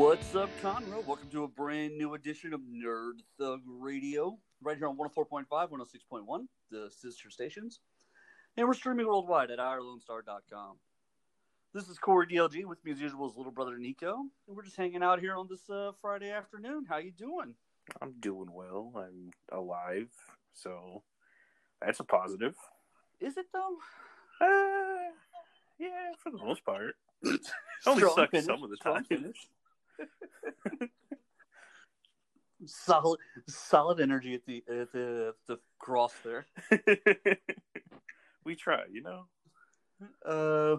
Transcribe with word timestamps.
What's 0.00 0.34
up, 0.34 0.48
Conroe? 0.62 1.04
Welcome 1.04 1.28
to 1.30 1.44
a 1.44 1.48
brand 1.48 1.98
new 1.98 2.14
edition 2.14 2.54
of 2.54 2.62
Nerd 2.62 3.20
Thug 3.38 3.60
Radio, 3.66 4.38
right 4.62 4.78
here 4.78 4.86
on 4.86 4.96
104.5, 4.96 5.44
106.1, 5.50 6.46
the 6.70 6.90
sister 6.90 7.28
stations. 7.28 7.80
And 8.56 8.66
we're 8.66 8.72
streaming 8.72 9.06
worldwide 9.06 9.50
at 9.50 9.58
IrelandStar.com. 9.58 10.76
This 11.74 11.90
is 11.90 11.98
Corey 11.98 12.26
DLG 12.26 12.64
with 12.64 12.82
me 12.82 12.92
as 12.92 12.98
usual 12.98 13.28
is 13.28 13.36
little 13.36 13.52
brother 13.52 13.76
Nico, 13.76 14.20
and 14.48 14.56
we're 14.56 14.62
just 14.62 14.78
hanging 14.78 15.02
out 15.02 15.20
here 15.20 15.36
on 15.36 15.48
this 15.50 15.68
uh, 15.68 15.92
Friday 16.00 16.30
afternoon. 16.30 16.86
How 16.88 16.96
you 16.96 17.12
doing? 17.12 17.54
I'm 18.00 18.14
doing 18.20 18.48
well. 18.50 18.94
I'm 18.96 19.32
alive, 19.52 20.08
so 20.54 21.02
that's 21.82 22.00
a 22.00 22.04
positive. 22.04 22.54
Is 23.20 23.36
it 23.36 23.48
though? 23.52 23.76
Uh, 24.40 25.12
yeah, 25.78 26.12
for 26.22 26.32
the 26.32 26.38
most 26.38 26.64
part. 26.64 26.94
Only 27.86 28.00
sucks 28.00 28.30
finish, 28.30 28.46
some 28.46 28.64
of 28.64 28.70
the 28.70 28.78
time. 28.78 29.04
finish. 29.04 29.46
Solid, 32.66 33.18
solid 33.46 34.00
energy 34.00 34.34
at 34.34 34.44
the 34.46 34.62
at 34.68 34.92
the, 34.92 35.28
at 35.28 35.46
the 35.46 35.58
cross 35.78 36.14
there. 36.24 36.46
we 38.44 38.54
try, 38.54 38.82
you 38.90 39.02
know. 39.02 39.26
Uh, 40.24 40.76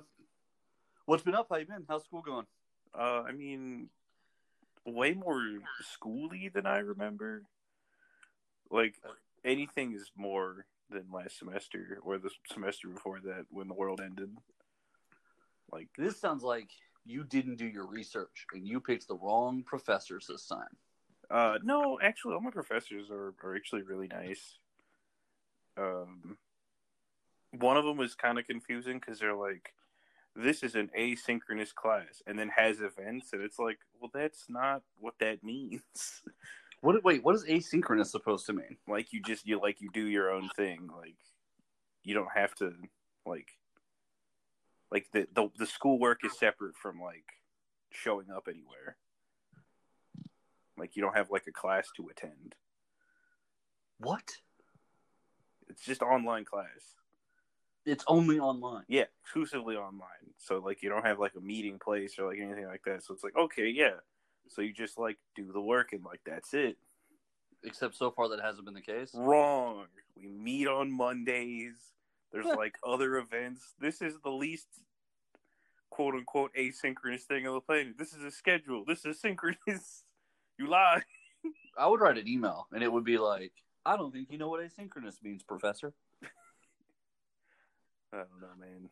what's 1.05 1.23
been 1.23 1.35
up? 1.35 1.47
How 1.49 1.57
you 1.57 1.65
been? 1.65 1.85
How's 1.87 2.03
school 2.03 2.21
going? 2.21 2.45
Uh, 2.97 3.23
I 3.27 3.31
mean, 3.31 3.89
way 4.85 5.13
more 5.13 5.41
schooly 5.83 6.51
than 6.51 6.65
I 6.65 6.79
remember. 6.79 7.43
Like 8.69 8.95
anything 9.43 9.93
is 9.93 10.11
more 10.15 10.65
than 10.89 11.05
last 11.11 11.39
semester 11.39 11.99
or 12.03 12.17
the 12.17 12.29
semester 12.51 12.87
before 12.87 13.19
that 13.21 13.45
when 13.49 13.67
the 13.67 13.73
world 13.73 14.01
ended. 14.03 14.29
Like 15.71 15.87
This 15.97 16.19
sounds 16.19 16.43
like 16.43 16.69
you 17.05 17.23
didn't 17.23 17.57
do 17.57 17.65
your 17.65 17.87
research 17.87 18.45
and 18.53 18.67
you 18.67 18.79
picked 18.79 19.07
the 19.07 19.15
wrong 19.15 19.63
professors 19.65 20.27
this 20.27 20.45
time. 20.45 20.77
Uh, 21.29 21.57
no, 21.63 21.99
actually, 22.01 22.33
all 22.33 22.41
my 22.41 22.51
professors 22.51 23.09
are, 23.09 23.33
are 23.43 23.55
actually 23.55 23.83
really 23.83 24.07
nice. 24.07 24.57
Um, 25.77 26.37
one 27.51 27.77
of 27.77 27.85
them 27.85 27.97
was 27.97 28.15
kind 28.15 28.37
of 28.37 28.45
confusing 28.45 28.99
because 28.99 29.19
they're 29.19 29.35
like, 29.35 29.73
"This 30.35 30.61
is 30.61 30.75
an 30.75 30.89
asynchronous 30.97 31.73
class," 31.73 32.21
and 32.27 32.37
then 32.37 32.49
has 32.49 32.81
events, 32.81 33.31
and 33.31 33.41
it's 33.41 33.59
like, 33.59 33.79
well, 33.99 34.11
that's 34.13 34.45
not 34.49 34.83
what 34.99 35.15
that 35.19 35.43
means. 35.43 35.81
What? 36.83 37.03
Wait, 37.03 37.23
what 37.23 37.35
is 37.35 37.45
asynchronous 37.45 38.07
supposed 38.07 38.47
to 38.47 38.53
mean? 38.53 38.77
like, 38.87 39.13
you 39.13 39.21
just 39.21 39.45
you 39.45 39.61
like 39.61 39.81
you 39.81 39.89
do 39.93 40.07
your 40.07 40.31
own 40.31 40.49
thing. 40.55 40.89
Like, 40.97 41.13
you 42.03 42.15
don't 42.15 42.31
have 42.33 42.55
to 42.55 42.73
like, 43.23 43.49
like 44.91 45.07
the 45.13 45.27
the 45.33 45.49
the 45.57 45.65
schoolwork 45.65 46.25
is 46.25 46.37
separate 46.37 46.75
from 46.75 46.99
like 46.99 47.25
showing 47.91 48.29
up 48.29 48.47
anywhere. 48.47 48.97
Like, 50.77 50.95
you 50.95 51.03
don't 51.03 51.15
have 51.15 51.29
like 51.29 51.45
a 51.47 51.51
class 51.51 51.89
to 51.97 52.07
attend. 52.09 52.55
What? 53.99 54.37
It's 55.69 55.85
just 55.85 56.01
online 56.01 56.43
class. 56.43 56.95
It's 57.85 58.03
only 58.07 58.39
online. 58.39 58.83
Yeah, 58.87 59.05
exclusively 59.23 59.75
online. 59.75 60.33
So 60.37 60.59
like 60.59 60.81
you 60.81 60.89
don't 60.89 61.05
have 61.05 61.19
like 61.19 61.33
a 61.35 61.39
meeting 61.39 61.79
place 61.79 62.17
or 62.19 62.27
like 62.27 62.39
anything 62.39 62.65
like 62.65 62.81
that. 62.85 63.03
So 63.03 63.13
it's 63.13 63.23
like 63.23 63.35
okay, 63.35 63.69
yeah. 63.69 63.95
So 64.49 64.61
you 64.61 64.73
just 64.73 64.97
like 64.97 65.17
do 65.35 65.51
the 65.51 65.61
work 65.61 65.93
and 65.93 66.03
like 66.03 66.21
that's 66.25 66.53
it. 66.53 66.77
Except 67.63 67.95
so 67.95 68.11
far 68.11 68.29
that 68.29 68.41
hasn't 68.41 68.65
been 68.65 68.73
the 68.73 68.81
case. 68.81 69.11
Wrong. 69.13 69.85
We 70.15 70.27
meet 70.27 70.67
on 70.67 70.91
Mondays. 70.91 71.75
There's 72.31 72.45
like 72.57 72.75
other 72.85 73.17
events. 73.17 73.73
This 73.79 74.01
is 74.01 74.15
the 74.23 74.29
least 74.29 74.67
quote 75.89 76.15
unquote 76.15 76.51
asynchronous 76.57 77.21
thing 77.21 77.47
on 77.47 77.53
the 77.53 77.61
planet. 77.61 77.97
This 77.97 78.13
is 78.13 78.23
a 78.23 78.31
schedule. 78.31 78.83
This 78.85 79.05
is 79.05 79.19
synchronous. 79.19 80.03
You 80.59 80.69
lie. 80.69 81.01
I 81.79 81.87
would 81.87 82.01
write 82.01 82.19
an 82.19 82.27
email 82.27 82.67
and 82.71 82.83
it 82.83 82.91
would 82.91 83.05
be 83.05 83.17
like, 83.17 83.51
I 83.83 83.97
don't 83.97 84.11
think 84.11 84.27
you 84.29 84.37
know 84.37 84.47
what 84.47 84.61
asynchronous 84.61 85.23
means, 85.23 85.41
professor. 85.41 85.91
I 88.13 88.17
don't 88.17 88.41
know, 88.41 88.47
man. 88.59 88.89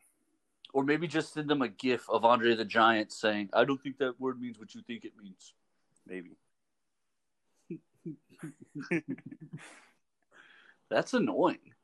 Or 0.72 0.82
maybe 0.82 1.06
just 1.06 1.32
send 1.32 1.48
them 1.48 1.62
a 1.62 1.68
gif 1.68 2.10
of 2.10 2.24
Andre 2.24 2.56
the 2.56 2.64
Giant 2.64 3.12
saying, 3.12 3.50
I 3.52 3.64
don't 3.64 3.80
think 3.80 3.98
that 3.98 4.18
word 4.18 4.40
means 4.40 4.58
what 4.58 4.74
you 4.74 4.82
think 4.82 5.04
it 5.04 5.12
means. 5.22 5.54
Maybe. 6.08 6.30
That's 10.90 11.14
annoying. 11.14 11.74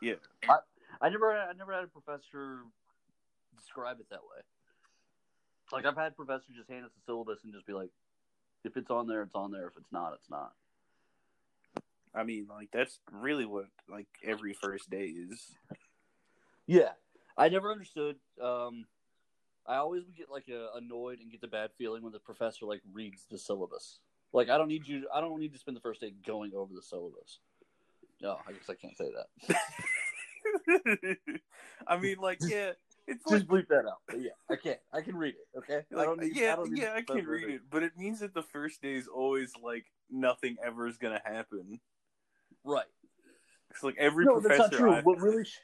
Yeah. 0.00 0.14
I, 0.48 0.58
I 1.00 1.08
never 1.08 1.32
I 1.32 1.52
never 1.52 1.72
had 1.72 1.84
a 1.84 1.88
professor 1.88 2.60
describe 3.56 4.00
it 4.00 4.06
that 4.10 4.20
way. 4.20 4.42
Like 5.72 5.86
I've 5.86 5.96
had 5.96 6.16
professors 6.16 6.56
just 6.56 6.70
hand 6.70 6.84
us 6.84 6.90
the 6.94 7.02
syllabus 7.06 7.40
and 7.44 7.52
just 7.52 7.66
be 7.66 7.72
like, 7.72 7.90
if 8.64 8.76
it's 8.76 8.90
on 8.90 9.06
there, 9.06 9.22
it's 9.22 9.34
on 9.34 9.50
there. 9.50 9.66
If 9.66 9.76
it's 9.76 9.92
not, 9.92 10.14
it's 10.14 10.30
not. 10.30 10.52
I 12.14 12.22
mean, 12.22 12.46
like 12.48 12.68
that's 12.72 13.00
really 13.10 13.46
what 13.46 13.66
like 13.88 14.06
every 14.24 14.52
first 14.52 14.90
day 14.90 15.06
is. 15.06 15.56
Yeah. 16.66 16.90
I 17.36 17.48
never 17.48 17.72
understood. 17.72 18.16
Um 18.42 18.86
I 19.66 19.76
always 19.76 20.04
would 20.04 20.16
get 20.16 20.30
like 20.30 20.48
a, 20.48 20.76
annoyed 20.76 21.20
and 21.20 21.30
get 21.30 21.40
the 21.40 21.48
bad 21.48 21.70
feeling 21.78 22.02
when 22.02 22.12
the 22.12 22.18
professor 22.18 22.66
like 22.66 22.82
reads 22.92 23.24
the 23.30 23.38
syllabus. 23.38 23.98
Like 24.32 24.50
I 24.50 24.58
don't 24.58 24.68
need 24.68 24.86
you 24.86 25.08
I 25.12 25.20
don't 25.20 25.40
need 25.40 25.52
to 25.54 25.58
spend 25.58 25.76
the 25.76 25.80
first 25.80 26.00
day 26.00 26.12
going 26.26 26.52
over 26.54 26.72
the 26.74 26.82
syllabus. 26.82 27.40
No, 28.22 28.38
I 28.46 28.52
guess 28.52 28.70
I 28.70 28.74
can't 28.74 28.96
say 28.96 29.10
that. 29.10 29.56
I 31.86 31.96
mean, 31.98 32.16
like, 32.18 32.38
yeah, 32.40 32.72
it's 33.06 33.26
like 33.26 33.40
Just 33.40 33.48
bleep 33.48 33.68
that 33.68 33.86
out. 33.86 33.98
But 34.08 34.20
yeah, 34.22 34.30
I 34.50 34.56
can't. 34.56 34.78
I 34.92 35.00
can 35.02 35.16
read 35.16 35.34
it. 35.34 35.58
Okay. 35.58 35.82
I 35.96 36.04
don't 36.04 36.20
need. 36.20 36.36
yeah, 36.36 36.56
I 36.58 36.62
need 36.64 36.78
yeah, 36.78 36.92
I 36.94 37.02
can 37.02 37.24
read 37.26 37.48
it, 37.50 37.60
but 37.70 37.82
it 37.82 37.92
means 37.96 38.20
that 38.20 38.34
the 38.34 38.42
first 38.42 38.80
day 38.82 38.94
is 38.94 39.08
always 39.08 39.52
like 39.62 39.84
nothing 40.10 40.56
ever 40.64 40.86
is 40.88 40.96
gonna 40.96 41.20
happen. 41.24 41.80
Right. 42.64 42.84
It's 43.70 43.82
like 43.82 43.96
every 43.98 44.24
no, 44.24 44.40
that's 44.40 44.56
professor. 44.56 44.70
not 44.70 44.78
true. 44.78 44.92
I've- 44.94 45.04
What 45.04 45.20
really, 45.20 45.44
sh- 45.44 45.58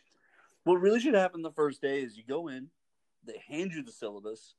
what 0.65 0.81
really 0.81 1.01
should 1.01 1.15
happen 1.15 1.43
the 1.43 1.53
first 1.53 1.81
day 1.81 2.03
is 2.03 2.17
you 2.17 2.25
go 2.29 2.49
in, 2.49 2.69
they 3.25 3.43
hand 3.49 3.73
you 3.73 3.83
the 3.83 3.93
syllabus, 3.93 4.55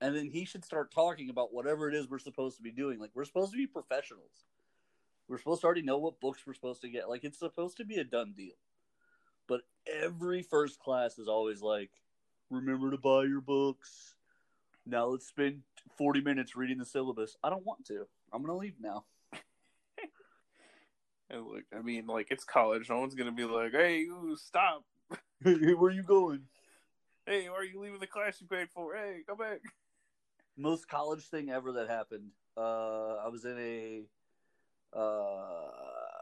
and 0.00 0.14
then 0.14 0.28
he 0.30 0.44
should 0.44 0.64
start 0.64 0.92
talking 0.92 1.30
about 1.30 1.52
whatever 1.54 1.88
it 1.88 1.94
is 1.94 2.08
we're 2.08 2.18
supposed 2.18 2.56
to 2.58 2.62
be 2.62 2.70
doing. 2.70 2.98
Like 3.00 3.10
we're 3.14 3.24
supposed 3.24 3.52
to 3.52 3.56
be 3.56 3.66
professionals. 3.66 4.44
We're 5.28 5.38
supposed 5.38 5.62
to 5.62 5.66
already 5.66 5.82
know 5.82 5.98
what 5.98 6.20
books 6.20 6.42
we're 6.46 6.54
supposed 6.54 6.82
to 6.82 6.88
get. 6.88 7.08
Like 7.08 7.24
it's 7.24 7.38
supposed 7.38 7.78
to 7.78 7.84
be 7.84 7.96
a 7.96 8.04
done 8.04 8.32
deal. 8.36 8.54
But 9.46 9.62
every 9.86 10.42
first 10.42 10.78
class 10.80 11.18
is 11.18 11.28
always 11.28 11.62
like, 11.62 11.90
remember 12.50 12.90
to 12.90 12.98
buy 12.98 13.24
your 13.24 13.40
books. 13.40 14.14
Now 14.84 15.06
let's 15.06 15.26
spend 15.26 15.62
forty 15.96 16.20
minutes 16.20 16.56
reading 16.56 16.78
the 16.78 16.84
syllabus. 16.84 17.36
I 17.42 17.50
don't 17.50 17.66
want 17.66 17.84
to. 17.86 18.06
I'm 18.32 18.42
gonna 18.42 18.56
leave 18.56 18.80
now. 18.80 19.04
and 21.30 21.46
look, 21.46 21.64
I 21.76 21.82
mean, 21.82 22.06
like 22.06 22.28
it's 22.30 22.44
college. 22.44 22.88
No 22.88 22.98
one's 22.98 23.14
gonna 23.14 23.32
be 23.32 23.44
like, 23.44 23.72
"Hey, 23.72 24.00
you 24.00 24.36
stop! 24.40 24.84
Where 25.42 25.76
are 25.76 25.90
you 25.90 26.02
going? 26.02 26.42
Hey, 27.26 27.48
why 27.48 27.56
are 27.56 27.64
you 27.64 27.80
leaving 27.80 27.98
the 27.98 28.06
class 28.06 28.40
you 28.40 28.46
paid 28.46 28.70
for? 28.70 28.94
Hey, 28.94 29.22
come 29.26 29.38
back!" 29.38 29.60
most 30.56 30.88
college 30.88 31.24
thing 31.24 31.50
ever 31.50 31.72
that 31.72 31.88
happened. 31.88 32.30
Uh, 32.56 33.16
I 33.16 33.28
was 33.28 33.44
in 33.44 33.58
a 33.58 34.02
uh, 34.96 35.70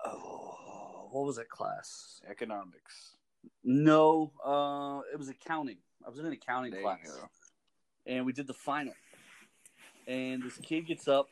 oh, 0.06 1.08
what 1.12 1.24
was 1.24 1.36
that 1.36 1.48
class? 1.48 2.20
Economics. 2.28 3.13
No, 3.62 4.32
uh, 4.44 5.00
it 5.12 5.18
was 5.18 5.28
accounting. 5.28 5.78
I 6.04 6.10
was 6.10 6.18
in 6.18 6.26
an 6.26 6.32
accounting 6.32 6.72
There 6.72 6.82
class, 6.82 7.20
and 8.06 8.26
we 8.26 8.32
did 8.32 8.46
the 8.46 8.54
final. 8.54 8.94
And 10.06 10.42
this 10.42 10.58
kid 10.58 10.86
gets 10.86 11.08
up, 11.08 11.28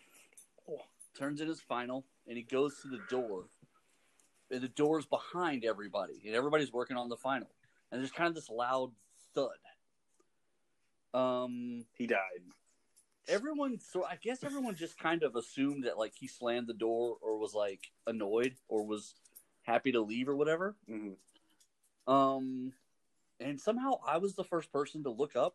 turns 1.18 1.40
in 1.40 1.48
his 1.48 1.60
final, 1.60 2.04
and 2.26 2.36
he 2.36 2.42
goes 2.42 2.80
to 2.82 2.88
the 2.88 3.00
door. 3.10 3.44
And 4.50 4.60
the 4.62 4.68
door's 4.68 5.06
behind 5.06 5.64
everybody, 5.64 6.22
and 6.26 6.34
everybody's 6.34 6.72
working 6.72 6.96
on 6.96 7.08
the 7.08 7.16
final. 7.16 7.48
And 7.90 8.00
there's 8.00 8.10
kind 8.12 8.28
of 8.28 8.34
this 8.34 8.48
loud 8.48 8.92
thud. 9.34 9.50
Um, 11.14 11.84
He 11.94 12.06
died. 12.06 12.18
everyone 13.28 13.78
so 13.78 14.04
i 14.04 14.16
guess 14.16 14.42
everyone 14.42 14.74
just 14.74 14.98
kind 14.98 15.22
of 15.22 15.36
assumed 15.36 15.84
that 15.84 15.96
like 15.96 16.12
he 16.12 16.26
slammed 16.26 16.66
the 16.66 16.74
door 16.74 17.16
or 17.22 17.38
was 17.38 17.54
like 17.54 17.92
annoyed 18.08 18.56
or 18.68 18.84
was 18.84 19.14
happy 19.62 19.92
to 19.92 20.00
leave 20.00 20.28
or 20.28 20.34
whatever 20.34 20.74
Mhm. 20.90 21.14
Um 22.06 22.72
and 23.40 23.60
somehow 23.60 23.92
i 24.06 24.18
was 24.18 24.34
the 24.34 24.44
first 24.44 24.72
person 24.72 25.02
to 25.02 25.10
look 25.10 25.36
up 25.36 25.54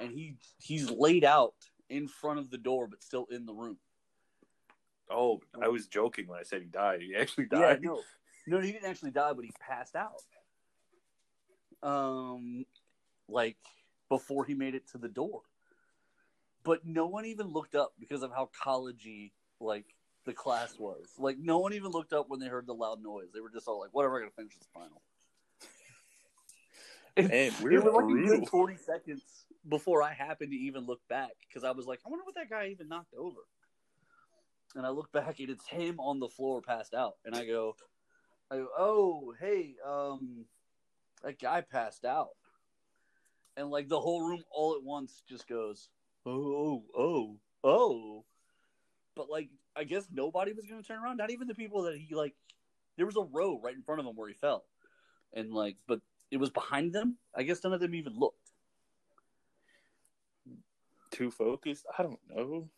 and 0.00 0.12
he 0.12 0.36
he's 0.58 0.90
laid 0.90 1.24
out 1.24 1.54
in 1.88 2.08
front 2.08 2.38
of 2.38 2.50
the 2.50 2.58
door 2.58 2.86
but 2.86 3.02
still 3.02 3.26
in 3.30 3.46
the 3.46 3.52
room. 3.52 3.78
Oh, 5.10 5.40
I 5.60 5.68
was 5.68 5.88
joking 5.88 6.28
when 6.28 6.38
I 6.38 6.44
said 6.44 6.62
he 6.62 6.68
died. 6.68 7.00
He 7.02 7.16
actually 7.16 7.46
died. 7.46 7.80
yeah 7.82 7.90
no. 7.90 8.00
No 8.46 8.60
he 8.60 8.72
didn't 8.72 8.88
actually 8.88 9.10
die 9.10 9.32
but 9.32 9.44
he 9.44 9.52
passed 9.60 9.96
out. 9.96 10.22
Um 11.82 12.64
like 13.28 13.58
before 14.08 14.44
he 14.44 14.54
made 14.54 14.74
it 14.74 14.88
to 14.92 14.98
the 14.98 15.08
door. 15.08 15.42
But 16.62 16.86
no 16.86 17.06
one 17.06 17.24
even 17.24 17.48
looked 17.48 17.74
up 17.74 17.92
because 17.98 18.22
of 18.22 18.30
how 18.30 18.50
collegey 18.64 19.32
like 19.60 19.86
the 20.26 20.32
class 20.32 20.78
was. 20.78 21.06
Like 21.18 21.38
no 21.38 21.58
one 21.58 21.72
even 21.72 21.90
looked 21.90 22.12
up 22.12 22.28
when 22.28 22.38
they 22.38 22.46
heard 22.46 22.66
the 22.66 22.74
loud 22.74 23.02
noise. 23.02 23.28
They 23.34 23.40
were 23.40 23.50
just 23.50 23.66
all 23.66 23.80
like 23.80 23.90
whatever 23.92 24.18
i 24.18 24.20
gotta 24.20 24.34
finish 24.36 24.56
this 24.56 24.68
final 24.72 25.02
Man, 27.28 27.52
we're 27.62 27.72
it 27.72 27.84
was 27.84 27.94
like 27.94 28.04
a 28.04 28.06
brutal. 28.06 28.38
good 28.40 28.48
40 28.48 28.76
seconds 28.76 29.22
before 29.68 30.02
I 30.02 30.12
happened 30.12 30.52
to 30.52 30.56
even 30.56 30.86
look 30.86 31.00
back 31.08 31.30
because 31.48 31.64
I 31.64 31.72
was 31.72 31.86
like, 31.86 32.00
I 32.06 32.08
wonder 32.08 32.24
what 32.24 32.34
that 32.36 32.50
guy 32.50 32.68
even 32.68 32.88
knocked 32.88 33.14
over. 33.14 33.40
And 34.74 34.86
I 34.86 34.90
look 34.90 35.10
back 35.12 35.40
and 35.40 35.50
it's 35.50 35.66
him 35.66 35.98
on 35.98 36.20
the 36.20 36.28
floor 36.28 36.62
passed 36.62 36.94
out. 36.94 37.14
And 37.24 37.34
I 37.34 37.44
go, 37.44 37.76
I 38.50 38.56
go 38.56 38.68
oh, 38.78 39.34
hey, 39.40 39.74
um, 39.86 40.44
that 41.22 41.40
guy 41.40 41.60
passed 41.60 42.04
out. 42.04 42.30
And 43.56 43.70
like 43.70 43.88
the 43.88 44.00
whole 44.00 44.22
room 44.22 44.42
all 44.50 44.74
at 44.76 44.82
once 44.82 45.22
just 45.28 45.48
goes, 45.48 45.88
oh, 46.24 46.84
oh, 46.96 47.36
oh. 47.64 48.24
But 49.16 49.28
like, 49.28 49.48
I 49.76 49.84
guess 49.84 50.06
nobody 50.12 50.52
was 50.52 50.66
going 50.66 50.80
to 50.80 50.86
turn 50.86 51.02
around. 51.02 51.16
Not 51.16 51.30
even 51.30 51.48
the 51.48 51.54
people 51.54 51.82
that 51.82 51.96
he 51.96 52.14
like, 52.14 52.34
there 52.96 53.06
was 53.06 53.16
a 53.16 53.22
row 53.22 53.60
right 53.62 53.74
in 53.74 53.82
front 53.82 54.00
of 54.00 54.06
him 54.06 54.14
where 54.14 54.28
he 54.28 54.34
fell. 54.34 54.64
And 55.32 55.52
like, 55.52 55.76
but 55.86 56.00
it 56.30 56.38
was 56.38 56.50
behind 56.50 56.92
them. 56.92 57.16
I 57.34 57.42
guess 57.42 57.62
none 57.64 57.72
of 57.72 57.80
them 57.80 57.94
even 57.94 58.18
looked. 58.18 58.36
Too 61.10 61.30
focused? 61.30 61.86
I 61.98 62.02
don't 62.02 62.20
know. 62.28 62.68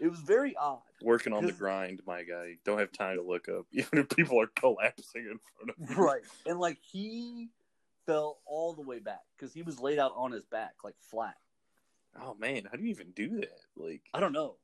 It 0.00 0.08
was 0.08 0.20
very 0.20 0.56
odd. 0.56 0.80
Working 1.02 1.32
on 1.34 1.44
the 1.44 1.52
grind, 1.52 2.00
my 2.06 2.22
guy. 2.22 2.56
Don't 2.64 2.78
have 2.78 2.90
time 2.90 3.16
to 3.16 3.22
look 3.22 3.48
up, 3.48 3.66
even 3.72 3.98
if 3.98 4.08
people 4.08 4.40
are 4.40 4.46
collapsing 4.46 5.26
in 5.30 5.38
front 5.38 5.70
of 5.70 5.90
you. 5.90 6.02
Right. 6.02 6.22
And 6.46 6.58
like 6.58 6.78
he 6.80 7.50
fell 8.06 8.38
all 8.46 8.72
the 8.72 8.82
way 8.82 8.98
back 8.98 9.20
because 9.36 9.52
he 9.52 9.62
was 9.62 9.78
laid 9.78 9.98
out 9.98 10.12
on 10.16 10.32
his 10.32 10.44
back, 10.46 10.72
like 10.82 10.94
flat. 10.98 11.36
Oh 12.20 12.34
man, 12.38 12.66
how 12.70 12.76
do 12.76 12.82
you 12.82 12.90
even 12.90 13.10
do 13.12 13.40
that? 13.40 13.60
Like, 13.76 14.02
I 14.12 14.20
don't 14.20 14.32
know. 14.32 14.56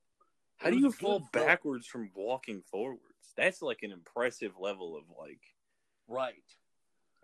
how 0.56 0.70
do 0.70 0.78
you 0.78 0.90
fall 0.90 1.28
backwards 1.32 1.86
from 1.86 2.10
walking 2.14 2.62
forwards? 2.62 3.02
That's 3.36 3.60
like 3.62 3.82
an 3.82 3.92
impressive 3.92 4.52
level 4.58 4.96
of 4.96 5.04
like. 5.18 5.40
Right. 6.08 6.34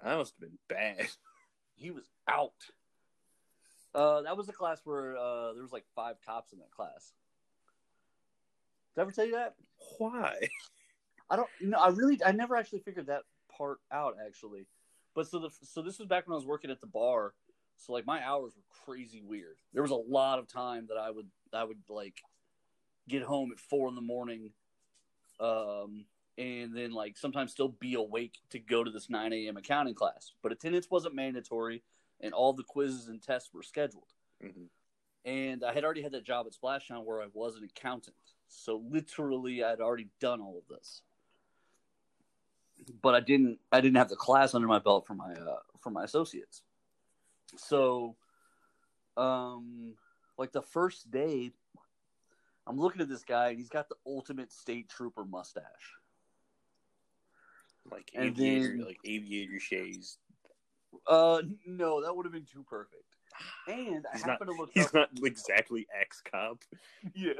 That 0.02 0.16
must 0.16 0.34
have 0.34 0.40
been 0.40 0.58
bad. 0.68 1.08
He 1.74 1.90
was 1.90 2.04
out. 2.28 2.52
Uh, 3.92 4.22
that 4.22 4.36
was 4.36 4.46
the 4.46 4.52
class 4.52 4.80
where 4.84 5.16
uh, 5.16 5.52
there 5.52 5.62
was 5.62 5.72
like 5.72 5.84
five 5.96 6.14
cops 6.24 6.52
in 6.52 6.60
that 6.60 6.70
class. 6.70 7.12
Did 8.94 9.00
I 9.00 9.02
ever 9.02 9.10
tell 9.10 9.24
you 9.24 9.32
that? 9.32 9.54
Why? 9.98 10.48
I 11.28 11.36
don't. 11.36 11.48
know. 11.60 11.78
I 11.78 11.88
really. 11.88 12.20
I 12.24 12.30
never 12.30 12.54
actually 12.54 12.80
figured 12.80 13.06
that 13.06 13.22
part 13.56 13.78
out 13.90 14.16
actually. 14.24 14.66
But 15.14 15.26
so 15.26 15.40
the 15.40 15.50
so 15.62 15.82
this 15.82 15.98
was 15.98 16.06
back 16.06 16.28
when 16.28 16.34
I 16.34 16.36
was 16.36 16.46
working 16.46 16.70
at 16.70 16.80
the 16.80 16.86
bar. 16.86 17.34
So 17.78 17.92
like 17.92 18.06
my 18.06 18.22
hours 18.22 18.52
were 18.54 18.84
crazy 18.84 19.22
weird. 19.24 19.56
There 19.72 19.82
was 19.82 19.90
a 19.90 19.96
lot 19.96 20.38
of 20.38 20.46
time 20.46 20.86
that 20.88 20.98
I 20.98 21.10
would 21.10 21.28
I 21.52 21.64
would 21.64 21.80
like 21.88 22.22
get 23.08 23.22
home 23.22 23.50
at 23.50 23.58
four 23.58 23.88
in 23.88 23.94
the 23.94 24.00
morning, 24.00 24.50
um, 25.40 26.04
and 26.38 26.74
then 26.76 26.92
like 26.92 27.16
sometimes 27.16 27.52
still 27.52 27.68
be 27.68 27.94
awake 27.94 28.38
to 28.50 28.58
go 28.58 28.82
to 28.82 28.90
this 28.90 29.10
nine 29.10 29.32
a.m. 29.32 29.56
accounting 29.56 29.94
class. 29.94 30.32
But 30.42 30.52
attendance 30.52 30.90
wasn't 30.90 31.14
mandatory, 31.14 31.82
and 32.20 32.32
all 32.32 32.52
the 32.52 32.62
quizzes 32.62 33.08
and 33.08 33.22
tests 33.22 33.52
were 33.52 33.62
scheduled. 33.62 34.12
Mhm. 34.42 34.68
And 35.24 35.64
I 35.64 35.72
had 35.72 35.84
already 35.84 36.02
had 36.02 36.12
that 36.12 36.24
job 36.24 36.46
at 36.46 36.52
Splashtown 36.52 37.04
where 37.04 37.22
I 37.22 37.26
was 37.32 37.56
an 37.56 37.64
accountant. 37.64 38.16
So 38.48 38.82
literally, 38.88 39.62
I'd 39.62 39.80
already 39.80 40.08
done 40.18 40.40
all 40.40 40.58
of 40.58 40.66
this 40.68 41.02
but 43.00 43.14
I 43.14 43.20
didn't 43.20 43.58
I 43.70 43.80
didn't 43.80 43.96
have 43.96 44.08
the 44.08 44.16
class 44.16 44.54
under 44.54 44.66
my 44.66 44.78
belt 44.78 45.06
for 45.06 45.14
my 45.14 45.32
uh, 45.32 45.60
for 45.80 45.90
my 45.90 46.04
associates. 46.04 46.62
So, 47.56 48.16
um, 49.16 49.94
like 50.38 50.52
the 50.52 50.62
first 50.62 51.10
day, 51.10 51.52
I'm 52.66 52.78
looking 52.78 53.02
at 53.02 53.08
this 53.08 53.24
guy 53.24 53.48
and 53.50 53.58
he's 53.58 53.68
got 53.68 53.88
the 53.88 53.96
ultimate 54.06 54.52
state 54.52 54.88
trooper 54.88 55.24
mustache. 55.24 55.96
Like 57.90 58.10
And 58.14 58.26
aviator, 58.28 58.68
then- 58.76 58.86
like 58.86 58.98
aviator 59.04 59.60
shades. 59.60 60.18
Uh, 61.06 61.42
no, 61.66 62.02
that 62.02 62.14
would 62.14 62.26
have 62.26 62.32
been 62.32 62.46
too 62.50 62.64
perfect. 62.68 63.04
And 63.66 64.06
I 64.12 64.16
He's 64.16 64.26
not. 64.26 64.32
happen 64.32 64.46
to 64.48 64.52
look 64.52 64.70
He's 64.74 64.86
up. 64.86 64.94
not 64.94 65.08
exactly 65.24 65.86
ex 65.98 66.20
cop. 66.20 66.58
yeah, 67.14 67.32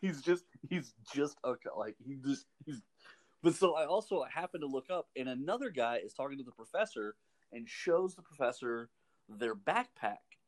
he's 0.00 0.22
just 0.22 0.44
he's 0.68 0.92
just 1.12 1.36
a 1.44 1.54
like 1.76 1.96
he 2.04 2.16
just 2.24 2.46
he's. 2.64 2.80
But 3.42 3.54
so 3.54 3.74
I 3.74 3.84
also 3.84 4.22
happen 4.24 4.60
to 4.62 4.66
look 4.66 4.90
up, 4.90 5.08
and 5.16 5.28
another 5.28 5.68
guy 5.70 5.98
is 5.98 6.14
talking 6.14 6.38
to 6.38 6.44
the 6.44 6.52
professor 6.52 7.16
and 7.52 7.68
shows 7.68 8.14
the 8.14 8.22
professor 8.22 8.88
their 9.28 9.54
backpack 9.54 10.38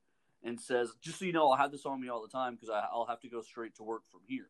and 0.43 0.59
says, 0.61 0.93
"Just 1.03 1.19
so 1.19 1.25
you 1.25 1.33
know, 1.33 1.51
I'll 1.51 1.59
have 1.59 1.73
this 1.73 1.85
on 1.85 2.01
me 2.01 2.09
all 2.09 2.23
the 2.23 2.29
time 2.29 2.55
because 2.55 2.71
I'll 2.71 3.07
have 3.07 3.21
to 3.21 3.29
go 3.29 3.43
straight 3.43 3.75
to 3.77 3.83
work 3.83 4.03
from 4.11 4.21
here." 4.27 4.49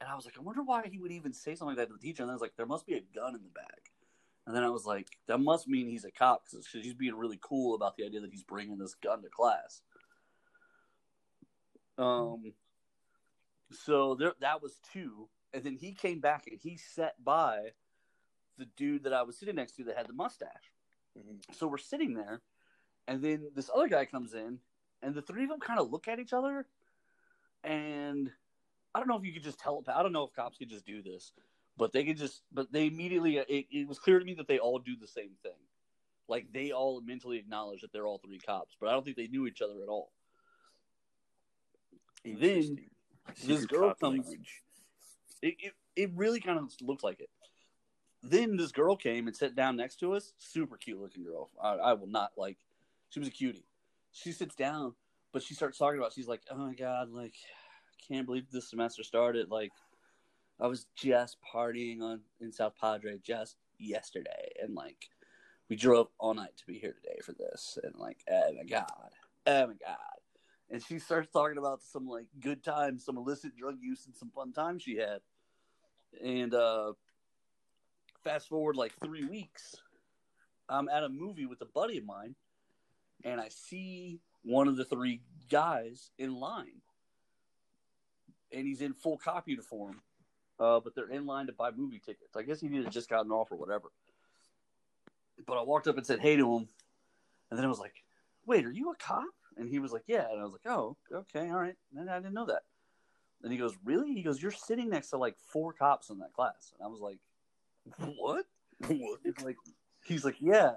And 0.00 0.08
I 0.10 0.14
was 0.16 0.24
like, 0.26 0.36
I 0.38 0.42
wonder 0.42 0.62
why 0.62 0.86
he 0.88 0.98
would 0.98 1.12
even 1.12 1.32
say 1.32 1.54
something 1.54 1.76
like 1.76 1.78
that 1.78 1.86
to 1.88 1.94
the 1.94 1.98
teacher. 2.00 2.22
And 2.22 2.30
I 2.30 2.34
was 2.34 2.42
like, 2.42 2.56
there 2.56 2.66
must 2.66 2.84
be 2.84 2.94
a 2.94 3.00
gun 3.14 3.34
in 3.34 3.42
the 3.42 3.48
bag. 3.48 3.90
And 4.46 4.54
then 4.54 4.62
I 4.62 4.68
was 4.68 4.84
like, 4.84 5.08
that 5.26 5.38
must 5.38 5.68
mean 5.68 5.88
he's 5.88 6.04
a 6.04 6.10
cop 6.10 6.44
because 6.44 6.66
he's 6.70 6.94
being 6.94 7.14
really 7.14 7.38
cool 7.40 7.74
about 7.74 7.96
the 7.96 8.04
idea 8.04 8.20
that 8.20 8.30
he's 8.30 8.42
bringing 8.42 8.78
this 8.78 8.94
gun 8.94 9.22
to 9.22 9.28
class. 9.28 9.80
Um, 11.96 12.52
so 13.70 14.14
there, 14.14 14.32
that 14.40 14.62
was 14.62 14.78
two, 14.92 15.28
and 15.52 15.64
then 15.64 15.76
he 15.76 15.92
came 15.92 16.20
back 16.20 16.46
and 16.46 16.60
he 16.60 16.76
sat 16.76 17.22
by 17.24 17.70
the 18.58 18.66
dude 18.76 19.04
that 19.04 19.12
I 19.12 19.22
was 19.22 19.38
sitting 19.38 19.56
next 19.56 19.76
to 19.76 19.84
that 19.84 19.96
had 19.96 20.08
the 20.08 20.12
mustache. 20.12 20.72
Mhm. 21.16 21.40
So 21.54 21.66
we're 21.66 21.78
sitting 21.78 22.14
there, 22.14 22.42
and 23.06 23.22
then 23.22 23.50
this 23.54 23.70
other 23.74 23.88
guy 23.88 24.04
comes 24.04 24.34
in, 24.34 24.60
and 25.02 25.14
the 25.14 25.22
three 25.22 25.44
of 25.44 25.50
them 25.50 25.60
kind 25.60 25.80
of 25.80 25.90
look 25.90 26.08
at 26.08 26.18
each 26.18 26.32
other, 26.32 26.66
and 27.62 28.30
I 28.94 28.98
don't 28.98 29.08
know 29.08 29.16
if 29.16 29.24
you 29.24 29.32
could 29.32 29.42
just 29.42 29.58
tell. 29.58 29.82
I 29.88 30.02
don't 30.02 30.12
know 30.12 30.24
if 30.24 30.32
cops 30.32 30.58
could 30.58 30.70
just 30.70 30.84
do 30.84 31.02
this, 31.02 31.32
but 31.76 31.92
they 31.92 32.04
could 32.04 32.16
just. 32.16 32.42
But 32.52 32.72
they 32.72 32.86
immediately. 32.86 33.38
It, 33.38 33.66
it 33.70 33.88
was 33.88 33.98
clear 33.98 34.18
to 34.18 34.24
me 34.24 34.34
that 34.34 34.48
they 34.48 34.58
all 34.58 34.78
do 34.78 34.96
the 34.96 35.08
same 35.08 35.30
thing. 35.42 35.52
Like 36.28 36.52
they 36.52 36.72
all 36.72 37.00
mentally 37.00 37.38
acknowledge 37.38 37.82
that 37.82 37.92
they're 37.92 38.06
all 38.06 38.18
three 38.18 38.38
cops, 38.38 38.76
but 38.80 38.88
I 38.88 38.92
don't 38.92 39.04
think 39.04 39.16
they 39.16 39.28
knew 39.28 39.46
each 39.46 39.60
other 39.60 39.82
at 39.82 39.88
all. 39.88 40.10
Then 42.24 42.78
this 43.44 43.66
girl 43.66 43.94
comes-. 43.94 44.32
It, 45.42 45.56
it, 45.58 45.72
it 45.94 46.10
really 46.14 46.40
kind 46.40 46.58
of 46.58 46.72
looked 46.80 47.04
like 47.04 47.20
it. 47.20 47.28
Then 48.22 48.56
this 48.56 48.72
girl 48.72 48.96
came 48.96 49.26
and 49.26 49.36
sat 49.36 49.54
down 49.54 49.76
next 49.76 50.00
to 50.00 50.14
us. 50.14 50.32
Super 50.38 50.78
cute 50.78 50.98
looking 50.98 51.24
girl. 51.24 51.50
I, 51.62 51.74
I 51.74 51.92
will 51.92 52.06
not 52.06 52.32
like. 52.38 52.56
She 53.10 53.20
was 53.20 53.28
a 53.28 53.32
cutie. 53.32 53.66
She 54.12 54.32
sits 54.32 54.54
down, 54.54 54.94
but 55.32 55.42
she 55.42 55.54
starts 55.54 55.76
talking 55.76 55.98
about. 55.98 56.14
She's 56.14 56.26
like, 56.26 56.40
"Oh 56.50 56.56
my 56.56 56.74
god, 56.74 57.10
like, 57.10 57.34
I 57.34 58.12
can't 58.12 58.24
believe 58.24 58.50
this 58.50 58.70
semester 58.70 59.02
started. 59.02 59.50
Like, 59.50 59.72
I 60.60 60.66
was 60.66 60.86
just 60.94 61.38
partying 61.42 62.00
on 62.00 62.20
in 62.40 62.52
South 62.52 62.74
Padre 62.80 63.18
just 63.22 63.56
yesterday, 63.78 64.52
and 64.62 64.74
like, 64.74 65.08
we 65.68 65.76
drove 65.76 66.08
all 66.18 66.34
night 66.34 66.56
to 66.58 66.66
be 66.66 66.78
here 66.78 66.92
today 66.92 67.18
for 67.22 67.32
this, 67.32 67.78
and 67.82 67.94
like, 67.96 68.24
oh 68.30 68.52
my 68.56 68.64
god, 68.64 69.10
oh 69.46 69.66
my 69.66 69.74
god." 69.74 69.98
And 70.70 70.82
she 70.82 70.98
starts 70.98 71.28
talking 71.32 71.58
about 71.58 71.82
some 71.82 72.06
like 72.06 72.26
good 72.40 72.62
times, 72.64 73.04
some 73.04 73.16
illicit 73.16 73.56
drug 73.56 73.76
use, 73.80 74.06
and 74.06 74.16
some 74.16 74.30
fun 74.30 74.52
times 74.52 74.82
she 74.82 74.96
had. 74.96 75.20
And 76.22 76.54
uh, 76.54 76.92
fast 78.22 78.48
forward 78.48 78.76
like 78.76 78.92
three 79.02 79.24
weeks, 79.24 79.76
I'm 80.68 80.88
at 80.88 81.04
a 81.04 81.08
movie 81.08 81.46
with 81.46 81.60
a 81.60 81.66
buddy 81.66 81.98
of 81.98 82.06
mine, 82.06 82.34
and 83.24 83.40
I 83.40 83.48
see 83.48 84.20
one 84.42 84.68
of 84.68 84.76
the 84.76 84.84
three 84.84 85.20
guys 85.50 86.10
in 86.18 86.34
line, 86.34 86.80
and 88.52 88.66
he's 88.66 88.80
in 88.80 88.94
full 88.94 89.18
cop 89.18 89.48
uniform, 89.48 90.00
uh, 90.58 90.80
but 90.80 90.94
they're 90.94 91.10
in 91.10 91.26
line 91.26 91.46
to 91.46 91.52
buy 91.52 91.70
movie 91.70 92.00
tickets. 92.04 92.36
I 92.36 92.42
guess 92.42 92.60
he 92.60 92.66
either 92.68 92.90
just 92.90 93.08
gotten 93.08 93.32
off 93.32 93.50
or 93.52 93.56
whatever. 93.56 93.88
But 95.46 95.58
I 95.58 95.62
walked 95.62 95.88
up 95.88 95.96
and 95.96 96.06
said 96.06 96.20
hey 96.20 96.36
to 96.36 96.56
him, 96.56 96.68
and 97.50 97.58
then 97.58 97.64
I 97.64 97.68
was 97.68 97.80
like, 97.80 98.04
"Wait, 98.46 98.64
are 98.64 98.72
you 98.72 98.90
a 98.90 98.96
cop?" 98.96 99.24
And 99.56 99.68
he 99.68 99.78
was 99.78 99.92
like, 99.92 100.04
"Yeah," 100.06 100.30
and 100.30 100.40
I 100.40 100.44
was 100.44 100.52
like, 100.52 100.66
"Oh, 100.66 100.96
okay, 101.12 101.50
all 101.50 101.60
right." 101.60 101.76
And 101.96 102.08
I 102.08 102.18
didn't 102.18 102.34
know 102.34 102.46
that. 102.46 102.62
And 103.42 103.52
he 103.52 103.58
goes, 103.58 103.76
"Really?" 103.84 104.14
He 104.14 104.22
goes, 104.22 104.40
"You're 104.40 104.50
sitting 104.52 104.88
next 104.90 105.10
to 105.10 105.18
like 105.18 105.36
four 105.38 105.72
cops 105.72 106.10
in 106.10 106.18
that 106.18 106.32
class," 106.32 106.72
and 106.78 106.86
I 106.86 106.88
was 106.88 107.00
like, 107.00 107.18
"What?" 108.16 108.46
What? 108.88 109.20
He's 109.24 109.44
like, 109.44 109.56
he's 110.04 110.24
like, 110.24 110.36
yeah, 110.40 110.72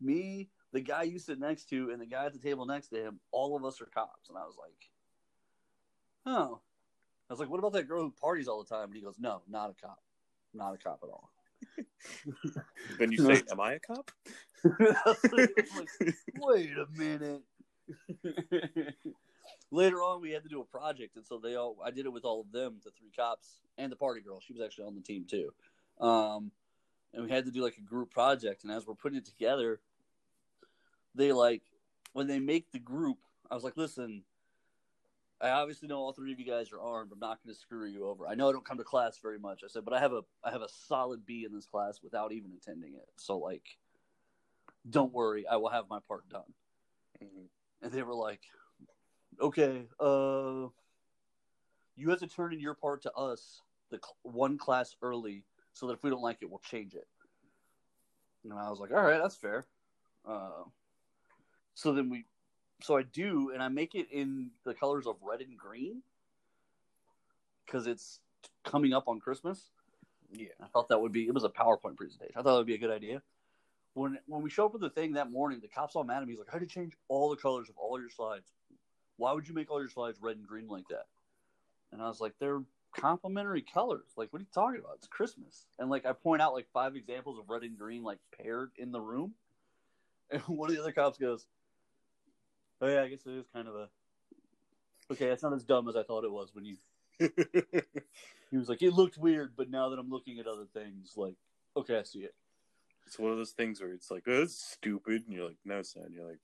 me, 0.00 0.48
the 0.72 0.80
guy 0.80 1.02
you 1.04 1.18
sit 1.18 1.40
next 1.40 1.68
to, 1.70 1.90
and 1.90 2.00
the 2.00 2.06
guy 2.06 2.26
at 2.26 2.32
the 2.32 2.38
table 2.38 2.66
next 2.66 2.88
to 2.88 2.96
him, 2.96 3.20
all 3.32 3.56
of 3.56 3.64
us 3.64 3.80
are 3.80 3.86
cops. 3.86 4.28
And 4.28 4.38
I 4.38 4.42
was 4.42 4.56
like, 4.58 4.90
oh. 6.26 6.60
I 7.30 7.32
was 7.32 7.38
like, 7.38 7.48
what 7.48 7.60
about 7.60 7.72
that 7.74 7.86
girl 7.86 8.02
who 8.02 8.10
parties 8.10 8.48
all 8.48 8.60
the 8.62 8.68
time? 8.68 8.86
And 8.86 8.94
he 8.94 9.00
goes, 9.00 9.14
no, 9.20 9.40
not 9.48 9.70
a 9.70 9.74
cop, 9.80 10.00
not 10.52 10.74
a 10.74 10.78
cop 10.78 10.98
at 11.04 11.08
all. 11.08 11.30
Then 12.98 13.12
you 13.12 13.18
say, 13.18 13.42
"Am 13.50 13.60
I 13.60 13.74
a 13.74 13.78
cop?" 13.78 14.10
I 14.64 14.94
was 15.04 15.18
like, 15.32 16.16
wait 16.38 16.70
a 16.72 16.86
minute. 16.98 17.42
Later 19.70 19.96
on, 19.98 20.22
we 20.22 20.30
had 20.30 20.42
to 20.42 20.48
do 20.48 20.60
a 20.60 20.64
project, 20.64 21.16
and 21.16 21.26
so 21.26 21.38
they 21.38 21.54
all 21.56 21.76
I 21.84 21.90
did 21.90 22.06
it 22.06 22.12
with 22.12 22.24
all 22.24 22.40
of 22.40 22.50
them, 22.50 22.80
the 22.82 22.90
three 22.90 23.10
cops 23.14 23.60
and 23.78 23.92
the 23.92 23.96
party 23.96 24.22
girl. 24.22 24.40
She 24.40 24.54
was 24.54 24.62
actually 24.62 24.86
on 24.86 24.94
the 24.94 25.02
team 25.02 25.26
too. 25.28 25.52
Um, 26.00 26.50
and 27.12 27.24
we 27.24 27.30
had 27.30 27.44
to 27.44 27.50
do 27.50 27.62
like 27.62 27.76
a 27.76 27.82
group 27.82 28.10
project. 28.10 28.64
And 28.64 28.72
as 28.72 28.86
we're 28.86 28.94
putting 28.94 29.18
it 29.18 29.26
together, 29.26 29.80
they 31.14 31.32
like 31.32 31.62
when 32.12 32.26
they 32.26 32.40
make 32.40 32.72
the 32.72 32.78
group. 32.78 33.18
I 33.50 33.54
was 33.54 33.64
like, 33.64 33.76
listen, 33.76 34.22
I 35.40 35.50
obviously 35.50 35.88
know 35.88 35.98
all 35.98 36.12
three 36.12 36.32
of 36.32 36.38
you 36.38 36.44
guys 36.44 36.70
are 36.70 36.80
armed. 36.80 37.12
I'm 37.12 37.18
not 37.18 37.42
going 37.42 37.54
to 37.54 37.58
screw 37.58 37.86
you 37.86 38.06
over. 38.06 38.26
I 38.28 38.34
know 38.34 38.50
I 38.50 38.52
don't 38.52 38.64
come 38.64 38.76
to 38.78 38.84
class 38.84 39.18
very 39.18 39.38
much. 39.38 39.62
I 39.64 39.68
said, 39.68 39.84
but 39.86 39.94
I 39.94 40.00
have 40.00 40.12
a 40.12 40.22
I 40.44 40.50
have 40.50 40.62
a 40.62 40.68
solid 40.68 41.24
B 41.24 41.44
in 41.44 41.54
this 41.54 41.64
class 41.66 42.00
without 42.02 42.32
even 42.32 42.52
attending 42.52 42.94
it. 42.94 43.08
So 43.16 43.38
like, 43.38 43.78
don't 44.88 45.12
worry, 45.12 45.46
I 45.46 45.56
will 45.56 45.70
have 45.70 45.88
my 45.88 46.00
part 46.00 46.28
done. 46.28 46.52
Mhm. 47.22 47.48
and 47.82 47.92
they 47.92 48.02
were 48.02 48.14
like, 48.14 48.42
"Okay, 49.40 49.88
uh, 49.98 50.68
you 51.96 52.10
have 52.10 52.18
to 52.20 52.26
turn 52.28 52.52
in 52.52 52.60
your 52.60 52.74
part 52.74 53.02
to 53.02 53.12
us 53.14 53.62
the 53.90 53.98
cl- 53.98 54.16
one 54.22 54.58
class 54.58 54.96
early, 55.02 55.44
so 55.72 55.86
that 55.86 55.94
if 55.94 56.02
we 56.02 56.10
don't 56.10 56.22
like 56.22 56.42
it, 56.42 56.50
we'll 56.50 56.60
change 56.60 56.94
it." 56.94 57.08
And 58.44 58.52
I 58.52 58.68
was 58.70 58.80
like, 58.80 58.90
"All 58.90 59.02
right, 59.02 59.18
that's 59.18 59.36
fair." 59.36 59.66
Uh, 60.24 60.64
so 61.74 61.92
then 61.92 62.10
we, 62.10 62.26
so 62.82 62.96
I 62.96 63.02
do, 63.02 63.50
and 63.52 63.62
I 63.62 63.68
make 63.68 63.94
it 63.94 64.08
in 64.10 64.50
the 64.64 64.74
colors 64.74 65.06
of 65.06 65.16
red 65.22 65.40
and 65.40 65.56
green 65.56 66.02
because 67.66 67.86
it's 67.86 68.20
coming 68.64 68.92
up 68.92 69.08
on 69.08 69.20
Christmas. 69.20 69.70
Yeah. 70.32 70.48
I 70.62 70.66
thought 70.66 70.88
that 70.88 71.00
would 71.00 71.12
be 71.12 71.26
it 71.26 71.34
was 71.34 71.44
a 71.44 71.48
PowerPoint 71.48 71.96
presentation. 71.96 72.34
I 72.36 72.42
thought 72.42 72.52
that 72.52 72.58
would 72.58 72.66
be 72.66 72.74
a 72.74 72.78
good 72.78 72.90
idea. 72.90 73.22
When 73.94 74.18
when 74.26 74.42
we 74.42 74.50
show 74.50 74.66
up 74.66 74.72
with 74.72 74.82
the 74.82 74.90
thing 74.90 75.14
that 75.14 75.30
morning, 75.30 75.60
the 75.60 75.68
cop's 75.68 75.96
all 75.96 76.04
mad 76.04 76.22
at 76.22 76.26
me. 76.26 76.32
He's 76.32 76.38
like, 76.38 76.48
"How 76.48 76.54
had 76.54 76.62
you 76.62 76.68
change 76.68 76.94
all 77.08 77.30
the 77.30 77.36
colors 77.36 77.68
of 77.68 77.76
all 77.76 78.00
your 78.00 78.10
slides. 78.10 78.52
Why 79.16 79.32
would 79.32 79.48
you 79.48 79.54
make 79.54 79.70
all 79.70 79.80
your 79.80 79.90
slides 79.90 80.18
red 80.20 80.36
and 80.36 80.46
green 80.46 80.68
like 80.68 80.88
that? 80.88 81.06
And 81.92 82.00
I 82.00 82.08
was 82.08 82.20
like, 82.20 82.32
they're 82.38 82.62
complementary 82.96 83.62
colors. 83.62 84.06
Like, 84.16 84.32
what 84.32 84.38
are 84.38 84.42
you 84.42 84.48
talking 84.52 84.80
about? 84.80 84.94
It's 84.96 85.06
Christmas. 85.06 85.66
And 85.78 85.90
like 85.90 86.06
I 86.06 86.12
point 86.12 86.42
out 86.42 86.54
like 86.54 86.66
five 86.72 86.96
examples 86.96 87.38
of 87.38 87.48
red 87.48 87.62
and 87.62 87.78
green 87.78 88.02
like 88.02 88.18
paired 88.40 88.70
in 88.76 88.92
the 88.92 89.00
room. 89.00 89.34
And 90.32 90.40
one 90.42 90.70
of 90.70 90.76
the 90.76 90.80
other 90.80 90.92
cops 90.92 91.18
goes, 91.18 91.44
Oh 92.80 92.88
yeah, 92.88 93.02
I 93.02 93.08
guess 93.08 93.26
it 93.26 93.32
is 93.32 93.46
kind 93.52 93.68
of 93.68 93.74
a 93.74 93.88
Okay, 95.10 95.28
that's 95.28 95.42
not 95.42 95.52
as 95.52 95.64
dumb 95.64 95.88
as 95.88 95.96
I 95.96 96.02
thought 96.04 96.24
it 96.24 96.30
was 96.32 96.54
when 96.54 96.64
you 96.64 96.76
he 97.18 98.56
was 98.56 98.68
like, 98.68 98.82
It 98.82 98.92
looked 98.92 99.18
weird, 99.18 99.54
but 99.56 99.70
now 99.70 99.90
that 99.90 99.98
I'm 99.98 100.10
looking 100.10 100.38
at 100.38 100.46
other 100.46 100.66
things, 100.72 101.14
like, 101.16 101.34
okay, 101.76 101.98
I 101.98 102.02
see 102.04 102.20
it. 102.20 102.34
it's 103.06 103.18
one 103.18 103.32
of 103.32 103.38
those 103.38 103.50
things 103.50 103.80
where 103.80 103.92
it's 103.92 104.10
like, 104.10 104.24
oh, 104.26 104.40
that's 104.40 104.54
stupid. 104.72 105.24
And 105.26 105.34
you're 105.34 105.46
like, 105.46 105.58
no, 105.64 105.82
son. 105.82 106.12
You're 106.12 106.28
like, 106.28 106.40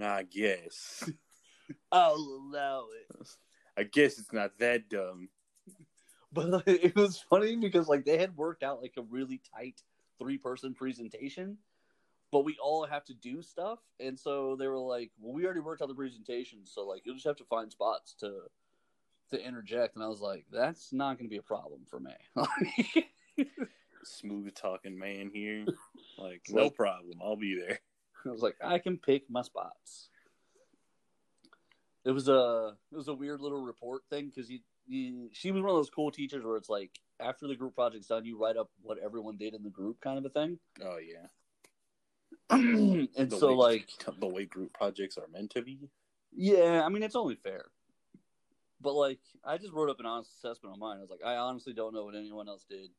I 0.00 0.22
guess. 0.22 1.10
I'll 1.92 2.14
allow 2.14 2.86
it. 3.10 3.28
I 3.76 3.84
guess 3.84 4.18
it's 4.18 4.32
not 4.32 4.58
that 4.58 4.88
dumb. 4.88 5.30
But 6.32 6.62
it 6.66 6.94
was 6.94 7.18
funny 7.18 7.56
because 7.56 7.88
like 7.88 8.04
they 8.04 8.18
had 8.18 8.36
worked 8.36 8.62
out 8.62 8.82
like 8.82 8.94
a 8.96 9.02
really 9.02 9.40
tight 9.54 9.82
three 10.18 10.38
person 10.38 10.74
presentation, 10.74 11.58
but 12.32 12.46
we 12.46 12.56
all 12.60 12.86
have 12.86 13.04
to 13.04 13.14
do 13.14 13.42
stuff, 13.42 13.78
and 14.00 14.18
so 14.18 14.56
they 14.56 14.66
were 14.66 14.78
like, 14.78 15.12
"Well, 15.20 15.34
we 15.34 15.44
already 15.44 15.60
worked 15.60 15.82
out 15.82 15.88
the 15.88 15.94
presentation, 15.94 16.64
so 16.64 16.86
like 16.86 17.02
you'll 17.04 17.14
just 17.14 17.26
have 17.26 17.36
to 17.36 17.44
find 17.44 17.70
spots 17.70 18.14
to 18.20 18.40
to 19.30 19.46
interject." 19.46 19.94
And 19.94 20.02
I 20.02 20.08
was 20.08 20.20
like, 20.20 20.46
"That's 20.50 20.92
not 20.92 21.18
going 21.18 21.28
to 21.28 21.30
be 21.30 21.36
a 21.36 21.42
problem 21.42 21.82
for 21.88 22.00
me." 22.00 22.14
Smooth 24.02 24.54
talking 24.54 24.98
man 24.98 25.30
here. 25.32 25.66
Like, 26.18 26.42
no 26.48 26.70
problem. 26.70 27.20
I'll 27.22 27.36
be 27.36 27.54
there. 27.54 27.78
I 28.26 28.30
was 28.30 28.42
like, 28.42 28.56
"I 28.64 28.78
can 28.78 28.96
pick 28.96 29.28
my 29.30 29.42
spots." 29.42 30.08
It 32.04 32.10
was 32.10 32.28
a 32.28 32.76
it 32.90 32.96
was 32.96 33.08
a 33.08 33.14
weird 33.14 33.42
little 33.42 33.60
report 33.60 34.02
thing 34.08 34.32
because 34.34 34.50
you, 34.50 34.60
you 34.88 35.28
she 35.32 35.52
was 35.52 35.62
one 35.62 35.70
of 35.70 35.76
those 35.76 35.90
cool 35.90 36.10
teachers 36.10 36.44
where 36.44 36.56
it's 36.56 36.70
like 36.70 36.98
after 37.20 37.46
the 37.46 37.54
group 37.54 37.74
project's 37.74 38.08
done, 38.08 38.24
you 38.24 38.38
write 38.38 38.56
up 38.56 38.70
what 38.82 38.98
everyone 38.98 39.36
did 39.36 39.54
in 39.54 39.62
the 39.62 39.70
group, 39.70 40.00
kind 40.00 40.18
of 40.18 40.24
a 40.24 40.30
thing. 40.30 40.58
Oh, 40.82 40.98
yeah. 40.98 41.28
and 43.16 43.30
The 43.30 43.36
so 43.36 43.48
way- 43.48 43.54
like 43.54 43.88
the 44.20 44.26
way 44.26 44.44
group 44.46 44.72
projects 44.74 45.16
are 45.18 45.28
meant 45.32 45.50
to 45.52 45.62
be. 45.62 45.88
yeah 46.34 46.82
i 46.84 46.88
mean 46.88 47.02
it's 47.02 47.16
only 47.16 47.34
fair. 47.36 47.66
But 48.80 48.94
like 48.94 49.20
i 49.44 49.56
just 49.58 49.72
wrote 49.72 49.90
up 49.90 50.00
an 50.00 50.06
honest 50.06 50.30
assessment 50.36 50.72
on 50.74 50.78
mine. 50.80 50.98
I 50.98 51.00
was 51.00 51.10
like 51.10 51.24
i 51.24 51.36
honestly 51.36 51.72
don't 51.72 51.94
know 51.94 52.04
what 52.04 52.14
anyone 52.14 52.48
else 52.48 52.64
did. 52.68 52.90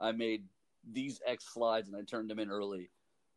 I 0.00 0.12
made 0.12 0.44
these 0.90 1.20
x 1.26 1.44
slides 1.52 1.88
and 1.88 1.96
i 1.96 2.02
turned 2.02 2.30
them 2.30 2.38
in 2.38 2.50
early 2.50 2.90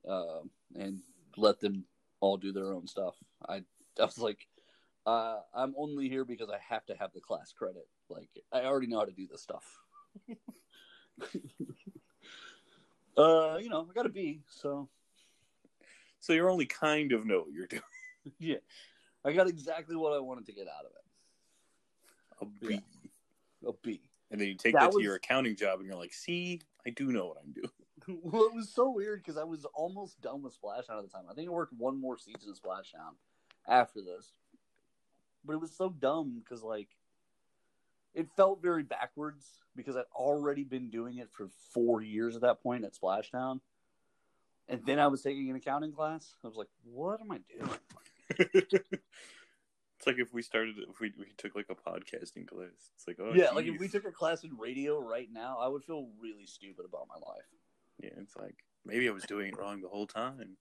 um, 0.08 0.50
and 0.75 1.01
let 1.36 1.60
them 1.60 1.86
all 2.22 2.38
do 2.38 2.51
their 2.51 2.74
own 2.74 2.86
stuff. 2.88 3.16
I, 3.48 3.63
I 4.00 4.06
was 4.06 4.18
like 4.20 4.48
uh, 5.06 5.39
i'm 5.56 5.74
only 5.78 6.08
here 6.10 6.25
because 6.25 6.50
i 6.50 6.58
have 6.74 6.86
to 6.86 6.96
have 6.96 7.12
the 7.13 7.22
class 7.22 7.51
credit. 7.51 7.88
Like 8.10 8.30
i 8.54 8.62
already 8.66 8.88
know 8.88 9.00
how 9.00 9.06
to 9.06 9.12
do 9.12 9.28
this 9.28 9.42
stuff. 9.42 9.66
Uh 13.18 13.58
you 13.60 13.68
know 13.68 13.86
i 13.89 13.94
got 13.94 14.06
a 14.06 14.10
b 14.10 14.39
so 14.48 14.88
So 16.20 16.34
you're 16.34 16.50
only 16.50 16.66
kind 16.66 17.12
of 17.12 17.26
know 17.26 17.40
what 17.40 17.52
you're 17.52 17.68
doing. 17.68 17.82
yeah 18.40 18.58
i 19.26 19.32
got 19.32 19.48
exactly 19.48 19.96
what 19.96 20.12
i 20.14 20.20
wanted 20.20 20.46
to 20.46 20.52
get 20.52 20.68
out 20.68 20.86
of 20.86 20.92
it 20.92 22.52
A 22.62 22.68
B. 22.68 22.82
Yeah. 23.62 23.70
a 23.70 23.74
b 23.82 24.02
And 24.30 24.40
then 24.40 24.48
you 24.50 24.56
take 24.56 24.74
That 24.74 24.82
that, 24.82 24.92
to 24.92 24.98
was- 24.98 25.04
your 25.04 25.16
accounting 25.16 25.56
job 25.56 25.80
and 25.80 25.88
you're 25.88 25.96
like, 25.98 26.14
see, 26.14 26.62
I 26.86 26.90
do 26.92 27.12
know 27.12 27.28
what 27.28 27.38
I'm 27.44 27.52
doing. 27.54 28.20
well, 28.24 28.44
it 28.44 28.54
was 28.54 28.70
so 28.70 28.92
weird 28.92 29.22
because 29.24 29.38
I 29.38 29.44
was 29.44 29.66
almost 29.74 30.20
done 30.22 30.42
with 30.42 30.54
Splashtown 30.60 30.98
at 30.98 31.04
the 31.04 31.10
time. 31.10 31.26
I 31.30 31.34
think 31.34 31.48
I 31.50 31.52
worked 31.52 31.74
one 31.74 32.00
more 32.00 32.18
season 32.18 32.50
of 32.50 32.58
Splashtown 32.62 33.14
after 33.68 34.02
this, 34.02 34.34
but 35.46 35.54
it 35.54 35.60
was 35.62 35.72
so 35.76 35.90
dumb 35.90 36.42
because 36.44 36.62
like 36.64 36.90
it 38.14 38.28
felt 38.36 38.62
very 38.62 38.84
backwards 38.84 39.46
because 39.76 39.96
I'd 39.96 40.04
already 40.14 40.64
been 40.64 40.90
doing 40.90 41.18
it 41.18 41.30
for 41.32 41.50
four 41.74 42.02
years 42.02 42.36
at 42.36 42.42
that 42.42 42.62
point 42.64 42.84
at 42.84 42.94
Splashtown, 42.96 43.60
and 44.70 44.82
then 44.86 45.00
I 45.00 45.08
was 45.08 45.22
taking 45.22 45.50
an 45.50 45.56
accounting 45.56 45.92
class. 45.92 46.36
I 46.44 46.48
was 46.48 46.56
like, 46.56 46.70
"What 46.84 47.20
am 47.22 47.32
I 47.32 47.40
doing?" 47.50 47.80
it's 50.00 50.08
like 50.08 50.20
if 50.20 50.34
we 50.34 50.42
started, 50.42 50.76
if 50.90 51.00
we, 51.02 51.12
we 51.18 51.26
took 51.38 51.56
like 51.56 51.66
a 51.70 51.76
podcasting 51.76 52.48
class. 52.48 52.92
It's 52.96 53.08
like, 53.08 53.18
oh, 53.20 53.34
yeah, 53.36 53.50
like 53.50 53.66
if 53.66 53.80
we 53.80 53.90
took 53.90 54.06
a 54.06 54.12
class 54.12 54.44
in 54.44 54.58
radio 54.58 54.98
right 55.00 55.28
now, 55.32 55.58
I 55.60 55.68
would 55.68 55.84
feel 55.84 56.08
really 56.22 56.46
stupid 56.46 56.86
about 56.86 57.08
my 57.10 57.16
life. 57.16 57.44
Yeah, 58.02 58.22
it's 58.22 58.38
like, 58.38 58.56
maybe 58.86 59.10
I 59.10 59.12
was 59.12 59.24
doing 59.24 59.48
it 59.48 59.58
wrong 59.58 59.82
the 59.82 59.90
whole 59.90 60.08
time. 60.08 60.56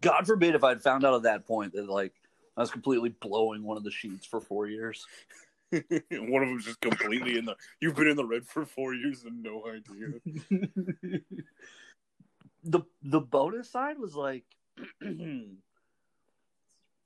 God 0.00 0.26
forbid 0.26 0.54
if 0.54 0.62
I'd 0.62 0.82
found 0.82 1.04
out 1.04 1.14
at 1.14 1.22
that 1.22 1.46
point 1.46 1.72
that 1.72 1.88
like 1.88 2.12
I 2.56 2.60
was 2.60 2.70
completely 2.70 3.08
blowing 3.08 3.64
one 3.64 3.76
of 3.76 3.84
the 3.84 3.90
sheets 3.90 4.26
for 4.26 4.40
four 4.40 4.66
years. 4.66 5.06
One 5.70 6.42
of 6.42 6.48
them's 6.48 6.64
just 6.64 6.80
completely 6.80 7.36
in 7.36 7.44
the, 7.44 7.54
you've 7.78 7.94
been 7.94 8.08
in 8.08 8.16
the 8.16 8.24
red 8.24 8.46
for 8.46 8.64
four 8.64 8.94
years 8.94 9.24
and 9.24 9.42
no 9.42 9.66
idea. 9.66 11.20
the 12.64 12.80
the 13.02 13.20
bonus 13.20 13.70
side 13.70 13.98
was 13.98 14.14
like 14.14 14.44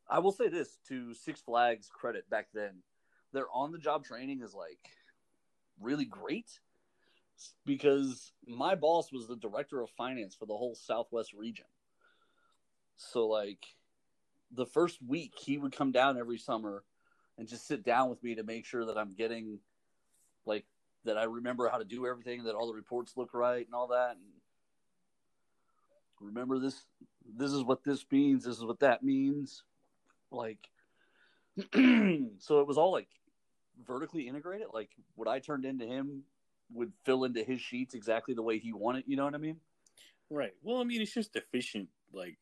I 0.09 0.19
will 0.19 0.33
say 0.33 0.49
this 0.49 0.79
to 0.89 1.15
Six 1.15 1.41
Flags 1.41 1.89
credit 1.93 2.29
back 2.29 2.49
then. 2.53 2.83
Their 3.33 3.47
on 3.53 3.73
the 3.73 3.79
job 3.79 4.05
training 4.05 4.43
is 4.43 4.55
like 4.55 4.91
really 5.81 6.05
great 6.05 6.61
because 7.65 8.33
my 8.47 8.75
boss 8.75 9.11
was 9.13 9.27
the 9.27 9.37
director 9.37 9.81
of 9.81 9.91
finance 9.91 10.35
for 10.35 10.47
the 10.47 10.57
whole 10.57 10.75
Southwest 10.75 11.33
region. 11.33 11.67
So 12.97 13.27
like 13.27 13.65
the 14.55 14.67
first 14.67 14.99
week 15.07 15.33
he 15.39 15.57
would 15.59 15.73
come 15.75 15.93
down 15.93 16.19
every 16.19 16.39
summer 16.39 16.85
and 17.39 17.49
just 17.49 17.67
sit 17.67 17.83
down 17.83 18.11
with 18.11 18.23
me 18.23 18.35
to 18.35 18.43
make 18.43 18.67
sure 18.67 18.85
that 18.85 18.99
I'm 18.99 19.15
getting 19.15 19.59
like 20.45 20.67
that 21.05 21.19
I 21.19 21.25
remember 21.25 21.69
how 21.69 21.79
to 21.79 21.85
do 21.85 22.07
everything, 22.07 22.45
that 22.45 22.55
all 22.55 22.69
the 22.69 22.75
reports 22.75 23.15
look 23.17 23.35
right 23.35 23.65
and 23.65 23.75
all 23.75 23.89
that. 23.89 24.11
And 24.13 24.21
remember 26.23 26.59
this 26.59 26.83
this 27.37 27.53
is 27.53 27.63
what 27.63 27.85
this 27.85 28.05
means, 28.11 28.45
this 28.45 28.57
is 28.57 28.65
what 28.65 28.81
that 28.81 29.03
means. 29.03 29.65
Like 30.31 30.69
so 31.75 32.61
it 32.61 32.67
was 32.67 32.79
all 32.79 32.93
like 32.93 33.09
vertically 33.87 34.29
integrated. 34.29 34.69
Like 34.73 34.91
what 35.15 35.29
I 35.29 35.39
turned 35.39 35.65
into 35.65 35.87
him 35.87 36.23
would 36.73 36.93
fill 37.05 37.25
into 37.25 37.43
his 37.43 37.61
sheets 37.61 37.95
exactly 37.95 38.35
the 38.35 38.43
way 38.43 38.59
he 38.59 38.73
wanted, 38.73 39.05
you 39.07 39.17
know 39.17 39.25
what 39.25 39.35
I 39.35 39.39
mean? 39.39 39.57
Right. 40.31 40.55
Well, 40.63 40.81
I 40.81 40.85
mean, 40.85 41.03
it's 41.03 41.13
just 41.13 41.37
efficient. 41.37 41.89
Like, 42.13 42.39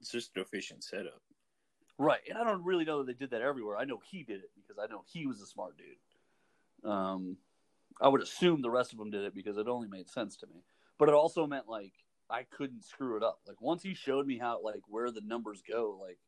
it's 0.00 0.10
just 0.10 0.36
an 0.36 0.42
efficient 0.42 0.84
setup. 0.84 1.20
Right. 1.98 2.20
And 2.28 2.38
I 2.38 2.44
don't 2.44 2.64
really 2.64 2.84
know 2.84 2.98
that 2.98 3.06
they 3.06 3.18
did 3.18 3.30
that 3.30 3.42
everywhere. 3.42 3.76
I 3.76 3.84
know 3.84 4.00
he 4.10 4.22
did 4.22 4.40
it 4.40 4.50
because 4.54 4.78
I 4.82 4.86
know 4.86 5.02
he 5.12 5.26
was 5.26 5.40
a 5.40 5.46
smart 5.46 5.74
dude. 5.76 6.90
Um, 6.90 7.36
I 8.00 8.08
would 8.08 8.22
assume 8.22 8.62
the 8.62 8.70
rest 8.70 8.92
of 8.92 8.98
them 8.98 9.10
did 9.10 9.22
it 9.24 9.34
because 9.34 9.56
it 9.56 9.68
only 9.68 9.88
made 9.88 10.08
sense 10.08 10.36
to 10.38 10.46
me. 10.46 10.62
But 10.98 11.08
it 11.08 11.14
also 11.14 11.46
meant 11.46 11.68
like 11.68 11.92
I 12.30 12.44
couldn't 12.44 12.84
screw 12.84 13.16
it 13.16 13.22
up. 13.22 13.40
Like 13.46 13.60
once 13.60 13.82
he 13.82 13.94
showed 13.94 14.26
me 14.26 14.38
how 14.38 14.60
like 14.62 14.82
where 14.88 15.10
the 15.10 15.20
numbers 15.20 15.62
go, 15.68 15.98
like 16.00 16.18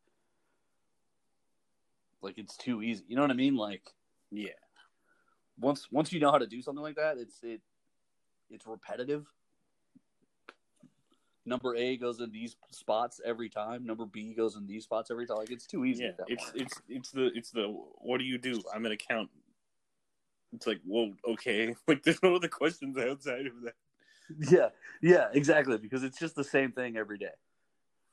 like 2.23 2.39
it's 2.39 2.57
too 2.57 2.83
easy. 2.83 3.05
You 3.09 3.17
know 3.17 3.23
what 3.23 3.31
I 3.31 3.35
mean? 3.35 3.57
Like 3.57 3.83
Yeah. 4.31 4.51
once 5.59 5.89
once 5.91 6.13
you 6.13 6.21
know 6.21 6.31
how 6.31 6.39
to 6.39 6.47
do 6.47 6.61
something 6.63 6.83
like 6.83 6.97
that, 6.97 7.19
it's 7.19 7.43
it 7.43 7.61
it's 8.51 8.67
repetitive. 8.67 9.27
Number 11.49 11.77
A 11.77 11.97
goes 11.97 12.21
in 12.21 12.33
these 12.33 12.57
spots 12.73 13.21
every 13.25 13.49
time. 13.49 13.87
Number 13.87 14.05
B 14.05 14.35
goes 14.35 14.57
in 14.57 14.67
these 14.67 14.83
spots 14.85 15.11
every 15.11 15.27
time. 15.27 15.37
Like 15.39 15.51
it's 15.53 15.67
too 15.67 15.85
easy. 15.85 16.05
Yeah. 16.05 16.11
that 16.19 16.27
It's 16.29 16.45
point. 16.51 16.63
it's 16.63 16.81
it's 16.89 17.11
the 17.13 17.31
it's 17.35 17.51
the 17.51 17.69
what 17.99 18.19
do 18.19 18.25
you 18.25 18.37
do? 18.39 18.61
I'm 18.75 18.85
an 18.85 18.93
accountant. 18.93 19.31
It's 20.53 20.67
like, 20.67 20.81
well, 20.87 21.13
okay. 21.29 21.75
Like, 21.89 22.03
there's 22.03 22.23
no 22.23 22.37
other 22.37 22.49
questions 22.49 22.97
outside 22.97 23.47
of 23.47 23.61
that. 23.65 23.75
yeah, 24.51 24.69
yeah, 25.03 25.29
exactly. 25.33 25.79
Because 25.79 26.03
it's 26.03 26.19
just 26.19 26.35
the 26.35 26.45
same 26.45 26.73
thing 26.73 26.97
every 26.97 27.19
day. 27.19 27.35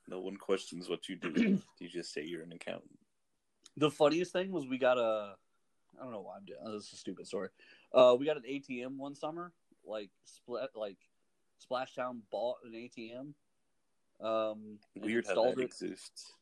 No 0.07 0.19
one 0.19 0.37
questions 0.37 0.89
what 0.89 1.07
you 1.09 1.15
do. 1.15 1.61
you 1.79 1.89
just 1.89 2.13
say 2.13 2.23
you're 2.23 2.43
an 2.43 2.51
accountant. 2.51 2.97
The 3.77 3.89
funniest 3.89 4.33
thing 4.33 4.51
was 4.51 4.67
we 4.67 4.77
got 4.77 4.97
a. 4.97 5.35
I 5.99 6.03
don't 6.03 6.11
know 6.11 6.21
why 6.21 6.37
I'm 6.37 6.45
doing. 6.45 6.59
Oh, 6.63 6.71
this 6.71 6.87
is 6.87 6.93
a 6.93 6.97
stupid 6.97 7.27
story. 7.27 7.49
Uh, 7.93 8.15
we 8.19 8.25
got 8.25 8.37
an 8.37 8.43
ATM 8.49 8.97
one 8.97 9.15
summer. 9.15 9.51
Like 9.85 10.09
split, 10.25 10.69
like 10.75 10.97
Splashtown 11.63 12.19
bought 12.31 12.57
an 12.65 12.73
ATM. 12.73 13.33
Um, 14.25 14.79
Weird 14.95 15.25
how 15.25 15.31
installed 15.31 15.57
that 15.57 15.61
it. 15.61 15.65
exists. 15.65 16.33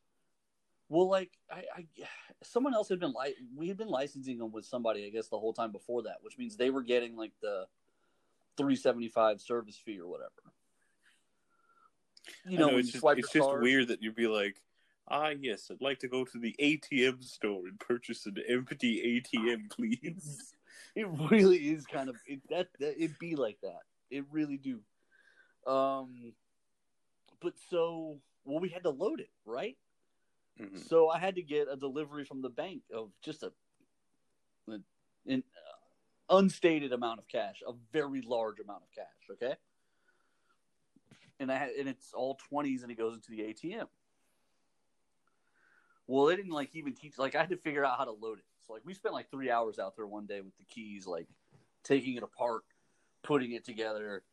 Well, 0.89 1.09
like 1.09 1.31
I, 1.49 1.63
I, 1.75 1.85
someone 2.43 2.73
else 2.73 2.89
had 2.89 2.99
been 2.99 3.13
like 3.13 3.35
we 3.55 3.67
had 3.69 3.77
been 3.77 3.87
licensing 3.87 4.37
them 4.37 4.51
with 4.51 4.65
somebody, 4.65 5.05
I 5.05 5.09
guess, 5.09 5.29
the 5.29 5.39
whole 5.39 5.53
time 5.53 5.71
before 5.71 6.03
that, 6.03 6.17
which 6.21 6.37
means 6.37 6.57
they 6.57 6.69
were 6.69 6.83
getting 6.83 7.15
like 7.15 7.31
the 7.41 7.65
three 8.57 8.75
seventy 8.75 9.09
five 9.09 9.41
service 9.41 9.77
fee 9.77 9.99
or 9.99 10.07
whatever. 10.07 10.31
You 12.45 12.59
know, 12.59 12.69
know, 12.69 12.77
it's 12.77 12.91
just, 12.91 13.03
it's 13.05 13.31
just 13.31 13.59
weird 13.59 13.87
that 13.89 14.01
you'd 14.01 14.15
be 14.15 14.27
like, 14.27 14.61
ah, 15.07 15.29
yes, 15.29 15.69
I'd 15.71 15.81
like 15.81 15.99
to 15.99 16.07
go 16.07 16.23
to 16.23 16.39
the 16.39 16.55
ATM 16.59 17.23
store 17.23 17.67
and 17.67 17.79
purchase 17.79 18.25
an 18.25 18.37
empty 18.47 19.21
ATM, 19.21 19.69
please. 19.69 20.53
It 20.93 21.07
really 21.29 21.69
is 21.69 21.85
kind 21.85 22.09
of 22.09 22.17
it, 22.27 22.41
that, 22.49 22.67
that 22.79 23.01
it 23.01 23.17
be 23.17 23.37
like 23.37 23.57
that. 23.61 23.79
It 24.09 24.25
really 24.29 24.57
do. 24.57 24.81
Um, 25.65 26.33
but 27.41 27.53
so 27.69 28.17
well, 28.43 28.59
we 28.59 28.67
had 28.67 28.83
to 28.83 28.89
load 28.89 29.21
it 29.21 29.29
right. 29.45 29.77
Mhm. 30.59 30.85
So 30.89 31.09
I 31.09 31.17
had 31.17 31.35
to 31.35 31.41
get 31.43 31.67
a 31.71 31.77
delivery 31.77 32.25
from 32.25 32.41
the 32.41 32.49
bank 32.49 32.81
of 32.93 33.09
just 33.21 33.43
a 33.43 33.53
an, 34.67 34.83
an 35.27 35.43
unstated 36.31 36.93
amount 36.93 37.19
of 37.19 37.27
cash, 37.27 37.61
a 37.67 37.73
very 37.91 38.21
large 38.21 38.59
amount 38.59 38.83
of 38.83 38.91
cash. 38.95 39.05
Okay, 39.31 39.55
and 41.39 41.51
I 41.51 41.57
had, 41.57 41.69
and 41.71 41.87
it's 41.89 42.13
all 42.13 42.35
twenties, 42.49 42.83
and 42.83 42.91
it 42.91 42.97
goes 42.97 43.13
into 43.15 43.31
the 43.31 43.41
ATM. 43.41 43.87
Well, 46.07 46.25
they 46.25 46.35
didn't 46.35 46.51
like 46.51 46.75
even 46.75 46.93
teach. 46.93 47.17
Like 47.17 47.35
I 47.35 47.39
had 47.41 47.49
to 47.51 47.57
figure 47.57 47.85
out 47.85 47.97
how 47.97 48.05
to 48.05 48.11
load 48.11 48.39
it. 48.39 48.45
So 48.67 48.73
like 48.73 48.81
we 48.85 48.93
spent 48.93 49.13
like 49.13 49.29
three 49.31 49.49
hours 49.49 49.79
out 49.79 49.95
there 49.95 50.07
one 50.07 50.25
day 50.25 50.41
with 50.41 50.57
the 50.57 50.65
keys, 50.65 51.05
like 51.07 51.27
taking 51.83 52.15
it 52.15 52.23
apart, 52.23 52.63
putting 53.23 53.51
it 53.53 53.63
together, 53.63 54.23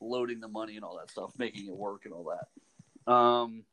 loading 0.00 0.40
the 0.40 0.48
money 0.48 0.76
and 0.76 0.84
all 0.84 0.98
that 0.98 1.10
stuff, 1.10 1.32
making 1.38 1.66
it 1.66 1.76
work 1.76 2.04
and 2.04 2.14
all 2.14 2.32
that. 2.34 3.12
Um, 3.12 3.64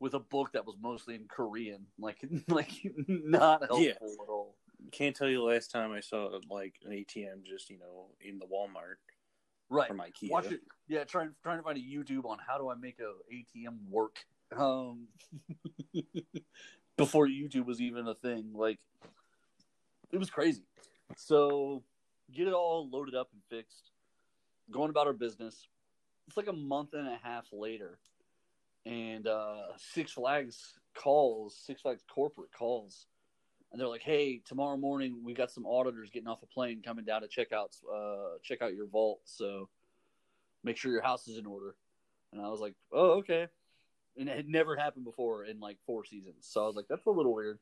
with 0.00 0.14
a 0.14 0.20
book 0.20 0.52
that 0.52 0.64
was 0.66 0.76
mostly 0.80 1.14
in 1.14 1.24
Korean, 1.26 1.86
like 1.98 2.18
like 2.48 2.70
not 3.08 3.60
helpful 3.62 3.82
Yeah. 3.82 3.92
at 3.92 4.28
all. 4.28 4.54
Can't 4.92 5.14
tell 5.14 5.28
you 5.28 5.38
the 5.38 5.42
last 5.42 5.70
time 5.70 5.92
I 5.92 6.00
saw 6.00 6.38
like 6.48 6.74
an 6.84 6.92
ATM 6.92 7.44
just 7.44 7.68
you 7.70 7.78
know 7.78 8.06
in 8.20 8.38
the 8.38 8.46
Walmart 8.46 8.96
Right. 9.70 9.88
from 9.88 9.98
IKEA. 9.98 10.30
Watch 10.30 10.50
it. 10.50 10.60
Yeah, 10.86 11.04
trying 11.04 11.34
trying 11.42 11.58
to 11.58 11.62
find 11.62 11.76
a 11.76 11.80
YouTube 11.80 12.24
on 12.24 12.38
how 12.46 12.58
do 12.58 12.70
I 12.70 12.74
make 12.74 12.98
a 13.00 13.12
ATM 13.32 13.76
work. 13.90 14.16
Um, 14.56 15.08
before 16.96 17.26
YouTube 17.26 17.66
was 17.66 17.80
even 17.80 18.08
a 18.08 18.14
thing, 18.14 18.52
like 18.54 18.78
it 20.10 20.18
was 20.18 20.30
crazy. 20.30 20.62
So 21.16 21.82
get 22.32 22.48
it 22.48 22.54
all 22.54 22.88
loaded 22.90 23.14
up 23.14 23.28
and 23.32 23.42
fixed. 23.50 23.90
Going 24.70 24.90
about 24.90 25.06
our 25.06 25.12
business. 25.12 25.66
It's 26.26 26.36
like 26.36 26.48
a 26.48 26.52
month 26.52 26.92
and 26.92 27.08
a 27.08 27.18
half 27.22 27.46
later, 27.52 27.98
and 28.84 29.26
uh, 29.26 29.68
Six 29.76 30.12
Flags 30.12 30.74
calls. 30.94 31.58
Six 31.66 31.82
Flags 31.82 32.04
corporate 32.08 32.52
calls, 32.52 33.06
and 33.70 33.80
they're 33.80 33.88
like, 33.88 34.02
"Hey, 34.02 34.40
tomorrow 34.44 34.76
morning 34.76 35.22
we 35.22 35.34
got 35.34 35.50
some 35.50 35.66
auditors 35.66 36.10
getting 36.10 36.28
off 36.28 36.42
a 36.42 36.46
plane 36.46 36.82
coming 36.82 37.04
down 37.04 37.22
to 37.22 37.28
check 37.28 37.52
out 37.52 37.76
uh, 37.92 38.38
check 38.42 38.62
out 38.62 38.74
your 38.74 38.86
vault. 38.86 39.20
So 39.24 39.68
make 40.64 40.76
sure 40.76 40.92
your 40.92 41.02
house 41.02 41.28
is 41.28 41.38
in 41.38 41.46
order." 41.46 41.74
And 42.32 42.40
I 42.40 42.48
was 42.48 42.60
like, 42.60 42.74
"Oh, 42.92 43.18
okay." 43.18 43.48
And 44.16 44.28
it 44.28 44.36
had 44.36 44.48
never 44.48 44.76
happened 44.76 45.04
before 45.04 45.44
in 45.44 45.60
like 45.60 45.78
four 45.86 46.04
seasons, 46.04 46.46
so 46.48 46.62
I 46.62 46.66
was 46.66 46.76
like, 46.76 46.86
"That's 46.88 47.06
a 47.06 47.10
little 47.10 47.34
weird." 47.34 47.58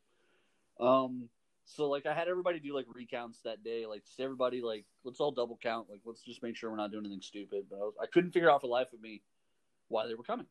Um, 0.79 1.29
so 1.67 1.89
like 1.89 2.07
I 2.07 2.15
had 2.15 2.29
everybody 2.29 2.61
do 2.61 2.75
like 2.75 2.87
recounts 2.89 3.41
that 3.41 3.65
day, 3.65 3.87
like 3.87 4.05
just 4.05 4.21
everybody 4.21 4.63
like 4.63 4.85
let's 5.05 5.21
all 5.21 5.33
double 5.33 5.59
count, 5.61 5.91
like 5.91 6.01
let's 6.05 6.23
just 6.23 6.43
make 6.43 6.57
sure 6.57 6.71
we're 6.71 6.77
not 6.77 6.93
doing 6.93 7.05
anything 7.05 7.23
stupid. 7.23 7.65
But 7.69 7.77
I, 7.77 7.81
was, 7.81 7.95
I 8.01 8.07
couldn't 8.07 8.31
figure 8.31 8.51
out 8.51 8.61
for 8.61 8.69
life 8.69 8.93
of 8.93 9.01
me 9.01 9.23
why 9.89 10.07
they 10.07 10.15
were 10.15 10.23
coming. 10.23 10.47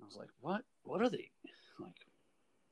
I 0.00 0.04
was 0.04 0.16
like, 0.16 0.30
"What? 0.40 0.62
What 0.84 1.02
are 1.02 1.10
they?" 1.10 1.30
Like, 1.80 1.96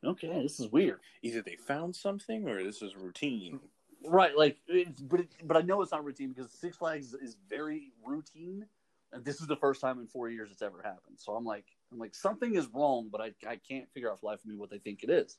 okay, 0.04 0.42
this 0.42 0.61
is 0.61 0.68
weird. 0.68 1.00
Either 1.22 1.42
they 1.42 1.56
found 1.56 1.94
something 1.94 2.48
or 2.48 2.62
this 2.62 2.82
is 2.82 2.96
routine. 2.96 3.61
Right, 4.04 4.37
like, 4.37 4.58
it's, 4.68 5.00
but 5.00 5.20
it, 5.20 5.28
but 5.44 5.56
I 5.56 5.62
know 5.62 5.82
it's 5.82 5.92
not 5.92 6.04
routine 6.04 6.32
because 6.32 6.52
Six 6.52 6.76
Flags 6.76 7.14
is 7.14 7.37
very 7.48 7.92
routine, 8.04 8.66
and 9.12 9.24
this 9.24 9.40
is 9.40 9.46
the 9.46 9.56
first 9.56 9.80
time 9.80 9.98
in 9.98 10.06
four 10.06 10.28
years 10.28 10.50
it's 10.52 10.62
ever 10.62 10.80
happened. 10.82 11.16
So 11.18 11.34
I'm 11.34 11.44
like, 11.44 11.64
I'm 11.92 11.98
like, 11.98 12.14
something 12.14 12.54
is 12.54 12.68
wrong, 12.72 13.08
but 13.11 13.20
I 13.20 13.32
I 13.46 13.56
can't 13.56 13.90
figure 13.92 14.11
out 14.11 14.20
for 14.20 14.26
life 14.26 14.40
of 14.40 14.46
me 14.46 14.56
what 14.56 14.70
they 14.70 14.78
think 14.78 15.02
it 15.02 15.11
is. 15.11 15.38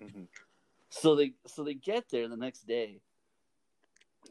hmm 0.00 0.24
So 0.90 1.14
they 1.14 1.34
so 1.46 1.64
they 1.64 1.74
get 1.74 2.08
there 2.08 2.28
the 2.28 2.36
next 2.36 2.66
day, 2.66 3.00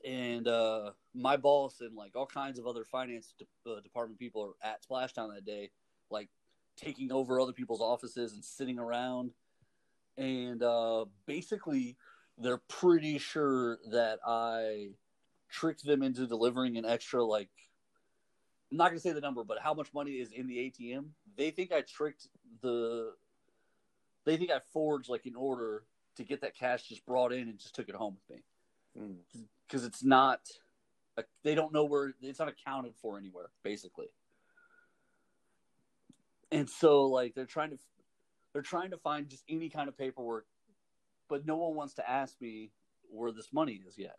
and 0.03 0.47
uh, 0.47 0.91
my 1.13 1.37
boss 1.37 1.81
and 1.81 1.95
like 1.95 2.15
all 2.15 2.25
kinds 2.25 2.57
of 2.59 2.65
other 2.65 2.83
finance 2.83 3.35
de- 3.37 3.71
uh, 3.71 3.79
department 3.81 4.19
people 4.19 4.41
are 4.41 4.67
at 4.67 4.83
Splashtown 4.83 5.33
that 5.35 5.45
day, 5.45 5.69
like 6.09 6.29
taking 6.75 7.11
over 7.11 7.39
other 7.39 7.53
people's 7.53 7.81
offices 7.81 8.33
and 8.33 8.43
sitting 8.43 8.79
around, 8.79 9.31
and 10.17 10.63
uh, 10.63 11.05
basically 11.25 11.95
they're 12.37 12.61
pretty 12.67 13.17
sure 13.17 13.79
that 13.91 14.19
I 14.25 14.89
tricked 15.49 15.85
them 15.85 16.03
into 16.03 16.27
delivering 16.27 16.77
an 16.77 16.85
extra 16.85 17.23
like. 17.23 17.49
I'm 18.71 18.77
not 18.77 18.89
gonna 18.89 18.99
say 18.99 19.13
the 19.13 19.21
number, 19.21 19.43
but 19.43 19.59
how 19.61 19.73
much 19.73 19.93
money 19.93 20.13
is 20.13 20.31
in 20.31 20.47
the 20.47 20.57
ATM? 20.57 21.05
They 21.37 21.51
think 21.51 21.71
I 21.71 21.81
tricked 21.81 22.27
the. 22.61 23.13
They 24.25 24.35
think 24.35 24.51
I 24.51 24.59
forged 24.73 25.07
like 25.09 25.25
an 25.25 25.35
order 25.35 25.83
to 26.17 26.23
get 26.23 26.41
that 26.41 26.55
cash 26.57 26.83
just 26.83 27.05
brought 27.05 27.31
in 27.31 27.47
and 27.47 27.57
just 27.57 27.75
took 27.75 27.87
it 27.89 27.95
home 27.95 28.17
with 28.27 28.37
me 28.37 28.43
Mm. 28.99 29.17
because 29.67 29.83
it's 29.83 30.03
not 30.03 30.39
they 31.43 31.53
don't 31.53 31.71
know 31.71 31.83
where 31.83 32.15
it's 32.21 32.39
not 32.39 32.47
accounted 32.47 32.95
for 32.99 33.17
anywhere 33.17 33.49
basically 33.61 34.07
and 36.51 36.67
so 36.67 37.05
like 37.05 37.35
they're 37.35 37.45
trying 37.45 37.69
to 37.69 37.77
they're 38.57 38.63
trying 38.63 38.89
to 38.89 38.97
find 38.97 39.29
just 39.29 39.43
any 39.47 39.69
kind 39.69 39.87
of 39.87 39.95
paperwork 39.95 40.47
but 41.29 41.45
no 41.45 41.57
one 41.57 41.75
wants 41.75 41.93
to 41.93 42.09
ask 42.09 42.41
me 42.41 42.71
where 43.11 43.31
this 43.31 43.53
money 43.53 43.83
is 43.87 43.99
yet 43.99 44.17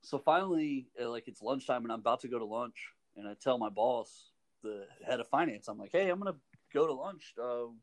so 0.00 0.18
finally 0.18 0.88
uh, 1.00 1.08
like 1.08 1.28
it's 1.28 1.40
lunchtime 1.40 1.84
and 1.84 1.92
i'm 1.92 2.00
about 2.00 2.18
to 2.18 2.26
go 2.26 2.40
to 2.40 2.44
lunch 2.44 2.88
and 3.16 3.28
i 3.28 3.34
tell 3.40 3.56
my 3.56 3.68
boss 3.68 4.32
the 4.64 4.84
head 5.06 5.20
of 5.20 5.28
finance 5.28 5.68
i'm 5.68 5.78
like 5.78 5.92
hey 5.92 6.08
i'm 6.08 6.18
gonna 6.18 6.34
go 6.74 6.84
to 6.84 6.92
lunch 6.92 7.34
uh, 7.38 7.66
you 7.66 7.76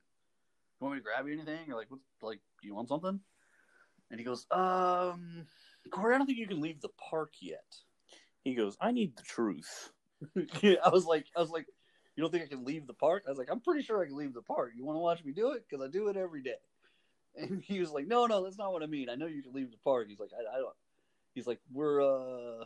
want 0.81 0.95
me 0.95 0.99
to 0.99 1.03
grab 1.03 1.25
you 1.25 1.33
anything 1.33 1.71
or 1.71 1.75
like 1.75 1.89
what's 1.89 2.03
like 2.21 2.41
do 2.61 2.67
you 2.67 2.75
want 2.75 2.89
something 2.89 3.21
and 4.11 4.19
he 4.19 4.25
goes, 4.25 4.47
um, 4.51 5.45
Corey, 5.91 6.15
I 6.15 6.17
don't 6.17 6.25
think 6.25 6.39
you 6.39 6.47
can 6.47 6.61
leave 6.61 6.81
the 6.81 6.89
park 7.09 7.33
yet. 7.41 7.75
He 8.43 8.55
goes, 8.55 8.75
I 8.81 8.91
need 8.91 9.15
the 9.15 9.23
truth. 9.23 9.91
I 10.35 10.89
was 10.91 11.05
like, 11.05 11.27
I 11.37 11.39
was 11.39 11.51
like, 11.51 11.67
you 12.19 12.23
don't 12.23 12.31
think 12.31 12.43
I 12.43 12.47
can 12.47 12.65
leave 12.65 12.85
the 12.85 12.93
park? 12.93 13.23
I 13.25 13.29
was 13.29 13.39
like, 13.39 13.47
I'm 13.49 13.61
pretty 13.61 13.81
sure 13.81 14.03
I 14.03 14.05
can 14.05 14.17
leave 14.17 14.33
the 14.33 14.41
park. 14.41 14.73
You 14.75 14.83
want 14.83 14.97
to 14.97 14.99
watch 14.99 15.23
me 15.23 15.31
do 15.31 15.51
it? 15.53 15.63
Because 15.65 15.81
I 15.81 15.89
do 15.89 16.09
it 16.09 16.17
every 16.17 16.41
day. 16.41 16.59
And 17.39 17.63
he 17.63 17.79
was 17.79 17.91
like, 17.91 18.07
no, 18.07 18.25
no, 18.25 18.43
that's 18.43 18.57
not 18.57 18.73
what 18.73 18.83
I 18.83 18.87
mean. 18.87 19.07
I 19.07 19.15
know 19.15 19.27
you 19.27 19.41
can 19.41 19.53
leave 19.53 19.71
the 19.71 19.77
park. 19.77 20.07
He's 20.09 20.19
like, 20.19 20.31
I, 20.33 20.57
I 20.57 20.59
don't. 20.59 20.75
He's 21.33 21.47
like, 21.47 21.59
we're 21.71 22.01
uh, 22.01 22.65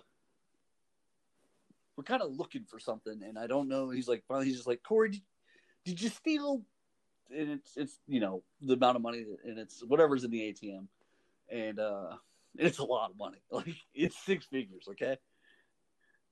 we're 1.95 2.03
kind 2.05 2.23
of 2.23 2.31
looking 2.31 2.63
for 2.63 2.79
something, 2.79 3.21
and 3.21 3.37
I 3.37 3.45
don't 3.45 3.67
know. 3.67 3.91
He's 3.91 4.07
like, 4.07 4.23
finally, 4.27 4.47
he's 4.47 4.55
just 4.55 4.67
like, 4.67 4.81
Corey, 4.81 5.09
did, 5.09 5.21
did 5.85 6.01
you 6.01 6.09
steal? 6.09 6.63
And 7.29 7.51
it's 7.51 7.75
it's 7.75 7.99
you 8.07 8.21
know 8.21 8.41
the 8.61 8.73
amount 8.73 8.95
of 8.95 9.03
money, 9.03 9.25
and 9.43 9.59
it's 9.59 9.83
whatever's 9.85 10.23
in 10.23 10.31
the 10.31 10.39
ATM, 10.39 10.87
and 11.51 11.77
uh, 11.77 12.15
it's 12.57 12.79
a 12.79 12.85
lot 12.85 13.11
of 13.11 13.17
money. 13.17 13.43
Like 13.51 13.75
it's 13.93 14.17
six 14.25 14.45
figures, 14.45 14.87
okay. 14.91 15.17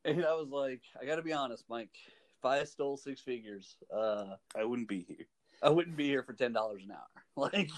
And 0.05 0.25
I 0.25 0.33
was 0.33 0.49
like, 0.49 0.81
I 0.99 1.05
got 1.05 1.17
to 1.17 1.21
be 1.21 1.33
honest, 1.33 1.65
Mike. 1.69 1.95
If 2.41 2.45
I 2.45 2.63
stole 2.63 2.97
six 2.97 3.21
figures, 3.21 3.75
uh, 3.95 4.35
I 4.57 4.63
wouldn't 4.63 4.87
be 4.87 5.05
here. 5.07 5.27
I 5.61 5.69
wouldn't 5.69 5.95
be 5.95 6.07
here 6.07 6.23
for 6.23 6.33
ten 6.33 6.53
dollars 6.53 6.81
an 6.83 6.91
hour. 6.91 7.07
Like, 7.53 7.69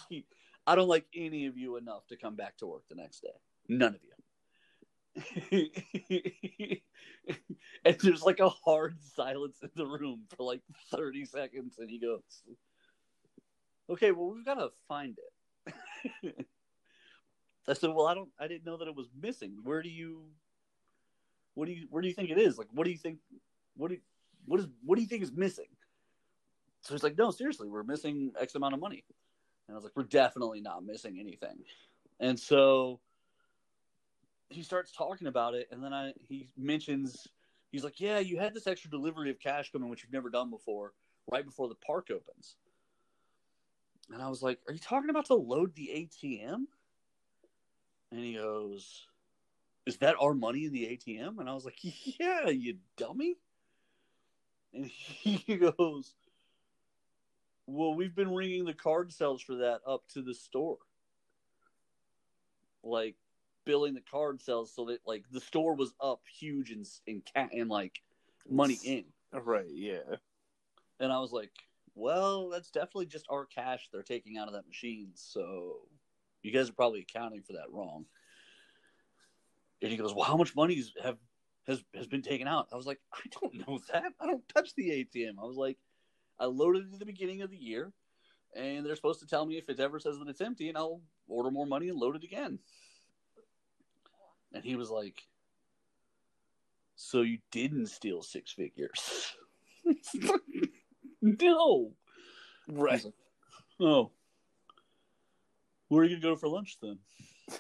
I 0.65 0.76
don't 0.76 0.88
like 0.88 1.06
any 1.13 1.47
of 1.47 1.58
you 1.58 1.76
enough 1.76 2.08
to 2.08 2.15
come 2.15 2.36
back 2.36 2.58
to 2.58 2.65
work 2.65 2.84
the 2.89 2.95
next 2.95 3.19
day. 3.21 3.28
None 3.67 3.95
of 3.95 4.02
you. 5.52 5.69
and 7.86 7.97
there's 7.99 8.23
like 8.23 8.39
a 8.39 8.49
hard 8.49 8.95
silence 9.15 9.58
in 9.62 9.69
the 9.76 9.86
room 9.86 10.21
for 10.30 10.43
like 10.43 10.62
thirty 10.91 11.26
seconds, 11.26 11.76
and 11.78 11.89
he 11.89 11.99
goes, 11.99 12.21
"Okay, 13.89 14.12
well, 14.12 14.34
we've 14.34 14.45
got 14.45 14.56
to 14.56 14.69
find 14.88 15.17
it." 16.23 16.36
I 17.67 17.73
said, 17.73 17.89
"Well, 17.93 18.08
I 18.08 18.13
don't. 18.13 18.30
I 18.39 18.47
didn't 18.47 18.65
know 18.65 18.78
that 18.78 18.88
it 18.88 18.95
was 18.95 19.10
missing. 19.21 19.58
Where 19.63 19.84
do 19.84 19.89
you? 19.89 20.23
What 21.54 21.65
do 21.65 21.73
you? 21.73 21.88
Where 21.89 22.02
do 22.02 22.08
you 22.08 22.13
think 22.13 22.30
it 22.30 22.38
is? 22.39 22.58
Like, 22.58 22.69
what 22.71 22.86
do 22.86 22.91
you 22.91 22.97
think? 22.97 23.19
What 23.76 23.89
do? 23.89 23.95
You, 23.95 24.02
what 24.45 24.60
is? 24.60 24.67
What 24.84 24.95
do 24.95 25.01
you 25.01 25.08
think 25.08 25.23
is 25.23 25.32
missing?" 25.32 25.69
So 26.82 26.93
he's 26.93 27.03
like, 27.03 27.17
"No, 27.17 27.32
seriously, 27.32 27.69
we're 27.69 27.84
missing 27.84 28.34
X 28.39 28.56
amount 28.56 28.73
of 28.73 28.79
money." 28.79 29.03
And 29.67 29.75
I 29.75 29.77
was 29.77 29.84
like, 29.84 29.93
"We're 29.95 30.03
definitely 30.03 30.62
not 30.62 30.86
missing 30.86 31.19
anything." 31.19 31.63
And 32.19 32.39
so 32.39 32.99
he 34.49 34.63
starts 34.63 34.91
talking 34.91 35.27
about 35.27 35.56
it, 35.56 35.67
and 35.71 35.84
then 35.84 35.93
I 35.93 36.13
he 36.19 36.49
mentions 36.58 37.27
he's 37.71 37.84
like, 37.84 37.99
"Yeah, 37.99 38.19
you 38.19 38.39
had 38.39 38.53
this 38.53 38.67
extra 38.67 38.89
delivery 38.89 39.29
of 39.29 39.39
cash 39.39 39.71
coming, 39.71 39.89
which 39.89 40.03
you've 40.03 40.13
never 40.13 40.29
done 40.29 40.49
before, 40.49 40.93
right 41.32 41.45
before 41.45 41.69
the 41.69 41.75
park 41.75 42.10
opens." 42.12 42.56
And 44.12 44.21
I 44.21 44.29
was 44.29 44.41
like, 44.41 44.60
"Are 44.67 44.73
you 44.73 44.79
talking 44.79 45.10
about 45.10 45.25
to 45.27 45.36
load 45.36 45.75
the 45.75 45.89
ATM?" 45.93 46.67
And 48.12 48.19
he 48.19 48.34
goes, 48.34 49.08
"Is 49.86 49.97
that 49.97 50.15
our 50.19 50.34
money 50.36 50.65
in 50.65 50.73
the 50.73 50.86
ATM?" 50.86 51.39
And 51.39 51.49
I 51.49 51.53
was 51.53 51.65
like, 51.65 51.79
"Yeah, 52.19 52.49
you 52.49 52.77
dummy." 52.97 53.38
And 54.74 54.86
he 54.88 55.58
goes, 55.58 56.14
Well, 57.68 57.96
we've 57.96 58.16
been 58.16 58.34
ringing 58.34 58.66
the 58.66 58.74
card 58.74 59.12
sales 59.12 59.42
for 59.42 59.56
that 59.56 59.82
up 59.88 60.04
to 60.14 60.22
the 60.22 60.34
store. 60.34 60.78
Like, 62.84 63.16
billing 63.66 63.94
the 63.94 64.02
card 64.02 64.42
sales 64.42 64.74
so 64.76 64.86
that, 64.86 65.00
like, 65.06 65.24
the 65.32 65.40
store 65.40 65.76
was 65.76 65.94
up 66.02 66.22
huge 66.40 66.72
in, 66.72 66.84
in, 67.08 67.22
cat 67.22 67.52
and 67.54 67.70
like, 67.70 68.02
money 68.50 68.78
in. 68.84 69.06
Right, 69.32 69.70
yeah. 69.72 70.18
And 71.00 71.12
I 71.12 71.20
was 71.20 71.32
like, 71.32 71.52
well, 71.96 72.50
that's 72.50 72.72
definitely 72.72 73.06
just 73.06 73.26
our 73.30 73.46
cash 73.46 73.88
they're 73.92 74.04
taking 74.04 74.38
out 74.38 74.48
of 74.48 74.54
that 74.54 74.68
machine. 74.68 75.12
So 75.16 75.78
you 76.42 76.52
guys 76.52 76.70
are 76.70 76.74
probably 76.74 77.02
accounting 77.02 77.42
for 77.42 77.54
that 77.54 77.72
wrong. 77.72 78.06
And 79.82 79.92
he 79.92 79.98
goes, 79.98 80.14
well, 80.14 80.26
how 80.26 80.38
much 80.38 80.56
money 80.56 80.82
have 81.04 81.18
has 81.67 81.84
has 81.95 82.08
been 82.08 82.21
taken 82.21 82.47
out? 82.47 82.67
I 82.71 82.76
was 82.76 82.86
like, 82.86 82.99
I 83.13 83.21
don't 83.41 83.67
know 83.67 83.80
that. 83.91 84.13
I 84.19 84.26
don't 84.26 84.47
touch 84.49 84.73
the 84.76 84.89
ATM. 84.89 85.39
I 85.41 85.45
was 85.45 85.58
like, 85.58 85.78
I 86.39 86.45
loaded 86.45 86.88
it 86.88 86.93
at 86.93 86.99
the 86.99 87.06
beginning 87.06 87.41
of 87.41 87.49
the 87.49 87.58
year, 87.58 87.91
and 88.56 88.86
they're 88.86 88.95
supposed 88.95 89.21
to 89.21 89.28
tell 89.28 89.45
me 89.45 89.58
if 89.58 89.69
it 89.69 89.80
ever 89.80 89.99
says 89.99 90.19
that 90.19 90.28
it's 90.28 90.41
empty, 90.41 90.69
and 90.69 90.78
I'll 90.78 91.02
order 91.28 91.52
more 91.52 91.65
money 91.65 91.89
and 91.89 91.97
load 91.97 92.15
it 92.15 92.23
again. 92.23 92.60
And 94.54 94.63
he 94.63 94.76
was 94.76 94.89
like, 94.89 95.23
so 96.95 97.21
you 97.21 97.39
didn't 97.52 97.88
steal 97.88 98.21
six 98.21 98.52
figures? 98.52 99.34
no. 101.21 101.91
Right. 102.67 103.04
Like, 103.04 103.13
oh. 103.80 104.12
Where 105.88 106.04
are 106.04 106.06
you 106.06 106.19
gonna 106.19 106.36
go 106.36 106.39
for 106.39 106.47
lunch 106.47 106.78
then? 106.82 106.99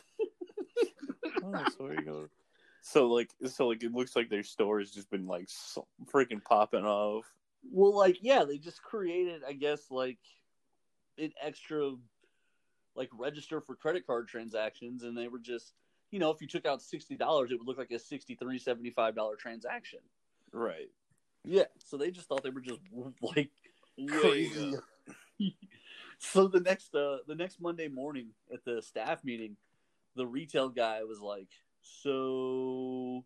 oh, 1.43 1.65
so 1.69 1.83
where 1.83 1.91
are 1.91 1.95
you 1.95 2.05
go? 2.05 2.29
So 2.85 3.07
like, 3.07 3.29
so 3.47 3.67
like, 3.67 3.81
it 3.81 3.93
looks 3.93 4.15
like 4.15 4.29
their 4.29 4.43
store 4.43 4.79
has 4.79 4.91
just 4.91 5.09
been 5.09 5.25
like 5.25 5.45
so 5.47 5.87
freaking 6.13 6.43
popping 6.43 6.85
off. 6.85 7.25
Well, 7.71 7.95
like, 7.97 8.17
yeah, 8.21 8.43
they 8.43 8.57
just 8.57 8.83
created, 8.83 9.41
I 9.47 9.53
guess, 9.53 9.89
like 9.89 10.19
an 11.17 11.31
extra, 11.41 11.93
like, 12.93 13.09
register 13.17 13.61
for 13.61 13.75
credit 13.75 14.05
card 14.05 14.27
transactions, 14.27 15.03
and 15.03 15.17
they 15.17 15.29
were 15.29 15.39
just, 15.39 15.73
you 16.11 16.19
know, 16.19 16.29
if 16.29 16.41
you 16.41 16.47
took 16.47 16.65
out 16.65 16.81
sixty 16.81 17.15
dollars, 17.15 17.51
it 17.51 17.57
would 17.57 17.65
look 17.67 17.77
like 17.77 17.91
a 17.91 17.99
sixty-three, 17.99 18.59
seventy-five 18.59 19.15
dollar 19.15 19.37
transaction. 19.37 19.99
Right. 20.51 20.89
Yeah. 21.45 21.63
So 21.85 21.95
they 21.95 22.11
just 22.11 22.27
thought 22.27 22.43
they 22.43 22.49
were 22.49 22.59
just 22.59 22.81
like 23.21 23.49
crazy. 24.09 24.75
up. 24.75 24.83
so 26.19 26.47
the 26.47 26.59
next 26.59 26.93
uh 26.93 27.19
the 27.27 27.35
next 27.35 27.61
Monday 27.61 27.87
morning 27.87 28.27
at 28.53 28.63
the 28.65 28.81
staff 28.81 29.23
meeting, 29.23 29.55
the 30.15 30.27
retail 30.27 30.69
guy 30.69 31.03
was 31.03 31.21
like, 31.21 31.49
"So 31.83 33.23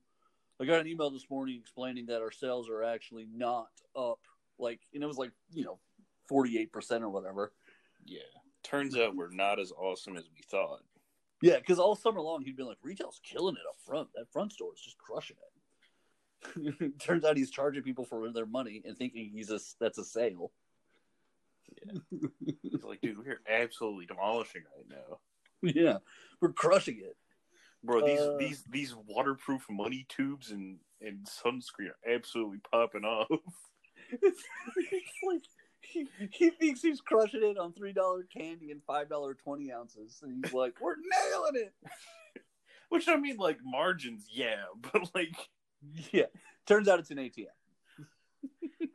I 0.59 0.65
got 0.65 0.81
an 0.81 0.87
email 0.87 1.09
this 1.09 1.29
morning 1.29 1.57
explaining 1.59 2.07
that 2.07 2.21
our 2.21 2.31
sales 2.31 2.69
are 2.69 2.83
actually 2.83 3.27
not 3.31 3.69
up 3.95 4.19
like 4.59 4.81
and 4.93 5.03
it 5.03 5.07
was 5.07 5.17
like, 5.17 5.31
you 5.53 5.63
know, 5.63 5.79
48% 6.29 7.01
or 7.01 7.09
whatever." 7.09 7.53
Yeah. 8.05 8.19
Turns 8.63 8.97
out 8.97 9.15
we're 9.15 9.29
not 9.31 9.59
as 9.59 9.71
awesome 9.71 10.17
as 10.17 10.29
we 10.33 10.41
thought. 10.49 10.83
Yeah, 11.41 11.59
cuz 11.59 11.79
all 11.79 11.95
summer 11.95 12.21
long 12.21 12.43
he'd 12.43 12.57
been 12.57 12.65
like, 12.65 12.79
"Retail's 12.81 13.21
killing 13.23 13.55
it 13.55 13.67
up 13.69 13.79
front. 13.79 14.09
That 14.13 14.31
front 14.31 14.51
store 14.53 14.73
is 14.73 14.81
just 14.81 14.97
crushing 14.97 15.37
it." 15.37 15.53
Turns 16.99 17.23
out 17.23 17.37
he's 17.37 17.51
charging 17.51 17.83
people 17.83 18.05
for 18.05 18.31
their 18.31 18.45
money 18.45 18.81
and 18.85 18.97
thinking 18.97 19.29
he's 19.29 19.51
a 19.51 19.59
that's 19.79 19.97
a 19.97 20.03
sale. 20.03 20.51
It's 22.63 22.83
like, 22.83 23.01
dude, 23.01 23.17
we're 23.17 23.41
absolutely 23.47 24.05
demolishing 24.05 24.63
right 24.75 24.87
now, 24.89 25.19
yeah, 25.61 25.97
we're 26.41 26.53
crushing 26.53 26.99
it. 26.99 27.17
Bro. 27.87 28.05
These 28.05 28.19
Uh. 28.19 28.37
these 28.37 28.63
these 28.69 28.95
waterproof 29.07 29.65
money 29.69 30.05
tubes 30.09 30.51
and 30.51 30.79
and 31.01 31.25
sunscreen 31.25 31.89
are 31.89 32.11
absolutely 32.13 32.59
popping 32.71 33.03
off. 33.05 33.27
like 35.23 35.41
he, 35.81 36.07
he 36.31 36.49
thinks 36.51 36.81
he's 36.81 37.01
crushing 37.01 37.43
it 37.43 37.57
on 37.57 37.73
three 37.73 37.93
dollar 37.93 38.23
candy 38.35 38.71
and 38.71 38.83
five 38.85 39.09
dollar 39.09 39.33
twenty 39.33 39.71
ounces, 39.71 40.19
and 40.21 40.43
he's 40.43 40.53
like, 40.53 40.73
"We're 40.81 40.95
nailing 40.95 41.65
it." 41.67 41.73
Which 42.89 43.07
I 43.09 43.15
mean, 43.17 43.37
like 43.37 43.57
margins, 43.63 44.27
yeah, 44.31 44.63
but 44.93 45.13
like, 45.15 45.35
Yeah, 46.11 46.27
turns 46.65 46.87
out 46.87 46.99
it's 46.99 47.11
an 47.11 47.17
ATM. 47.17 47.47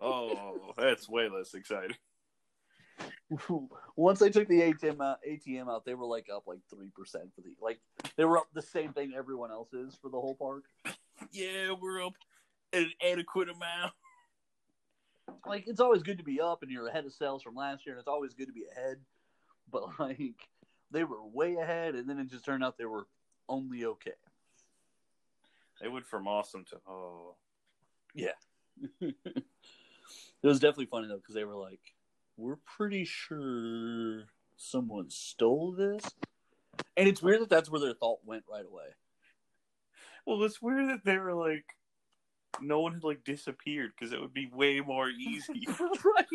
oh, 0.01 0.73
that's 0.77 1.09
way 1.09 1.29
less 1.29 1.55
exciting. 1.55 1.97
Once 3.97 4.19
they 4.19 4.31
took 4.31 4.49
the 4.49 4.61
ATM 4.61 5.01
out, 5.01 5.19
uh, 5.25 5.29
ATM 5.29 5.69
out, 5.69 5.85
they 5.85 5.95
were 5.95 6.07
like 6.07 6.27
up 6.35 6.45
like 6.47 6.61
three 6.69 6.91
percent 6.95 7.25
for 7.35 7.41
the 7.41 7.55
like 7.61 7.81
they 8.17 8.25
were 8.25 8.39
up 8.39 8.49
the 8.55 8.63
same 8.63 8.93
thing 8.93 9.13
everyone 9.17 9.51
else 9.51 9.73
is 9.73 9.97
for 10.01 10.11
the 10.11 10.21
whole 10.21 10.35
park. 10.35 10.65
Yeah, 11.31 11.73
we're 11.81 12.05
up 12.05 12.15
an 12.73 12.91
adequate 13.03 13.49
amount. 13.49 13.93
Like 15.47 15.65
it's 15.67 15.81
always 15.81 16.03
good 16.03 16.19
to 16.19 16.25
be 16.25 16.41
up, 16.41 16.63
and 16.63 16.71
you're 16.71 16.89
ahead 16.89 17.07
of 17.07 17.13
sales 17.13 17.43
from 17.43 17.55
last 17.55 17.87
year, 17.87 17.95
and 17.95 18.01
it's 18.01 18.09
always 18.09 18.35
good 18.35 18.47
to 18.47 18.53
be 18.53 18.65
ahead. 18.77 18.99
But 19.71 19.85
like 19.99 20.49
they 20.91 21.05
were 21.05 21.25
way 21.25 21.57
ahead, 21.57 21.95
and 21.95 22.09
then 22.09 22.19
it 22.19 22.31
just 22.31 22.45
turned 22.45 22.63
out 22.63 22.77
they 22.79 22.85
were 22.85 23.07
only 23.49 23.85
okay. 23.85 24.13
They 25.81 25.89
went 25.89 26.07
from 26.07 26.29
awesome 26.29 26.65
to 26.67 26.77
oh, 26.89 27.35
yeah. 28.15 28.33
it 29.01 29.15
was 30.43 30.61
definitely 30.61 30.87
funny 30.87 31.09
though 31.09 31.17
because 31.17 31.35
they 31.35 31.45
were 31.45 31.57
like, 31.57 31.81
"We're 32.37 32.59
pretty 32.65 33.05
sure 33.05 34.25
someone 34.57 35.11
stole 35.11 35.73
this," 35.73 36.05
and 36.97 37.09
it's 37.09 37.23
weird 37.23 37.41
that 37.43 37.51
that's 37.51 37.71
where 37.71 37.81
their 37.81 37.95
thought 37.95 38.21
went 38.25 38.45
right 38.51 38.65
away. 38.67 38.95
well, 40.27 40.43
it's 40.45 40.63
weird 40.63 40.89
that 40.89 41.05
they 41.05 41.19
were 41.19 41.35
like, 41.35 41.65
no 42.61 42.81
one 42.81 42.93
had 42.95 43.05
like 43.05 43.25
disappeared 43.25 43.93
because 43.99 44.13
it 44.13 44.21
would 44.21 44.35
be 44.35 44.47
way 44.53 44.81
more 44.81 45.09
easy. 45.21 45.67
right? 46.05 46.27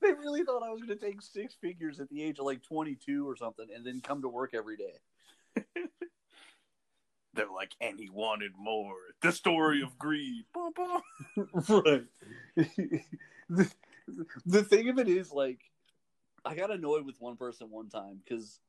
They 0.00 0.12
really 0.12 0.44
thought 0.44 0.62
I 0.62 0.70
was 0.70 0.82
going 0.82 0.98
to 0.98 1.04
take 1.04 1.22
six 1.22 1.54
figures 1.60 1.98
at 2.00 2.08
the 2.10 2.22
age 2.22 2.38
of 2.38 2.46
like 2.46 2.62
22 2.62 3.28
or 3.28 3.36
something, 3.36 3.66
and 3.74 3.84
then 3.86 4.00
come 4.00 4.22
to 4.22 4.28
work 4.28 4.52
every 4.54 4.76
day. 4.76 5.64
They're 7.34 7.50
like, 7.54 7.74
and 7.80 7.98
he 7.98 8.10
wanted 8.10 8.52
more. 8.58 8.96
The 9.22 9.32
story 9.32 9.82
of 9.82 9.98
greed. 9.98 10.44
Right. 11.68 12.04
The, 14.46 14.62
thing 14.62 14.88
of 14.88 14.98
it 14.98 15.08
is, 15.08 15.32
like, 15.32 15.60
I 16.44 16.54
got 16.54 16.70
annoyed 16.70 17.04
with 17.04 17.20
one 17.20 17.36
person 17.36 17.70
one 17.70 17.88
time 17.88 18.20
because 18.24 18.60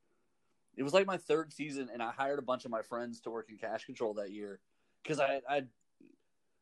it 0.75 0.83
was 0.83 0.93
like 0.93 1.05
my 1.05 1.17
third 1.17 1.53
season, 1.53 1.89
and 1.91 2.01
I 2.01 2.11
hired 2.11 2.39
a 2.39 2.43
bunch 2.43 2.65
of 2.65 2.71
my 2.71 2.81
friends 2.81 3.21
to 3.21 3.29
work 3.29 3.49
in 3.49 3.57
cash 3.57 3.85
control 3.85 4.13
that 4.15 4.31
year 4.31 4.59
because 5.03 5.19
I 5.19 5.41
I'd, 5.49 5.67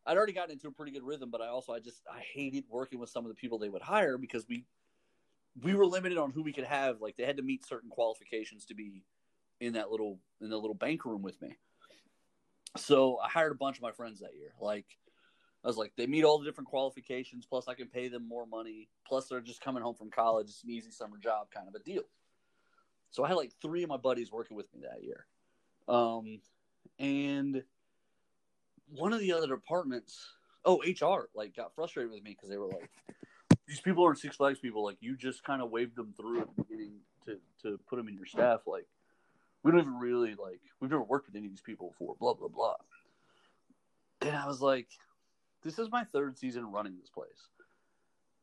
I'd 0.05 0.17
already 0.17 0.33
gotten 0.33 0.51
into 0.51 0.67
a 0.67 0.71
pretty 0.71 0.91
good 0.91 1.03
rhythm, 1.03 1.29
but 1.29 1.41
I 1.41 1.47
also 1.47 1.73
I 1.73 1.79
just 1.79 2.01
I 2.11 2.19
hated 2.19 2.65
working 2.69 2.99
with 2.99 3.09
some 3.09 3.25
of 3.25 3.29
the 3.29 3.35
people 3.35 3.59
they 3.59 3.69
would 3.69 3.81
hire 3.81 4.17
because 4.17 4.47
we 4.47 4.65
we 5.61 5.73
were 5.73 5.85
limited 5.85 6.17
on 6.17 6.31
who 6.31 6.43
we 6.43 6.53
could 6.53 6.65
have. 6.65 7.01
Like 7.01 7.17
they 7.17 7.25
had 7.25 7.37
to 7.37 7.43
meet 7.43 7.65
certain 7.65 7.89
qualifications 7.89 8.65
to 8.65 8.73
be 8.73 9.03
in 9.59 9.73
that 9.73 9.91
little 9.91 10.19
in 10.41 10.49
the 10.49 10.57
little 10.57 10.75
bank 10.75 11.05
room 11.05 11.21
with 11.21 11.41
me. 11.41 11.57
So 12.75 13.17
I 13.17 13.29
hired 13.29 13.51
a 13.51 13.55
bunch 13.55 13.77
of 13.77 13.83
my 13.83 13.91
friends 13.91 14.19
that 14.19 14.35
year. 14.35 14.53
Like 14.59 14.85
I 15.63 15.67
was 15.67 15.77
like, 15.77 15.93
they 15.97 16.07
meet 16.07 16.23
all 16.23 16.39
the 16.39 16.45
different 16.45 16.69
qualifications. 16.69 17.45
Plus, 17.45 17.67
I 17.67 17.73
can 17.73 17.87
pay 17.87 18.07
them 18.07 18.27
more 18.27 18.45
money. 18.45 18.89
Plus, 19.07 19.27
they're 19.27 19.41
just 19.41 19.61
coming 19.61 19.83
home 19.83 19.95
from 19.95 20.09
college. 20.09 20.47
It's 20.47 20.63
an 20.63 20.69
easy 20.69 20.91
summer 20.91 21.17
job, 21.17 21.47
kind 21.53 21.67
of 21.67 21.75
a 21.75 21.79
deal. 21.79 22.03
So 23.11 23.23
I 23.23 23.29
had 23.29 23.37
like 23.37 23.51
three 23.61 23.83
of 23.83 23.89
my 23.89 23.97
buddies 23.97 24.31
working 24.31 24.57
with 24.57 24.71
me 24.73 24.81
that 24.81 25.03
year, 25.03 25.25
um, 25.87 26.39
and 26.99 27.63
one 28.89 29.13
of 29.13 29.19
the 29.19 29.33
other 29.33 29.47
departments, 29.47 30.27
oh 30.65 30.81
HR, 30.85 31.29
like 31.33 31.55
got 31.55 31.73
frustrated 31.73 32.11
with 32.11 32.23
me 32.23 32.31
because 32.31 32.49
they 32.49 32.57
were 32.57 32.67
like, 32.67 32.89
these 33.67 33.79
people 33.81 34.03
aren't 34.03 34.19
Six 34.19 34.35
Flags 34.35 34.59
people. 34.59 34.83
Like 34.83 34.97
you 34.99 35.15
just 35.15 35.43
kind 35.43 35.61
of 35.61 35.71
waved 35.71 35.95
them 35.95 36.13
through 36.17 36.41
at 36.41 36.47
the 36.55 36.63
beginning 36.63 36.93
to 37.25 37.37
to 37.63 37.79
put 37.89 37.95
them 37.97 38.07
in 38.07 38.15
your 38.15 38.25
staff. 38.25 38.61
Like 38.67 38.87
we 39.63 39.71
don't 39.71 39.81
even 39.81 39.97
really 39.97 40.35
like 40.35 40.61
we've 40.79 40.91
never 40.91 41.03
worked 41.03 41.27
with 41.27 41.35
any 41.35 41.47
of 41.47 41.51
these 41.51 41.61
people 41.61 41.89
before. 41.89 42.15
Blah 42.19 42.33
blah 42.33 42.49
blah. 42.49 42.75
And 44.21 44.35
I 44.35 44.47
was 44.47 44.61
like, 44.61 44.87
this 45.63 45.79
is 45.79 45.89
my 45.91 46.03
third 46.03 46.37
season 46.37 46.71
running 46.71 46.97
this 46.99 47.09
place. 47.09 47.49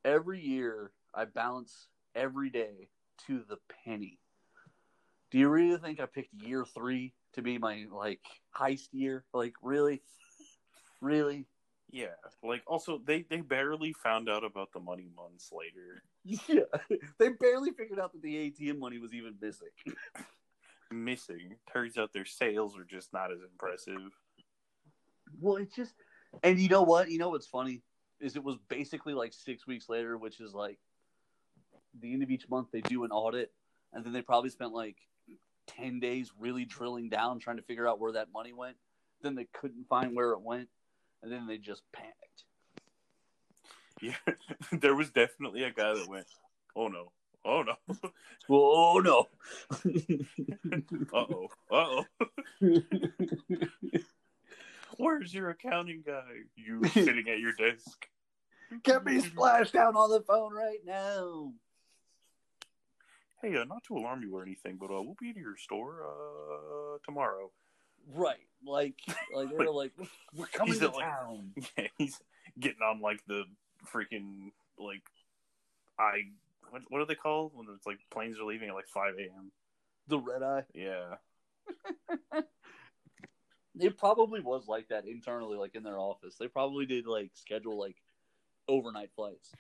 Every 0.04 0.40
year, 0.40 0.92
I 1.14 1.24
balance 1.24 1.88
every 2.14 2.50
day 2.50 2.88
to 3.26 3.42
the 3.48 3.58
penny. 3.84 4.18
Do 5.30 5.38
you 5.38 5.48
really 5.48 5.78
think 5.78 6.00
I 6.00 6.06
picked 6.06 6.34
year 6.34 6.64
three 6.64 7.14
to 7.32 7.42
be 7.42 7.58
my 7.58 7.86
like 7.90 8.20
heist 8.56 8.88
year? 8.92 9.24
Like 9.32 9.54
really, 9.62 10.02
really? 11.00 11.46
Yeah, 11.90 12.14
like 12.42 12.62
also 12.66 13.00
they 13.04 13.22
they 13.28 13.40
barely 13.40 13.92
found 13.92 14.28
out 14.28 14.44
about 14.44 14.72
the 14.72 14.80
money 14.80 15.08
months 15.16 15.50
later. 15.52 16.02
Yeah, 16.24 16.96
they 17.18 17.30
barely 17.30 17.70
figured 17.70 18.00
out 18.00 18.12
that 18.12 18.22
the 18.22 18.50
ATM 18.50 18.78
money 18.78 18.98
was 18.98 19.12
even 19.12 19.34
missing. 19.40 19.68
Missing. 20.90 21.56
Turns 21.72 21.98
out 21.98 22.12
their 22.12 22.24
sales 22.24 22.76
are 22.76 22.84
just 22.84 23.12
not 23.12 23.32
as 23.32 23.40
impressive. 23.42 24.12
Well, 25.40 25.56
it's 25.56 25.74
just, 25.74 25.94
and 26.42 26.58
you 26.58 26.68
know 26.68 26.82
what? 26.82 27.10
You 27.10 27.18
know 27.18 27.30
what's 27.30 27.46
funny 27.46 27.82
is 28.20 28.36
it 28.36 28.44
was 28.44 28.56
basically 28.68 29.14
like 29.14 29.32
six 29.32 29.66
weeks 29.66 29.88
later, 29.88 30.16
which 30.16 30.40
is 30.40 30.54
like 30.54 30.78
the 32.00 32.12
end 32.12 32.22
of 32.22 32.30
each 32.30 32.48
month 32.48 32.68
they 32.72 32.80
do 32.80 33.04
an 33.04 33.10
audit, 33.10 33.52
and 33.92 34.04
then 34.04 34.12
they 34.12 34.22
probably 34.22 34.50
spent 34.50 34.72
like 34.72 34.96
ten 35.66 36.00
days 36.00 36.32
really 36.38 36.64
drilling 36.64 37.08
down 37.08 37.38
trying 37.38 37.56
to 37.56 37.62
figure 37.62 37.88
out 37.88 38.00
where 38.00 38.12
that 38.12 38.28
money 38.32 38.52
went. 38.52 38.76
Then 39.22 39.34
they 39.34 39.46
couldn't 39.52 39.88
find 39.88 40.14
where 40.14 40.32
it 40.32 40.40
went, 40.40 40.68
and 41.22 41.32
then 41.32 41.46
they 41.46 41.58
just 41.58 41.82
panicked. 41.92 42.44
Yeah, 44.00 44.16
there 44.72 44.94
was 44.94 45.10
definitely 45.10 45.62
a 45.62 45.70
guy 45.70 45.94
that 45.94 46.08
went, 46.08 46.26
"Oh 46.76 46.88
no, 46.88 47.12
oh 47.44 47.62
no, 47.62 47.76
Oh 48.50 49.00
no. 49.02 49.28
uh 51.12 51.24
oh, 51.30 51.48
uh 51.70 52.02
oh." 52.02 52.04
Where's 54.96 55.34
your 55.34 55.50
accounting 55.50 56.02
guy? 56.06 56.22
You 56.56 56.84
sitting 56.92 57.28
at 57.28 57.38
your 57.40 57.52
desk. 57.52 58.06
Get 58.82 59.04
me 59.04 59.20
splashed 59.20 59.72
down 59.72 59.96
on 59.96 60.10
the 60.10 60.20
phone 60.22 60.52
right 60.52 60.78
now. 60.84 61.52
Hey, 63.42 63.56
uh, 63.56 63.64
not 63.64 63.84
to 63.88 63.96
alarm 63.96 64.22
you 64.22 64.34
or 64.34 64.42
anything, 64.42 64.76
but 64.80 64.86
uh, 64.86 65.02
we'll 65.02 65.16
be 65.20 65.30
at 65.30 65.36
your 65.36 65.56
store 65.56 65.96
uh, 66.02 66.98
tomorrow. 67.04 67.50
Right. 68.14 68.36
Like 68.66 68.94
like 69.34 69.48
they're 69.56 69.70
like 69.70 69.92
we're 70.34 70.46
coming 70.46 70.72
He's 70.72 70.80
to 70.80 70.88
at, 70.88 70.94
like- 70.94 71.04
town. 71.04 71.50
Yeah, 71.76 71.86
he's 71.98 72.20
getting 72.58 72.80
on 72.82 73.00
like 73.00 73.20
the 73.26 73.44
freaking 73.92 74.50
like 74.78 75.02
I 75.98 76.22
what 76.70 76.82
what 76.88 76.98
do 77.00 77.04
they 77.06 77.14
call 77.14 77.50
when 77.54 77.66
it's 77.76 77.86
like 77.86 77.98
planes 78.10 78.38
are 78.38 78.44
leaving 78.44 78.70
at 78.70 78.74
like 78.74 78.88
five 78.88 79.14
a.m. 79.18 79.52
The 80.08 80.18
red 80.18 80.42
eye. 80.42 80.64
Yeah, 80.74 81.14
It 83.78 83.98
probably 83.98 84.40
was 84.40 84.68
like 84.68 84.88
that 84.88 85.06
internally, 85.06 85.58
like 85.58 85.74
in 85.74 85.82
their 85.82 85.98
office. 85.98 86.36
They 86.38 86.48
probably 86.48 86.86
did 86.86 87.06
like 87.06 87.30
schedule 87.34 87.78
like 87.78 87.96
overnight 88.68 89.10
flights. 89.14 89.52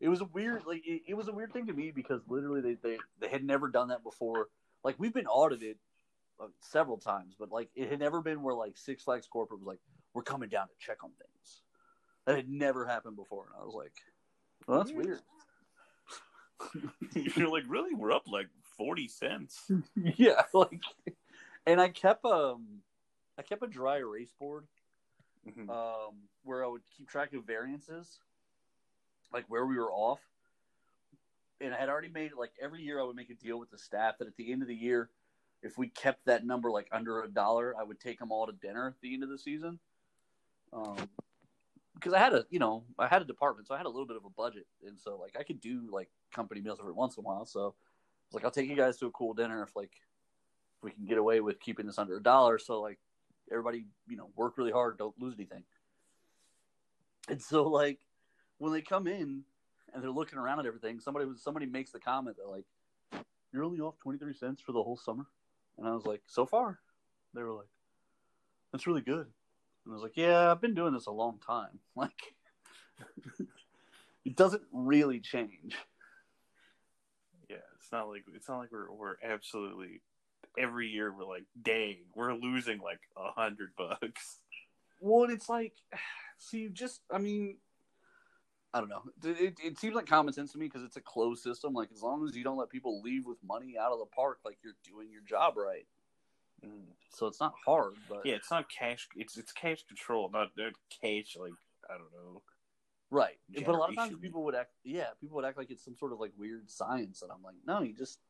It 0.00 0.08
was 0.08 0.22
a 0.22 0.24
weird, 0.24 0.62
like 0.66 0.82
it, 0.86 1.02
it 1.08 1.14
was 1.14 1.28
a 1.28 1.32
weird 1.32 1.52
thing 1.52 1.66
to 1.66 1.74
me 1.74 1.90
because 1.90 2.22
literally 2.26 2.62
they, 2.62 2.76
they 2.82 2.98
they 3.20 3.28
had 3.28 3.44
never 3.44 3.68
done 3.68 3.88
that 3.88 4.02
before. 4.02 4.48
Like 4.82 4.96
we've 4.98 5.12
been 5.12 5.26
audited 5.26 5.76
uh, 6.40 6.46
several 6.60 6.96
times, 6.96 7.34
but 7.38 7.50
like 7.50 7.68
it 7.74 7.90
had 7.90 7.98
never 7.98 8.22
been 8.22 8.42
where 8.42 8.54
like 8.54 8.78
Six 8.78 9.04
Flags 9.04 9.26
corporate 9.26 9.60
was 9.60 9.66
like, 9.66 9.80
"We're 10.14 10.22
coming 10.22 10.48
down 10.48 10.68
to 10.68 10.74
check 10.78 11.04
on 11.04 11.10
things." 11.10 11.62
That 12.26 12.36
had 12.36 12.48
never 12.48 12.86
happened 12.86 13.16
before, 13.16 13.46
and 13.46 13.60
I 13.60 13.64
was 13.64 13.74
like, 13.74 13.92
"Well, 14.66 14.78
that's 14.78 14.92
weird." 14.92 15.20
you're 17.36 17.48
like 17.48 17.64
really 17.68 17.94
we're 17.94 18.12
up 18.12 18.24
like 18.26 18.48
forty 18.76 19.08
cents. 19.08 19.70
yeah, 19.96 20.42
like, 20.54 20.80
and 21.66 21.80
I 21.80 21.88
kept 21.88 22.24
um, 22.24 22.80
I 23.40 23.42
kept 23.42 23.62
a 23.62 23.66
dry 23.66 23.96
erase 23.96 24.32
board 24.38 24.66
Mhm. 25.46 25.70
um, 25.70 26.28
where 26.42 26.62
I 26.62 26.68
would 26.68 26.84
keep 26.90 27.08
track 27.08 27.32
of 27.32 27.44
variances, 27.44 28.20
like 29.32 29.46
where 29.48 29.64
we 29.64 29.78
were 29.78 29.90
off. 29.90 30.20
And 31.58 31.72
I 31.72 31.78
had 31.78 31.88
already 31.88 32.10
made 32.10 32.32
it 32.32 32.36
like 32.36 32.52
every 32.60 32.82
year 32.82 33.00
I 33.00 33.02
would 33.02 33.16
make 33.16 33.30
a 33.30 33.34
deal 33.34 33.58
with 33.58 33.70
the 33.70 33.78
staff 33.78 34.18
that 34.18 34.28
at 34.28 34.36
the 34.36 34.52
end 34.52 34.60
of 34.60 34.68
the 34.68 34.74
year, 34.74 35.08
if 35.62 35.78
we 35.78 35.88
kept 35.88 36.26
that 36.26 36.44
number 36.44 36.70
like 36.70 36.88
under 36.92 37.22
a 37.22 37.28
dollar, 37.28 37.74
I 37.78 37.82
would 37.82 37.98
take 37.98 38.18
them 38.18 38.30
all 38.30 38.46
to 38.46 38.52
dinner 38.52 38.88
at 38.88 39.00
the 39.00 39.14
end 39.14 39.22
of 39.22 39.30
the 39.30 39.38
season. 39.38 39.78
Um, 40.74 41.08
because 41.94 42.12
I 42.12 42.18
had 42.18 42.34
a, 42.34 42.46
you 42.50 42.58
know, 42.58 42.84
I 42.98 43.06
had 43.06 43.22
a 43.22 43.26
department, 43.26 43.68
so 43.68 43.74
I 43.74 43.78
had 43.78 43.86
a 43.86 43.90
little 43.90 44.06
bit 44.06 44.16
of 44.18 44.26
a 44.26 44.30
budget, 44.30 44.66
and 44.86 45.00
so 45.00 45.16
like 45.16 45.34
I 45.38 45.44
could 45.44 45.62
do 45.62 45.88
like 45.90 46.10
company 46.30 46.60
meals 46.60 46.78
every 46.78 46.92
once 46.92 47.16
in 47.16 47.24
a 47.24 47.26
while. 47.26 47.46
So 47.46 47.60
I 47.60 47.64
was 47.64 48.34
like, 48.34 48.44
I'll 48.44 48.50
take 48.50 48.68
you 48.68 48.76
guys 48.76 48.98
to 48.98 49.06
a 49.06 49.10
cool 49.12 49.32
dinner 49.32 49.62
if 49.62 49.74
like 49.74 49.92
if 50.76 50.84
we 50.84 50.90
can 50.90 51.06
get 51.06 51.16
away 51.16 51.40
with 51.40 51.58
keeping 51.58 51.86
this 51.86 51.98
under 51.98 52.18
a 52.18 52.22
dollar. 52.22 52.58
So 52.58 52.82
like 52.82 52.98
everybody, 53.50 53.86
you 54.08 54.16
know, 54.16 54.30
work 54.36 54.58
really 54.58 54.72
hard, 54.72 54.98
don't 54.98 55.18
lose 55.20 55.34
anything. 55.34 55.62
And 57.28 57.40
so 57.40 57.64
like 57.64 57.98
when 58.58 58.72
they 58.72 58.82
come 58.82 59.06
in 59.06 59.42
and 59.92 60.02
they're 60.02 60.10
looking 60.10 60.38
around 60.38 60.60
at 60.60 60.66
everything, 60.66 61.00
somebody 61.00 61.26
was 61.26 61.42
somebody 61.42 61.66
makes 61.66 61.90
the 61.90 62.00
comment 62.00 62.36
that 62.36 62.48
like, 62.48 62.64
You're 63.52 63.64
only 63.64 63.80
off 63.80 63.98
twenty 63.98 64.18
three 64.18 64.34
cents 64.34 64.60
for 64.60 64.72
the 64.72 64.82
whole 64.82 64.96
summer? 64.96 65.26
And 65.78 65.86
I 65.86 65.94
was 65.94 66.06
like, 66.06 66.22
So 66.26 66.46
far. 66.46 66.78
They 67.34 67.42
were 67.42 67.52
like, 67.52 67.68
That's 68.72 68.86
really 68.86 69.02
good. 69.02 69.26
And 69.84 69.92
I 69.92 69.94
was 69.94 70.02
like, 70.02 70.16
Yeah, 70.16 70.50
I've 70.50 70.60
been 70.60 70.74
doing 70.74 70.92
this 70.92 71.06
a 71.06 71.12
long 71.12 71.38
time. 71.44 71.78
Like 71.96 72.34
it 74.24 74.36
doesn't 74.36 74.62
really 74.72 75.20
change. 75.20 75.76
Yeah, 77.48 77.56
it's 77.76 77.90
not 77.90 78.08
like 78.08 78.24
it's 78.34 78.48
not 78.48 78.58
like 78.58 78.70
we're 78.70 78.92
we're 78.92 79.16
absolutely 79.24 80.02
every 80.58 80.88
year 80.88 81.12
we're 81.12 81.24
like, 81.24 81.44
dang, 81.60 81.98
we're 82.14 82.34
losing 82.34 82.80
like 82.80 83.00
a 83.16 83.30
hundred 83.32 83.70
bucks. 83.76 84.40
Well, 85.00 85.30
it's 85.30 85.48
like, 85.48 85.74
see, 86.38 86.68
just 86.68 87.00
I 87.10 87.18
mean, 87.18 87.56
I 88.72 88.80
don't 88.80 88.88
know. 88.88 89.02
It, 89.24 89.56
it, 89.62 89.78
seems 89.78 89.94
like 89.94 90.06
common 90.06 90.32
sense 90.32 90.52
to 90.52 90.58
me 90.58 90.66
because 90.66 90.84
it's 90.84 90.96
a 90.96 91.00
closed 91.00 91.42
system. 91.42 91.72
Like 91.72 91.88
as 91.92 92.02
long 92.02 92.26
as 92.28 92.36
you 92.36 92.44
don't 92.44 92.56
let 92.56 92.70
people 92.70 93.00
leave 93.02 93.26
with 93.26 93.38
money 93.46 93.74
out 93.80 93.92
of 93.92 93.98
the 93.98 94.06
park, 94.06 94.38
like 94.44 94.58
you're 94.62 94.76
doing 94.84 95.10
your 95.10 95.22
job 95.22 95.56
right. 95.56 95.86
Mm. 96.64 96.84
So 97.10 97.26
it's 97.26 97.40
not 97.40 97.54
hard, 97.66 97.94
but 98.08 98.20
Yeah, 98.24 98.34
it's 98.34 98.50
not 98.50 98.66
cash. 98.70 99.08
It's 99.16 99.36
it's 99.36 99.52
cash 99.52 99.84
control, 99.86 100.30
not, 100.32 100.50
not 100.56 100.72
cash. 101.02 101.36
Like 101.38 101.52
I 101.88 101.94
don't 101.94 102.12
know. 102.12 102.42
right. 103.10 103.38
But 103.52 103.74
a 103.74 103.76
lot 103.76 103.90
of 103.90 103.96
times 103.96 104.14
people 104.20 104.44
would 104.44 104.54
act, 104.54 104.70
yeah, 104.84 105.06
people 105.20 105.36
would 105.36 105.44
act 105.44 105.58
like 105.58 105.70
it's 105.70 105.84
some 105.84 105.96
sort 105.96 106.12
of 106.12 106.20
like 106.20 106.32
weird 106.36 106.70
science, 106.70 107.22
and 107.22 107.32
I'm 107.32 107.42
like, 107.42 107.56
no, 107.66 107.82
you 107.82 107.94
just 107.94 108.20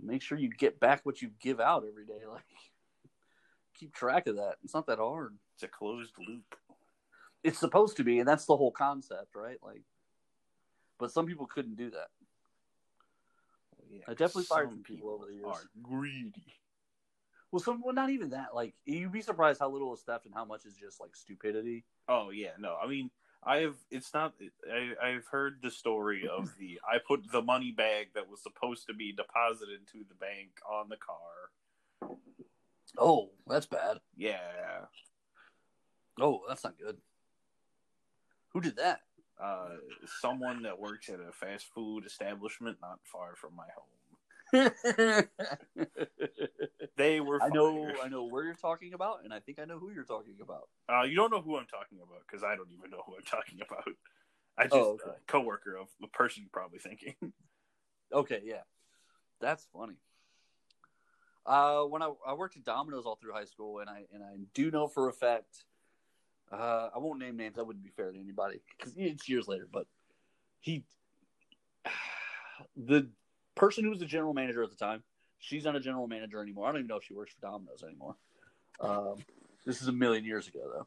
make 0.00 0.22
sure 0.22 0.38
you 0.38 0.50
get 0.50 0.80
back 0.80 1.00
what 1.04 1.20
you 1.22 1.30
give 1.40 1.60
out 1.60 1.84
every 1.88 2.04
day. 2.04 2.20
Like 2.30 2.42
keep 3.78 3.94
track 3.94 4.26
of 4.26 4.36
that. 4.36 4.56
It's 4.64 4.74
not 4.74 4.86
that 4.86 4.98
hard. 4.98 5.36
It's 5.54 5.62
a 5.62 5.68
closed 5.68 6.14
loop. 6.26 6.56
it's 7.44 7.58
supposed 7.58 7.96
to 7.98 8.04
be, 8.04 8.18
and 8.18 8.28
that's 8.28 8.44
the 8.44 8.56
whole 8.56 8.72
concept, 8.72 9.34
right? 9.34 9.58
Like, 9.62 9.82
but 10.98 11.12
some 11.12 11.26
people 11.26 11.46
couldn't 11.46 11.76
do 11.76 11.90
that. 11.90 12.08
Yeah, 13.90 14.00
I 14.08 14.12
definitely 14.12 14.44
fired 14.44 14.68
some 14.68 14.78
some 14.78 14.82
people 14.82 15.10
over 15.10 15.26
the 15.26 15.34
years. 15.34 15.46
Are 15.46 15.62
greedy. 15.82 16.54
Well, 17.50 17.60
some, 17.60 17.80
well, 17.82 17.94
not 17.94 18.10
even 18.10 18.30
that. 18.30 18.54
Like, 18.54 18.74
you'd 18.84 19.12
be 19.12 19.22
surprised 19.22 19.60
how 19.60 19.70
little 19.70 19.94
is 19.94 20.02
theft 20.02 20.26
and 20.26 20.34
how 20.34 20.44
much 20.44 20.66
is 20.66 20.74
just 20.74 21.00
like 21.00 21.16
stupidity. 21.16 21.84
Oh 22.08 22.30
yeah, 22.30 22.50
no. 22.58 22.76
I 22.82 22.86
mean, 22.86 23.10
I 23.44 23.58
have. 23.58 23.76
It's 23.90 24.12
not. 24.12 24.34
I, 24.70 25.06
I've 25.06 25.26
heard 25.26 25.58
the 25.62 25.70
story 25.70 26.28
of 26.28 26.50
the. 26.58 26.80
I 26.84 26.98
put 26.98 27.30
the 27.30 27.42
money 27.42 27.72
bag 27.72 28.08
that 28.14 28.28
was 28.28 28.42
supposed 28.42 28.86
to 28.88 28.94
be 28.94 29.12
deposited 29.12 29.86
to 29.92 29.98
the 30.08 30.14
bank 30.14 30.50
on 30.68 30.88
the 30.88 30.96
car. 30.96 32.16
Oh, 32.98 33.30
that's 33.46 33.66
bad. 33.66 33.98
Yeah. 34.16 34.86
Oh, 36.20 36.42
that's 36.48 36.64
not 36.64 36.78
good. 36.78 36.96
Who 38.52 38.60
did 38.60 38.76
that? 38.76 39.02
Uh, 39.40 39.76
someone 40.20 40.62
that 40.62 40.80
works 40.80 41.08
at 41.08 41.20
a 41.20 41.32
fast 41.32 41.66
food 41.72 42.04
establishment 42.04 42.78
not 42.82 42.98
far 43.04 43.36
from 43.36 43.54
my 43.54 43.66
home. 43.76 43.97
They 46.98 47.20
were. 47.20 47.40
I 47.40 47.48
know. 47.48 47.92
I 48.02 48.08
know 48.08 48.24
where 48.24 48.44
you're 48.44 48.54
talking 48.54 48.92
about, 48.92 49.22
and 49.22 49.32
I 49.32 49.38
think 49.38 49.60
I 49.60 49.64
know 49.64 49.78
who 49.78 49.92
you're 49.92 50.02
talking 50.02 50.34
about. 50.42 50.68
Uh, 50.92 51.02
you 51.04 51.14
don't 51.14 51.30
know 51.30 51.40
who 51.40 51.56
I'm 51.56 51.66
talking 51.66 51.98
about 52.02 52.22
because 52.26 52.42
I 52.42 52.56
don't 52.56 52.70
even 52.76 52.90
know 52.90 53.02
who 53.06 53.14
I'm 53.14 53.22
talking 53.22 53.60
about. 53.64 53.84
I 54.58 54.64
just 54.64 54.74
Oh, 54.74 54.98
okay. 55.00 55.10
uh, 55.10 55.12
coworker 55.28 55.76
of 55.76 55.86
the 56.00 56.08
person 56.08 56.42
you're 56.42 56.50
probably 56.52 56.80
thinking. 56.80 57.14
Okay, 58.10 58.40
yeah, 58.42 58.62
that's 59.38 59.66
funny. 59.70 59.96
Uh, 61.44 61.82
when 61.82 62.00
I, 62.00 62.10
I 62.26 62.32
worked 62.32 62.56
at 62.56 62.64
Domino's 62.64 63.04
all 63.04 63.16
through 63.16 63.34
high 63.34 63.44
school, 63.44 63.80
and 63.80 63.90
I 63.90 64.04
and 64.14 64.22
I 64.22 64.36
do 64.54 64.70
know 64.70 64.88
for 64.88 65.10
a 65.10 65.12
fact, 65.12 65.64
uh, 66.50 66.88
I 66.94 66.96
won't 66.96 67.18
name 67.18 67.36
names. 67.36 67.56
That 67.56 67.66
wouldn't 67.66 67.84
be 67.84 67.90
fair 67.90 68.10
to 68.10 68.18
anybody 68.18 68.62
because 68.78 68.94
it's 68.96 69.28
years 69.28 69.46
later. 69.46 69.68
But 69.70 69.88
he, 70.60 70.84
the 72.78 73.10
person 73.58 73.84
who 73.84 73.90
was 73.90 73.98
the 73.98 74.06
general 74.06 74.32
manager 74.32 74.62
at 74.62 74.70
the 74.70 74.76
time, 74.76 75.02
she's 75.38 75.64
not 75.64 75.76
a 75.76 75.80
general 75.80 76.06
manager 76.06 76.40
anymore. 76.40 76.66
I 76.66 76.72
don't 76.72 76.80
even 76.80 76.88
know 76.88 76.96
if 76.96 77.04
she 77.04 77.14
works 77.14 77.34
for 77.34 77.40
Domino's 77.40 77.82
anymore. 77.82 78.16
Um, 78.80 79.16
this 79.66 79.82
is 79.82 79.88
a 79.88 79.92
million 79.92 80.24
years 80.24 80.48
ago 80.48 80.60
though. 80.72 80.86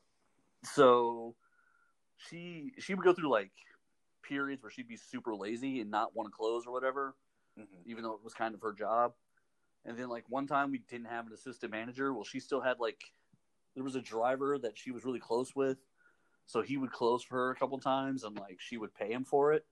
So 0.63 1.36
she 2.17 2.71
she 2.79 2.93
would 2.93 3.03
go 3.03 3.13
through 3.13 3.29
like 3.29 3.51
periods 4.23 4.63
where 4.63 4.71
she'd 4.71 4.88
be 4.88 4.97
super 4.97 5.36
lazy 5.36 5.81
and 5.81 5.91
not 5.91 6.15
want 6.15 6.31
to 6.31 6.36
close 6.36 6.65
or 6.65 6.71
whatever, 6.71 7.15
Mhm. 7.60 7.86
even 7.86 8.03
though 8.03 8.13
it 8.13 8.23
was 8.23 8.34
kind 8.34 8.55
of 8.55 8.62
her 8.62 8.71
job. 8.73 9.13
And 9.84 9.97
then 9.97 10.10
like 10.10 10.29
one 10.29 10.47
time 10.47 10.71
we 10.71 10.79
didn't 10.79 11.07
have 11.07 11.27
an 11.27 11.34
assistant 11.34 11.71
manager. 11.71 12.13
Well, 12.13 12.23
she 12.23 12.39
still 12.39 12.62
had 12.62 12.79
like 12.79 13.13
there 13.75 13.84
was 13.84 13.95
a 13.95 14.01
driver 14.01 14.57
that 14.60 14.77
she 14.77 14.91
was 14.91 15.03
really 15.05 15.19
close 15.19 15.55
with, 15.55 15.77
so 16.45 16.62
he 16.62 16.77
would 16.77 16.91
close 16.91 17.23
for 17.23 17.36
her 17.36 17.51
a 17.51 17.55
couple 17.55 17.79
times, 17.79 18.23
and 18.23 18.38
like 18.38 18.60
she 18.60 18.77
would 18.77 18.93
pay 18.93 19.12
him 19.12 19.25
for 19.25 19.53
it. 19.53 19.65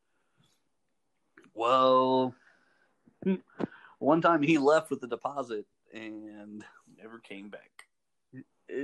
Well, 1.54 2.36
one 4.00 4.22
time 4.22 4.42
he 4.42 4.58
left 4.58 4.90
with 4.90 5.02
the 5.02 5.08
deposit, 5.08 5.66
and 5.94 6.64
Never 6.98 7.20
came 7.20 7.50
back. 7.50 7.86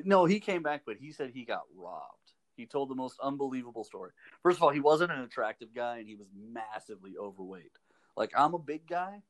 no, 0.06 0.26
he 0.26 0.40
came 0.40 0.64
back, 0.64 0.84
but 0.86 0.98
he 0.98 1.12
said 1.12 1.32
he 1.32 1.44
got 1.46 1.64
robbed. 1.76 2.34
He 2.56 2.66
told 2.66 2.90
the 2.90 2.96
most 2.96 3.20
unbelievable 3.22 3.84
story. 3.84 4.12
First 4.42 4.58
of 4.58 4.64
all, 4.64 4.70
he 4.70 4.80
wasn't 4.80 5.12
an 5.12 5.20
attractive 5.20 5.74
guy, 5.74 5.98
and 5.98 6.08
he 6.08 6.16
was 6.16 6.28
massively 6.34 7.16
overweight. 7.18 7.72
Like 8.16 8.32
I'm 8.36 8.54
a 8.54 8.60
big 8.60 8.88
guy, 8.88 9.22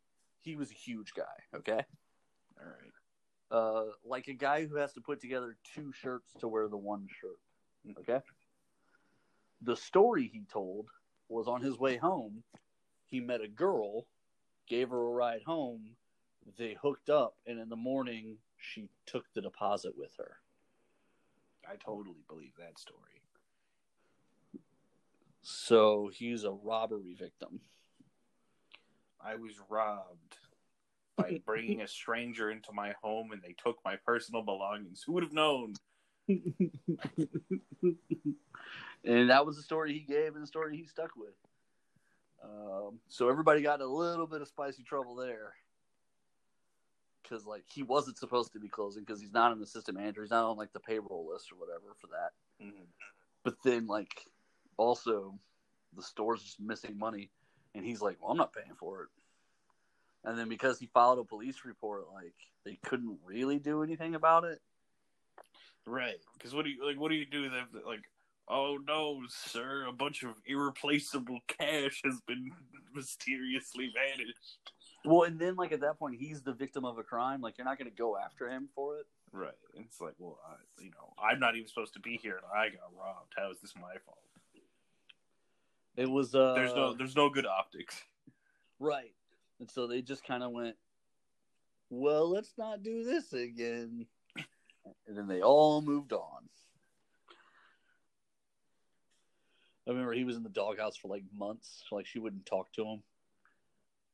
he 0.42 0.56
was 0.56 0.70
a 0.70 0.76
huge 0.76 1.14
guy. 1.16 1.24
Okay, 1.58 1.82
All 2.60 2.68
right. 2.68 2.94
uh, 3.52 3.92
like 4.04 4.28
a 4.28 4.34
guy 4.34 4.66
who 4.68 4.76
has 4.76 4.94
to 4.94 5.02
put 5.02 5.20
together 5.22 5.58
two 5.74 5.92
shirts 5.92 6.32
to 6.40 6.48
wear 6.48 6.68
the 6.68 6.78
one 6.78 7.08
shirt. 7.20 7.98
Okay. 8.00 8.24
The 9.62 9.76
story 9.76 10.30
he 10.32 10.44
told 10.52 10.88
was 11.30 11.48
on 11.48 11.62
his 11.62 11.80
way 11.80 11.98
home, 11.98 12.44
he 13.08 13.20
met 13.20 13.42
a 13.42 13.48
girl, 13.48 14.06
gave 14.68 14.90
her 14.90 15.02
a 15.02 15.12
ride 15.12 15.44
home, 15.46 15.92
they 16.58 16.76
hooked 16.82 17.10
up, 17.10 17.36
and 17.46 17.60
in 17.60 17.70
the 17.70 17.76
morning 17.76 18.38
she 18.58 18.90
took 19.06 19.26
the 19.34 19.42
deposit 19.42 19.94
with 19.98 20.14
her. 20.18 20.38
I 21.68 21.76
totally 21.76 22.24
believe 22.28 22.54
that 22.60 22.80
story. 22.80 23.00
So 25.42 26.10
he's 26.14 26.44
a 26.44 26.52
robbery 26.52 27.14
victim. 27.14 27.60
I 29.24 29.36
was 29.36 29.54
robbed 29.70 30.38
by 31.16 31.40
bringing 31.46 31.82
a 31.82 31.88
stranger 31.88 32.52
into 32.52 32.72
my 32.74 32.94
home 33.02 33.32
and 33.32 33.42
they 33.42 33.56
took 33.64 33.78
my 33.86 33.96
personal 33.96 34.42
belongings. 34.42 35.04
Who 35.06 35.14
would 35.14 35.24
have 35.24 35.34
known? 35.34 35.74
and 36.28 36.72
that 39.04 39.46
was 39.46 39.58
the 39.58 39.64
story 39.64 39.94
he 39.94 40.00
gave 40.00 40.34
and 40.34 40.44
the 40.44 40.48
story 40.48 40.78
he 40.78 40.86
stuck 40.86 41.12
with. 41.16 41.36
Um, 42.46 43.00
so 43.08 43.30
everybody 43.30 43.62
got 43.62 43.82
a 43.82 43.88
little 43.88 44.28
bit 44.28 44.42
of 44.42 44.48
spicy 44.48 44.84
trouble 44.84 45.16
there 45.16 45.54
because 47.24 47.46
like 47.46 47.64
he 47.68 47.84
wasn't 47.84 48.18
supposed 48.18 48.54
to 48.54 48.60
be 48.60 48.68
closing 48.68 49.04
because 49.04 49.20
he's 49.20 49.34
not 49.34 49.52
an 49.52 49.62
assistant 49.62 49.98
manager. 49.98 50.22
He's 50.22 50.32
not 50.32 50.46
on 50.50 50.58
like 50.58 50.74
the 50.74 50.80
payroll 50.80 51.28
list 51.32 51.52
or 51.52 51.56
whatever 51.56 51.96
for 52.00 52.08
that. 52.08 52.66
Mm-hmm. 52.66 52.84
But 53.44 53.56
then 53.64 53.88
like 53.88 54.28
also 54.78 55.38
the 55.96 56.04
store's 56.04 56.44
just 56.44 56.60
missing 56.60 56.98
money, 56.98 57.30
and 57.74 57.86
he's 57.86 58.02
like, 58.02 58.18
"Well, 58.22 58.32
I'm 58.32 58.38
not 58.38 58.54
paying 58.54 58.76
for 58.78 59.04
it." 59.04 59.10
And 60.24 60.38
then 60.38 60.50
because 60.50 60.80
he 60.80 60.88
filed 60.88 61.20
a 61.20 61.24
police 61.24 61.66
report, 61.66 62.06
like 62.14 62.34
they 62.66 62.78
couldn't 62.84 63.18
really 63.26 63.60
do 63.60 63.84
anything 63.84 64.16
about 64.16 64.44
it. 64.44 64.60
Right. 65.86 66.18
Because 66.34 66.54
what 66.54 66.66
do 66.66 66.72
you 66.72 66.86
like? 66.86 67.00
What 67.00 67.10
do 67.10 67.16
you 67.16 67.26
do 67.26 67.50
then? 67.50 67.66
Like, 67.86 68.02
oh 68.48 68.78
no, 68.88 69.22
sir, 69.30 69.86
a 69.88 69.94
bunch 69.94 70.24
of 70.24 70.36
irreplaceable 70.46 71.40
cash 71.48 72.02
has 72.04 72.20
been 72.28 72.52
mysteriously 72.94 73.92
vanished. 73.94 74.72
Well, 75.04 75.24
and 75.24 75.40
then 75.40 75.56
like 75.56 75.72
at 75.72 75.82
that 75.82 76.00
point, 76.00 76.16
he's 76.20 76.42
the 76.42 76.54
victim 76.54 76.84
of 76.86 76.98
a 76.98 77.04
crime. 77.04 77.42
Like 77.42 77.58
you're 77.58 77.66
not 77.66 77.78
going 77.78 77.90
to 77.90 77.96
go 77.96 78.18
after 78.18 78.50
him 78.50 78.70
for 78.74 78.98
it. 78.98 79.06
Right. 79.32 79.52
It's 79.76 80.00
like, 80.02 80.14
well, 80.18 80.40
I, 80.48 80.56
you 80.84 80.92
know, 80.92 81.14
I'm 81.22 81.40
not 81.40 81.56
even 81.56 81.68
supposed 81.68 81.94
to 81.94 82.00
be 82.00 82.18
here, 82.22 82.38
and 82.38 82.46
I 82.60 82.70
got 82.70 82.90
robbed. 82.98 83.34
How 83.38 83.52
is 83.52 83.60
this 83.60 83.74
my 83.76 83.96
fault? 84.06 84.18
It 85.98 86.10
was. 86.10 86.34
uh 86.36 86.54
There's 86.56 86.74
no, 86.74 86.94
there's 86.94 87.16
no 87.16 87.30
good 87.30 87.46
optics. 87.46 88.02
right, 88.80 89.14
and 89.60 89.70
so 89.70 89.88
they 89.88 90.02
just 90.02 90.26
kind 90.26 90.44
of 90.44 90.52
went, 90.52 90.76
"Well, 91.90 92.30
let's 92.30 92.54
not 92.58 92.84
do 92.84 93.04
this 93.04 93.32
again," 93.34 94.06
and 95.08 95.18
then 95.18 95.28
they 95.28 95.42
all 95.42 95.82
moved 95.82 96.12
on. 96.14 96.50
I 99.88 99.92
remember 99.92 100.14
he 100.14 100.24
was 100.24 100.36
in 100.36 100.44
the 100.44 100.50
doghouse 100.50 100.96
for 100.98 101.08
like 101.08 101.24
months. 101.38 101.84
Like 101.92 102.06
she 102.08 102.20
wouldn't 102.20 102.46
talk 102.46 102.72
to 102.74 102.86
him. 102.86 103.04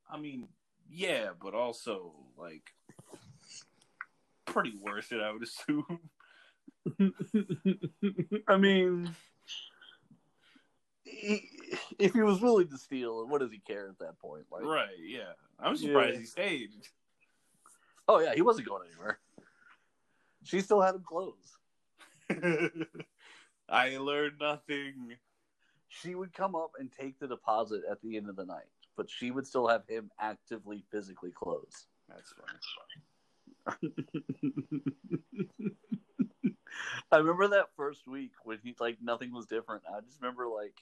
I 0.10 0.18
mean, 0.18 0.48
yeah, 0.90 1.30
but 1.42 1.54
also 1.54 2.14
like 2.38 2.64
pretty 4.46 4.74
worth 4.82 5.12
it, 5.14 5.22
I 5.22 5.32
would 5.32 5.44
assume. 5.44 6.00
I 8.48 8.58
mean, 8.58 9.16
he, 11.06 11.50
if 12.00 12.14
he 12.14 12.22
was 12.22 12.42
willing 12.42 12.68
to 12.70 12.78
steal, 12.78 13.26
what 13.28 13.40
does 13.40 13.52
he 13.52 13.60
care 13.60 13.88
at 13.88 14.00
that 14.00 14.20
point? 14.20 14.46
Like, 14.52 14.64
right? 14.64 14.90
Yeah, 15.02 15.32
I'm 15.60 15.78
surprised 15.78 16.16
Yeah. 16.16 16.20
he 16.20 16.26
stayed. 16.26 16.70
oh 18.10 18.20
yeah, 18.20 18.34
he 18.36 18.42
wasn't 18.42 18.68
going 18.68 18.88
anywhere. 18.90 19.20
She 20.44 20.60
still 20.62 20.82
had 20.82 20.96
him 20.96 21.04
clothes. 21.08 21.58
I 23.70 23.98
learned 23.98 24.40
nothing. 24.42 25.16
She 25.94 26.16
would 26.16 26.32
come 26.34 26.56
up 26.56 26.72
and 26.80 26.90
take 26.90 27.20
the 27.20 27.28
deposit 27.28 27.82
at 27.90 28.02
the 28.02 28.16
end 28.16 28.30
of 28.30 28.38
the 28.38 28.46
night, 28.46 28.70
but 28.96 29.10
she 29.10 29.30
would 29.30 29.46
still 29.46 29.68
have 29.68 29.86
him 29.90 30.10
actively 30.20 30.86
physically 30.90 31.32
close. 31.32 31.86
That's 32.08 32.34
funny. 33.68 33.84
I 37.12 37.18
remember 37.18 37.50
that 37.50 37.76
first 37.76 38.08
week 38.08 38.32
when 38.46 38.60
he 38.64 38.74
like 38.80 39.00
nothing 39.02 39.34
was 39.34 39.48
different. 39.48 39.84
I 39.94 40.00
just 40.00 40.22
remember 40.22 40.48
like 40.48 40.76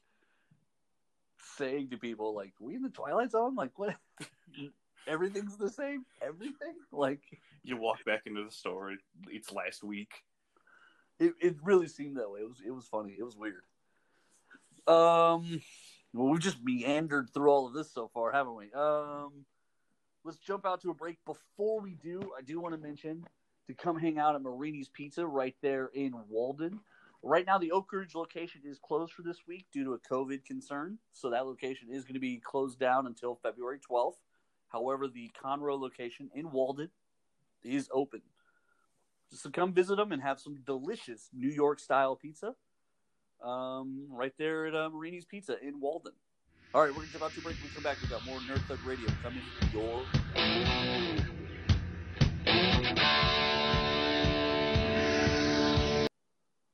saying 1.58 1.90
to 1.90 1.98
people 1.98 2.36
like, 2.36 2.54
"We 2.60 2.76
in 2.76 2.84
the 2.84 2.90
Twilight 2.90 3.32
Zone? 3.32 3.56
Like 3.56 3.80
what? 3.80 3.96
Everything's 5.08 5.58
the 5.58 5.72
same. 5.72 6.06
Everything? 6.22 6.76
Like 6.92 7.24
You 7.64 7.78
walk 7.78 8.06
back 8.06 8.28
into 8.28 8.44
the 8.44 8.52
store. 8.52 8.94
It's 9.28 9.52
last 9.52 9.84
week. 9.84 10.12
it, 11.20 11.34
it 11.42 11.56
really 11.64 11.88
seemed 11.88 12.18
that 12.18 12.30
way. 12.30 12.42
It 12.42 12.50
was 12.50 12.62
it 12.64 12.72
was 12.72 12.88
funny. 12.88 13.16
It 13.18 13.24
was 13.24 13.36
weird. 13.36 13.64
Um, 14.90 15.62
well, 16.14 16.30
we've 16.30 16.42
just 16.42 16.64
meandered 16.64 17.30
through 17.32 17.52
all 17.52 17.68
of 17.68 17.74
this 17.74 17.94
so 17.94 18.10
far, 18.12 18.32
haven't 18.32 18.56
we? 18.56 18.74
Um, 18.74 19.46
let's 20.24 20.40
jump 20.40 20.66
out 20.66 20.82
to 20.82 20.90
a 20.90 20.96
break. 20.96 21.18
Before 21.26 21.80
we 21.80 21.94
do, 21.94 22.32
I 22.36 22.42
do 22.42 22.60
want 22.60 22.74
to 22.74 22.82
mention 22.82 23.24
to 23.68 23.76
come 23.76 24.00
hang 24.00 24.18
out 24.18 24.34
at 24.34 24.42
Marini's 24.42 24.90
Pizza 24.90 25.28
right 25.28 25.56
there 25.62 25.92
in 25.94 26.14
Walden. 26.28 26.80
Right 27.22 27.46
now, 27.46 27.60
the 27.60 27.72
Oak 27.72 27.94
Ridge 27.94 28.16
location 28.16 28.62
is 28.66 28.80
closed 28.80 29.14
for 29.14 29.22
this 29.22 29.38
week 29.48 29.68
due 29.72 29.84
to 29.84 29.94
a 29.94 30.00
COVID 30.00 30.44
concern, 30.44 30.98
so 31.12 31.30
that 31.30 31.46
location 31.46 31.90
is 31.92 32.04
going 32.04 32.16
to 32.16 32.20
be 32.20 32.42
closed 32.44 32.80
down 32.80 33.06
until 33.06 33.36
February 33.44 33.80
12th. 33.88 34.16
However, 34.70 35.08
the 35.08 35.30
Conroe 35.40 35.80
location 35.80 36.32
in 36.34 36.50
Walden 36.52 36.90
is 37.64 37.90
open. 37.94 38.22
So 39.32 39.52
come 39.52 39.72
visit 39.72 39.98
them 39.98 40.12
and 40.12 40.22
have 40.24 40.40
some 40.40 40.58
delicious 40.66 41.30
New 41.32 41.50
York 41.50 41.80
style 41.80 42.16
pizza. 42.16 42.56
Um, 43.42 44.08
right 44.10 44.34
there 44.38 44.66
at 44.66 44.76
uh, 44.76 44.90
Marini's 44.90 45.26
Pizza 45.26 45.56
in 45.62 45.80
Walden. 45.80 46.14
All 46.74 46.82
right, 46.82 46.90
we're 46.90 46.98
gonna 46.98 47.08
jump 47.14 47.24
out 47.24 47.34
to 47.34 47.42
break. 47.42 47.56
When 47.56 47.66
we 47.66 47.74
come 47.74 47.84
back, 47.84 47.98
we've 48.02 48.12
got 48.12 48.26
more 48.26 48.38
Nerd 48.40 48.62
Thug 48.68 48.80
Radio 48.86 49.10
coming 49.24 49.42
your. 49.74 50.04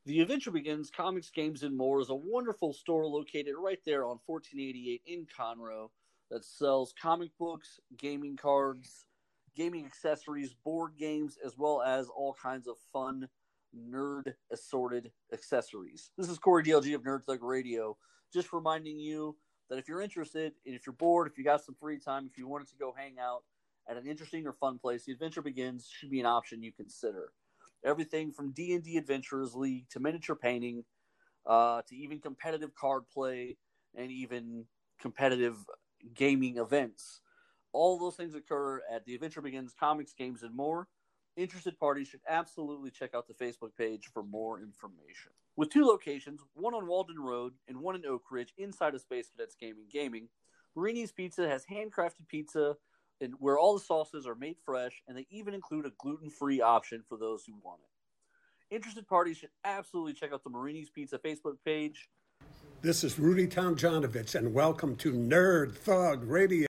The 0.06 0.22
Adventure 0.22 0.52
Begins 0.52 0.92
Comics, 0.92 1.30
Games, 1.30 1.64
and 1.64 1.76
More 1.76 2.00
is 2.00 2.10
a 2.10 2.16
wonderful 2.16 2.74
store 2.74 3.08
located 3.08 3.56
right 3.58 3.80
there 3.86 4.06
on 4.06 4.20
1488 4.26 5.02
in 5.06 5.26
Conroe 5.26 5.90
that 6.30 6.46
sells 6.46 6.94
comic 7.02 7.32
books, 7.40 7.80
gaming 7.98 8.38
cards, 8.38 9.06
gaming 9.56 9.86
accessories, 9.86 10.54
board 10.64 10.92
games, 10.98 11.38
as 11.44 11.58
well 11.58 11.82
as 11.82 12.08
all 12.10 12.36
kinds 12.42 12.68
of 12.68 12.76
fun 12.92 13.28
nerd 13.76 14.34
assorted 14.52 15.12
accessories. 15.34 16.12
This 16.18 16.30
is 16.30 16.40
Corey 16.40 16.64
DLG 16.64 16.96
of 16.96 17.04
Nerd 17.04 17.24
Thug 17.24 17.44
Radio, 17.44 17.98
just 18.34 18.54
reminding 18.54 19.00
you 19.00 19.36
that 19.70 19.80
if 19.80 19.88
you're 19.88 20.02
interested, 20.02 20.54
and 20.66 20.76
if 20.76 20.86
you're 20.86 20.94
bored, 20.94 21.28
if 21.28 21.38
you 21.38 21.44
got 21.44 21.64
some 21.64 21.76
free 21.76 22.00
time, 22.00 22.28
if 22.30 22.38
you 22.38 22.48
wanted 22.48 22.70
to 22.70 22.76
go 22.76 22.94
hang 22.96 23.16
out 23.20 23.44
at 23.90 23.98
an 23.98 24.08
interesting 24.08 24.46
or 24.48 24.54
fun 24.54 24.80
place, 24.80 25.06
the 25.06 25.12
Adventure 25.12 25.42
Begins 25.42 25.90
should 25.92 26.10
be 26.10 26.20
an 26.20 26.26
option 26.26 26.64
you 26.64 26.72
consider. 26.72 27.32
Everything 27.84 28.32
from 28.32 28.52
D 28.52 28.74
and 28.74 28.84
D 28.84 28.98
Adventurers 28.98 29.56
League 29.56 29.90
to 29.90 30.00
miniature 30.00 30.36
painting, 30.36 30.84
uh, 31.46 31.82
to 31.88 31.96
even 31.96 32.20
competitive 32.20 32.74
card 32.76 33.04
play, 33.14 33.58
and 33.96 34.12
even 34.12 34.66
competitive 35.00 35.58
gaming 36.14 36.58
events. 36.58 37.22
All 37.74 38.00
those 38.00 38.16
things 38.16 38.36
occur 38.36 38.82
at 38.92 39.06
the 39.06 39.16
Adventure 39.16 39.42
Begins 39.42 39.74
comics, 39.78 40.14
games, 40.14 40.44
and 40.44 40.56
more. 40.56 40.88
Interested 41.38 41.78
parties 41.78 42.08
should 42.08 42.22
absolutely 42.30 42.90
check 42.90 43.14
out 43.14 43.28
the 43.28 43.34
Facebook 43.34 43.76
page 43.78 44.10
for 44.14 44.24
more 44.24 44.62
information. 44.62 45.34
With 45.58 45.70
two 45.70 45.84
locations, 45.84 46.40
one 46.54 46.74
on 46.74 46.88
Walden 46.88 47.20
Road 47.20 47.56
and 47.68 47.82
one 47.82 47.96
in 47.96 48.06
Oak 48.06 48.24
Ridge, 48.32 48.54
inside 48.58 48.96
of 48.96 49.02
Space 49.02 49.28
Cadets 49.28 49.58
Gaming 49.60 49.88
Gaming, 49.92 50.30
Marini's 50.78 51.12
Pizza 51.12 51.46
has 51.50 51.66
handcrafted 51.66 52.30
pizza 52.30 52.78
and 53.20 53.34
where 53.40 53.60
all 53.60 53.74
the 53.74 53.84
sauces 53.84 54.26
are 54.26 54.36
made 54.36 54.56
fresh, 54.66 55.02
and 55.10 55.18
they 55.18 55.28
even 55.30 55.54
include 55.54 55.86
a 55.86 55.92
gluten-free 55.98 56.62
option 56.62 57.04
for 57.08 57.18
those 57.18 57.44
who 57.46 57.54
want 57.64 57.82
it. 57.82 58.76
Interested 58.76 59.06
parties 59.06 59.36
should 59.36 59.50
absolutely 59.66 60.14
check 60.14 60.32
out 60.32 60.44
the 60.46 60.50
Marini's 60.50 60.90
Pizza 60.90 61.20
Facebook 61.20 61.58
page. 61.66 62.10
This 62.82 63.04
is 63.04 63.20
Rudy 63.20 63.48
Tomjanovich, 63.48 64.36
and 64.36 64.54
welcome 64.54 64.96
to 64.98 65.12
Nerd 65.12 65.76
Thug 65.76 66.24
Radio. 66.24 66.68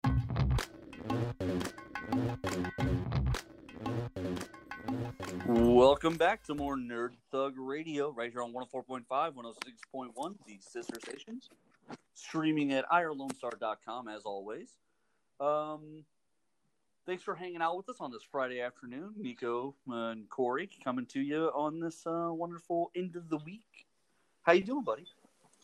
Welcome 6.03 6.17
back 6.17 6.43
to 6.45 6.55
more 6.55 6.79
Nerd 6.79 7.11
Thug 7.31 7.57
Radio, 7.59 8.11
right 8.11 8.33
here 8.33 8.41
on 8.41 8.55
104.5, 8.55 9.05
106.1, 9.11 10.35
the 10.47 10.59
sister 10.59 10.99
stations. 10.99 11.51
Streaming 12.15 12.73
at 12.73 12.89
irlonestar.com, 12.89 14.09
as 14.09 14.23
always. 14.23 14.79
Um, 15.41 16.07
thanks 17.05 17.23
for 17.23 17.35
hanging 17.35 17.61
out 17.61 17.77
with 17.77 17.91
us 17.91 17.97
on 18.01 18.11
this 18.11 18.23
Friday 18.33 18.63
afternoon. 18.63 19.13
Nico 19.19 19.75
and 19.91 20.27
Corey 20.31 20.71
coming 20.83 21.05
to 21.05 21.21
you 21.21 21.49
on 21.55 21.81
this 21.81 22.07
uh, 22.07 22.31
wonderful 22.33 22.91
end 22.97 23.15
of 23.15 23.29
the 23.29 23.37
week. 23.37 23.85
How 24.41 24.53
you 24.53 24.65
doing, 24.65 24.85
buddy? 24.85 25.05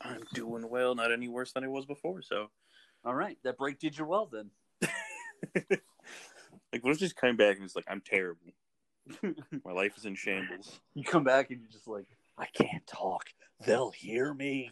I'm 0.03 0.21
doing 0.35 0.69
well. 0.69 0.95
Not 0.95 1.13
any 1.13 1.29
worse 1.29 1.53
than 1.53 1.65
I 1.65 1.69
was 1.69 1.87
before. 1.87 2.21
So, 2.21 2.51
All 3.07 3.15
right, 3.15 3.39
that 3.43 3.57
break 3.57 3.79
did 3.79 3.97
you 3.97 4.05
well 4.05 4.27
then. 4.31 4.51
like, 5.71 6.85
what 6.85 6.91
if 6.93 6.99
just 6.99 7.17
coming 7.17 7.37
back 7.37 7.57
and 7.57 7.65
it's 7.65 7.75
like, 7.75 7.87
I'm 7.89 8.03
terrible. 8.03 8.53
My 9.65 9.73
life 9.73 9.97
is 9.97 10.05
in 10.05 10.15
shambles. 10.15 10.81
You 10.95 11.05
come 11.05 11.25
back 11.25 11.51
and 11.51 11.61
you're 11.61 11.71
just 11.71 11.89
like, 11.89 12.07
I 12.39 12.47
can't 12.47 12.87
talk. 12.87 13.25
They'll 13.65 13.91
hear 13.91 14.33
me. 14.33 14.71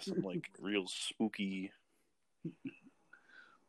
Some 0.00 0.22
like 0.22 0.48
real 0.58 0.86
spooky. 0.86 1.70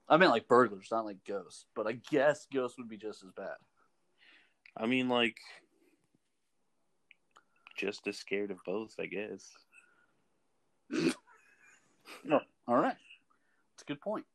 I 0.08 0.18
mean, 0.18 0.30
like 0.30 0.48
burglars, 0.48 0.88
not 0.92 1.06
like 1.06 1.24
ghosts, 1.28 1.66
but 1.76 1.88
I 1.88 1.94
guess 2.12 2.48
ghosts 2.54 2.78
would 2.78 2.90
be 2.90 2.98
just 2.98 3.24
as 3.24 3.32
bad. 3.32 3.56
I 4.78 4.86
mean, 4.86 5.10
like, 5.10 5.38
just 7.78 8.08
as 8.08 8.18
scared 8.18 8.52
of 8.52 8.60
both, 8.66 8.96
I 9.00 9.06
guess. 9.06 9.52
No. 12.24 12.40
All 12.68 12.78
right. 12.78 12.96
It's 13.74 13.84
a 13.84 13.86
good 13.86 14.00
point. 14.00 14.26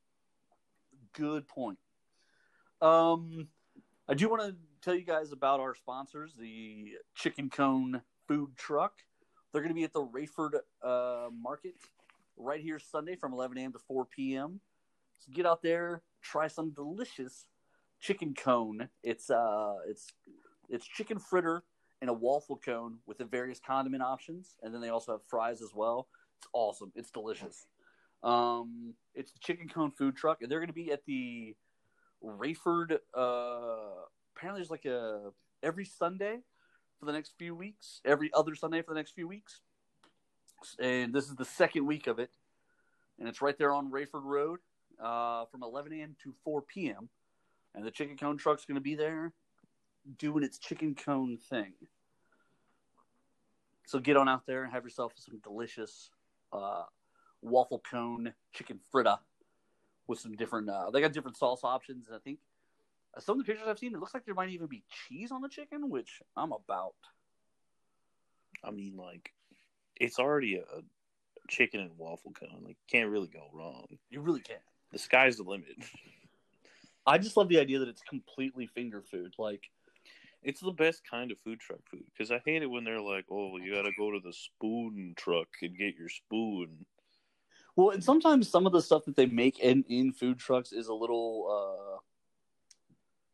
Good 1.13 1.47
point. 1.49 1.79
Um, 2.83 3.49
I 4.11 4.15
do 4.15 4.29
want 4.29 4.43
to 4.43 4.57
tell 4.83 4.97
you 4.97 5.05
guys 5.05 5.31
about 5.31 5.61
our 5.61 5.73
sponsors, 5.73 6.35
the 6.37 6.95
Chicken 7.15 7.49
Cone 7.49 8.03
Food 8.27 8.57
Truck. 8.57 8.95
They're 9.53 9.63
going 9.63 9.73
to 9.73 9.75
be 9.77 9.85
at 9.85 9.93
the 9.93 10.05
Rayford 10.05 10.55
uh, 10.83 11.29
Market 11.33 11.75
right 12.37 12.61
here 12.61 12.81
Sunday 12.81 13.15
from 13.15 13.33
11 13.33 13.57
a.m. 13.59 13.73
to 13.73 13.79
4 13.79 14.07
p.m. 14.07 14.59
So 15.19 15.31
get 15.33 15.47
out 15.47 15.63
there, 15.63 16.03
try 16.23 16.49
some 16.49 16.71
delicious 16.71 17.47
chicken 18.01 18.35
cone. 18.35 18.89
It's 19.05 19.31
uh, 19.31 19.75
it's 19.89 20.13
it's 20.69 20.89
chicken 20.89 21.21
fritter 21.21 21.63
and 22.01 22.11
a 22.11 22.13
waffle 22.13 22.57
cone 22.57 22.97
with 23.07 23.19
the 23.19 23.27
various 23.27 23.61
condiment 23.65 24.03
options, 24.03 24.57
and 24.65 24.75
then 24.75 24.81
they 24.81 24.89
also 24.89 25.13
have 25.13 25.23
fries 25.29 25.63
as 25.63 25.71
well. 25.73 26.09
It's 26.39 26.49
awesome. 26.53 26.91
It's 26.97 27.13
delicious. 27.13 27.69
Um, 28.25 28.95
it's 29.15 29.31
the 29.31 29.39
chicken 29.39 29.69
cone 29.69 29.93
food 29.93 30.17
truck, 30.17 30.43
and 30.43 30.51
they're 30.51 30.59
going 30.59 30.67
to 30.67 30.75
be 30.75 30.91
at 30.91 31.05
the 31.07 31.55
Rayford. 32.25 32.99
Uh, 33.17 34.05
apparently, 34.37 34.61
there's 34.61 34.71
like 34.71 34.85
a 34.85 35.31
every 35.63 35.85
Sunday 35.85 36.39
for 36.99 37.07
the 37.07 37.13
next 37.13 37.35
few 37.39 37.55
weeks. 37.55 38.01
Every 38.05 38.31
other 38.33 38.55
Sunday 38.55 38.83
for 38.83 38.93
the 38.95 38.99
next 38.99 39.13
few 39.13 39.29
weeks, 39.29 39.61
and 40.79 41.15
this 41.15 41.29
is 41.29 41.37
the 41.37 41.45
second 41.45 41.87
week 41.87 42.07
of 42.07 42.19
it, 42.19 42.31
and 43.19 43.29
it's 43.29 43.43
right 43.43 43.57
there 43.59 43.73
on 43.73 43.91
Rayford 43.91 44.25
Road 44.25 44.61
uh, 45.03 45.47
from 45.47 45.63
11 45.63 45.93
a.m. 45.93 46.17
to 46.23 46.35
4 46.45 46.63
p.m. 46.63 47.09
And 47.75 47.85
the 47.85 47.91
chicken 47.91 48.17
cone 48.17 48.37
truck's 48.37 48.65
going 48.65 48.75
to 48.77 48.81
be 48.81 48.97
there 48.97 49.33
doing 50.19 50.43
its 50.43 50.59
chicken 50.59 50.95
cone 50.95 51.39
thing. 51.39 51.73
So 53.87 53.99
get 53.99 54.17
on 54.17 54.29
out 54.29 54.47
there 54.47 54.65
and 54.65 54.73
have 54.73 54.85
yourself 54.85 55.13
some 55.17 55.39
delicious 55.39 56.11
uh, 56.53 56.83
waffle 57.43 57.83
cone 57.91 58.35
chicken 58.53 58.81
fritta 58.93 59.19
with 60.11 60.19
some 60.19 60.35
different. 60.35 60.69
Uh, 60.69 60.91
they 60.91 61.01
got 61.01 61.13
different 61.15 61.39
sauce 61.39 61.61
options, 61.63 62.09
and 62.09 62.17
I 62.17 62.19
think 62.19 62.41
uh, 63.17 63.21
some 63.21 63.39
of 63.39 63.47
the 63.47 63.51
pictures 63.51 63.69
I've 63.69 63.79
seen, 63.79 63.95
it 63.95 64.01
looks 64.01 64.13
like 64.13 64.27
there 64.27 64.35
might 64.35 64.51
even 64.51 64.67
be 64.67 64.83
cheese 65.09 65.31
on 65.31 65.41
the 65.41 65.49
chicken, 65.49 65.89
which 65.89 66.21
I'm 66.37 66.53
about. 66.53 66.95
I 68.63 68.73
mean, 68.73 68.97
like, 68.97 69.33
it's 69.99 70.19
already 70.19 70.57
a 70.57 70.83
chicken 71.49 71.81
and 71.81 71.97
waffle 71.97 72.33
cone. 72.33 72.63
Like, 72.65 72.77
can't 72.91 73.09
really 73.09 73.29
go 73.29 73.49
wrong. 73.55 73.87
You 74.11 74.21
really 74.21 74.41
can. 74.41 74.59
The 74.93 74.99
sky's 74.99 75.37
the 75.39 75.45
limit. 75.45 75.77
I 77.07 77.17
just 77.17 77.37
love 77.37 77.49
the 77.49 77.61
idea 77.61 77.79
that 77.79 77.89
it's 77.89 78.03
completely 78.03 78.67
finger 78.67 79.01
food. 79.01 79.35
Like, 79.39 79.71
It's 80.43 80.61
the 80.61 80.73
best 80.73 81.03
kind 81.09 81.31
of 81.31 81.39
food 81.39 81.61
truck 81.61 81.81
food 81.91 82.05
because 82.13 82.31
I 82.31 82.41
hate 82.45 82.63
it 82.63 82.67
when 82.71 82.83
they're 82.83 83.01
like, 83.01 83.27
"Oh, 83.31 83.59
you 83.59 83.75
got 83.75 83.83
to 83.83 83.93
go 83.97 84.11
to 84.11 84.21
the 84.21 84.33
spoon 84.33 85.15
truck 85.17 85.49
and 85.63 85.77
get 85.77 85.97
your 85.97 86.09
spoon." 86.09 86.87
Well, 87.81 87.95
and 87.95 88.05
sometimes 88.05 88.49
some 88.49 88.67
of 88.67 88.73
the 88.73 88.83
stuff 88.83 89.07
that 89.07 89.17
they 89.17 89.27
make 89.27 89.59
in 89.59 89.85
in 89.89 90.13
food 90.13 90.39
trucks 90.39 90.73
is 90.73 90.89
a 90.89 90.95
little. 90.95 91.99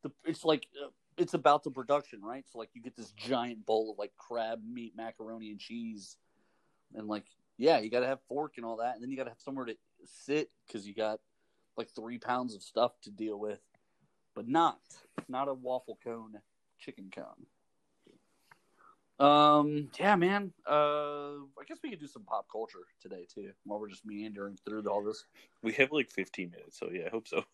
uh 0.04 0.10
It's 0.24 0.44
like 0.44 0.68
uh, 0.80 0.90
it's 1.16 1.34
about 1.34 1.64
the 1.64 1.70
production, 1.70 2.22
right? 2.22 2.44
So 2.50 2.58
like 2.58 2.70
you 2.74 2.82
get 2.82 2.96
this 2.96 3.10
giant 3.12 3.66
bowl 3.66 3.90
of 3.90 3.98
like 3.98 4.12
crab 4.16 4.60
meat, 4.64 4.92
macaroni, 4.96 5.50
and 5.50 5.58
cheese, 5.58 6.16
and 6.94 7.08
like 7.08 7.24
yeah, 7.58 7.78
you 7.78 7.90
got 7.90 8.00
to 8.00 8.06
have 8.06 8.20
fork 8.28 8.54
and 8.56 8.64
all 8.64 8.76
that, 8.76 8.94
and 8.94 9.02
then 9.02 9.10
you 9.10 9.16
got 9.16 9.24
to 9.24 9.30
have 9.30 9.40
somewhere 9.40 9.64
to 9.64 9.76
sit 10.04 10.50
because 10.66 10.86
you 10.86 10.94
got 10.94 11.18
like 11.76 11.90
three 11.90 12.18
pounds 12.18 12.54
of 12.54 12.62
stuff 12.62 12.92
to 13.02 13.10
deal 13.10 13.38
with, 13.38 13.60
but 14.34 14.46
not 14.46 14.78
not 15.28 15.48
a 15.48 15.54
waffle 15.54 15.98
cone 16.04 16.40
chicken 16.78 17.10
cone. 17.10 17.46
Um, 19.18 19.88
yeah, 19.98 20.14
man. 20.16 20.52
Uh, 20.68 21.36
I 21.58 21.64
guess 21.66 21.78
we 21.82 21.90
could 21.90 22.00
do 22.00 22.06
some 22.06 22.24
pop 22.24 22.46
culture 22.50 22.80
today 23.00 23.26
too, 23.32 23.52
while 23.64 23.80
we're 23.80 23.88
just 23.88 24.04
meandering 24.04 24.58
through 24.64 24.86
all 24.88 25.02
this. 25.02 25.24
We 25.62 25.72
have 25.74 25.90
like 25.90 26.10
15 26.10 26.50
minutes, 26.50 26.78
so 26.78 26.90
yeah, 26.92 27.06
I 27.06 27.10
hope 27.10 27.26
so. 27.28 27.44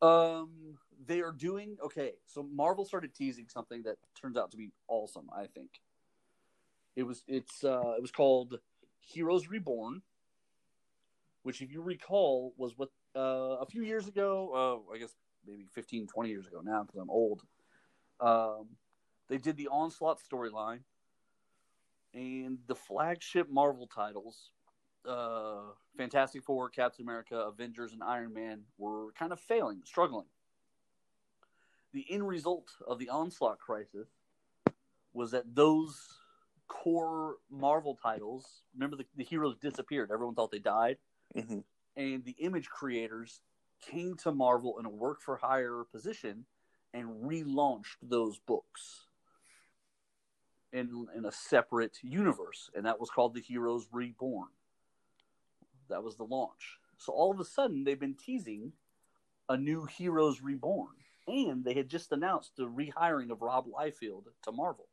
Um, 0.00 0.78
they 1.06 1.20
are 1.20 1.32
doing 1.32 1.76
okay. 1.84 2.12
So 2.26 2.42
Marvel 2.42 2.84
started 2.84 3.14
teasing 3.14 3.46
something 3.48 3.82
that 3.82 3.96
turns 4.20 4.36
out 4.36 4.50
to 4.52 4.56
be 4.56 4.70
awesome. 4.88 5.28
I 5.36 5.46
think 5.46 5.70
it 6.96 7.02
was 7.02 7.24
it's 7.26 7.64
uh 7.64 7.94
it 7.96 8.02
was 8.02 8.10
called 8.10 8.58
Heroes 9.00 9.48
Reborn, 9.48 10.02
which 11.42 11.62
if 11.62 11.72
you 11.72 11.82
recall 11.82 12.54
was 12.56 12.78
what 12.78 12.90
uh 13.16 13.56
a 13.60 13.66
few 13.66 13.82
years 13.82 14.06
ago. 14.06 14.84
Uh, 14.90 14.94
I 14.94 14.98
guess 14.98 15.14
maybe 15.46 15.66
15, 15.72 16.06
20 16.06 16.30
years 16.30 16.46
ago 16.46 16.60
now 16.62 16.82
because 16.82 17.00
I'm 17.00 17.10
old. 17.10 17.42
Um, 18.20 18.68
they 19.28 19.38
did 19.38 19.56
the 19.56 19.68
Onslaught 19.68 20.18
storyline 20.20 20.80
and 22.14 22.58
the 22.66 22.74
flagship 22.74 23.50
Marvel 23.50 23.86
titles 23.86 24.50
uh, 25.06 25.60
Fantastic 25.96 26.42
Four, 26.42 26.68
Captain 26.68 27.04
America, 27.04 27.36
Avengers, 27.36 27.92
and 27.92 28.02
Iron 28.02 28.32
Man 28.34 28.62
were 28.76 29.12
kind 29.12 29.32
of 29.32 29.40
failing, 29.40 29.80
struggling. 29.84 30.26
The 31.92 32.04
end 32.10 32.26
result 32.28 32.68
of 32.86 32.98
the 32.98 33.08
Onslaught 33.08 33.58
crisis 33.58 34.08
was 35.14 35.30
that 35.30 35.54
those 35.54 35.96
core 36.66 37.36
Marvel 37.50 37.98
titles, 38.00 38.62
remember 38.74 38.96
the, 38.96 39.06
the 39.16 39.24
heroes 39.24 39.56
disappeared, 39.56 40.10
everyone 40.12 40.34
thought 40.34 40.50
they 40.50 40.58
died, 40.58 40.98
hmm 41.34 41.60
and 41.96 42.24
the 42.24 42.36
image 42.38 42.68
creators 42.68 43.40
came 43.80 44.14
to 44.14 44.30
Marvel 44.30 44.78
in 44.78 44.86
a 44.86 44.90
work 44.90 45.20
for 45.20 45.36
hire 45.36 45.82
position 45.90 46.44
and 46.94 47.08
relaunched 47.24 47.96
those 48.00 48.38
books 48.38 49.07
in 50.72 51.06
in 51.16 51.24
a 51.24 51.32
separate 51.32 51.98
universe, 52.02 52.70
and 52.74 52.84
that 52.86 53.00
was 53.00 53.10
called 53.10 53.34
the 53.34 53.40
Heroes 53.40 53.88
Reborn. 53.92 54.48
That 55.88 56.02
was 56.02 56.16
the 56.16 56.24
launch. 56.24 56.78
So 56.98 57.12
all 57.12 57.30
of 57.30 57.40
a 57.40 57.44
sudden, 57.44 57.84
they've 57.84 57.98
been 57.98 58.14
teasing 58.14 58.72
a 59.48 59.56
new 59.56 59.86
Heroes 59.86 60.42
Reborn, 60.42 60.94
and 61.26 61.64
they 61.64 61.74
had 61.74 61.88
just 61.88 62.12
announced 62.12 62.56
the 62.56 62.64
rehiring 62.64 63.30
of 63.30 63.40
Rob 63.40 63.66
Liefeld 63.66 64.24
to 64.42 64.52
Marvel. 64.52 64.88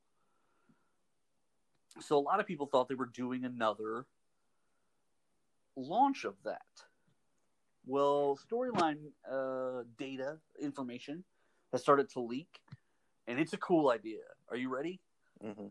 So 2.00 2.18
a 2.18 2.20
lot 2.20 2.40
of 2.40 2.46
people 2.46 2.68
thought 2.68 2.88
they 2.88 2.96
were 2.96 3.06
doing 3.06 3.46
another 3.46 4.06
launch 5.76 6.24
of 6.24 6.36
that. 6.44 6.62
Well, 7.86 8.40
storyline 8.50 9.12
uh, 9.30 9.84
data 9.98 10.38
information 10.60 11.24
has 11.72 11.82
started 11.82 12.10
to 12.12 12.20
leak, 12.20 12.60
and 13.28 13.40
it's 13.40 13.54
a 13.54 13.58
cool 13.58 13.90
idea. 13.90 14.22
Are 14.50 14.58
you 14.58 14.70
ready? 14.70 15.02
Hmm 15.42 15.68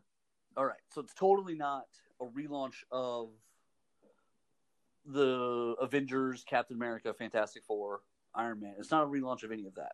All 0.56 0.64
right, 0.64 0.80
so 0.90 1.00
it's 1.00 1.14
totally 1.14 1.54
not 1.54 1.86
a 2.20 2.24
relaunch 2.24 2.84
of 2.90 3.30
the 5.06 5.74
Avengers, 5.80 6.44
Captain 6.48 6.76
America, 6.76 7.12
Fantastic 7.12 7.64
Four, 7.64 8.00
Iron 8.34 8.60
Man. 8.60 8.74
It's 8.78 8.90
not 8.90 9.04
a 9.04 9.06
relaunch 9.06 9.42
of 9.42 9.52
any 9.52 9.66
of 9.66 9.74
that. 9.74 9.92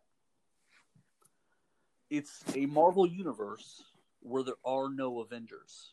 It's 2.08 2.42
a 2.54 2.66
Marvel 2.66 3.06
universe 3.06 3.82
where 4.20 4.42
there 4.42 4.54
are 4.64 4.88
no 4.90 5.20
Avengers. 5.20 5.92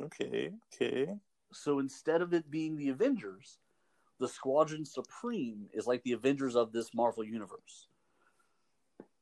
Okay, 0.00 0.52
okay. 0.74 1.14
So 1.52 1.78
instead 1.78 2.20
of 2.20 2.34
it 2.34 2.50
being 2.50 2.76
the 2.76 2.88
Avengers, 2.88 3.58
the 4.18 4.28
Squadron 4.28 4.84
Supreme 4.84 5.66
is 5.72 5.86
like 5.86 6.02
the 6.02 6.12
Avengers 6.12 6.56
of 6.56 6.72
this 6.72 6.92
Marvel 6.94 7.24
universe. 7.24 7.88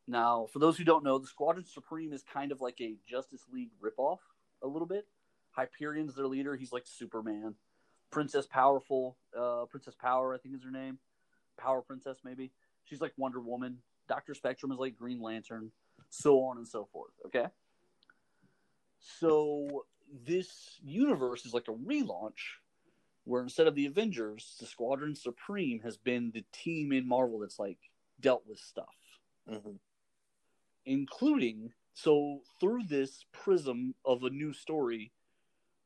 Now, 0.09 0.47
for 0.53 0.59
those 0.59 0.77
who 0.77 0.85
don't 0.85 1.05
know, 1.05 1.19
the 1.19 1.27
Squadron 1.27 1.65
Supreme 1.65 2.13
is 2.13 2.23
kind 2.23 2.53
of 2.53 2.61
like 2.61 2.81
a 2.81 2.97
Justice 3.09 3.45
League 3.53 3.71
ripoff, 3.81 4.19
a 4.63 4.67
little 4.67 4.89
bit. 4.89 5.07
Hyperion's 5.57 6.15
their 6.15 6.27
leader. 6.27 6.57
He's 6.57 6.73
like 6.73 6.85
Superman. 6.87 7.55
Princess 8.11 8.47
Powerful, 8.47 9.17
uh, 9.39 9.65
Princess 9.71 9.95
Power, 9.95 10.35
I 10.35 10.39
think 10.39 10.55
is 10.55 10.65
her 10.65 10.71
name. 10.71 10.99
Power 11.57 11.83
Princess, 11.83 12.19
maybe. 12.25 12.51
She's 12.85 13.01
like 13.01 13.13
Wonder 13.17 13.41
Woman. 13.41 13.79
Doctor 14.09 14.35
Spectrum 14.35 14.73
is 14.73 14.79
like 14.79 14.99
Green 14.99 15.21
Lantern, 15.21 15.71
so 16.11 16.43
on 16.43 16.59
and 16.59 16.67
so 16.67 16.89
forth. 16.93 17.13
Okay. 17.27 17.47
So 18.99 19.85
this 20.27 20.79
universe 20.85 21.47
is 21.47 21.55
like 21.55 21.69
a 21.69 21.73
relaunch 21.73 22.59
where 23.25 23.43
instead 23.43 23.67
of 23.67 23.75
the 23.75 23.87
Avengers, 23.87 24.57
the 24.61 24.67
Squadron 24.67 25.15
Supreme 25.15 25.81
has 25.81 25.97
been 25.97 26.33
the 26.35 26.45
team 26.53 26.93
in 26.93 27.07
Marvel 27.09 27.39
that's 27.39 27.59
like 27.59 27.79
dealt 28.21 28.43
with 28.47 28.59
stuff, 28.59 28.95
hmm 29.49 29.77
including 30.87 31.73
so 31.95 32.41
through 32.59 32.85
this 32.89 33.27
prism 33.33 33.95
of 34.05 34.25
a 34.25 34.31
new 34.31 34.53
story, 34.53 35.13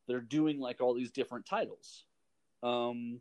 they're 0.07 0.21
doing 0.21 0.61
like 0.61 0.81
all 0.81 0.95
these 0.95 1.11
different 1.11 1.47
titles. 1.47 2.05
Um, 2.63 3.21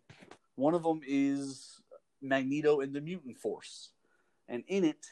one 0.55 0.73
of 0.73 0.84
them 0.84 1.01
is 1.05 1.82
Magneto 2.21 2.82
and 2.82 2.93
the 2.93 3.01
Mutant 3.01 3.38
Force, 3.38 3.89
and 4.47 4.63
in 4.67 4.84
it, 4.84 5.05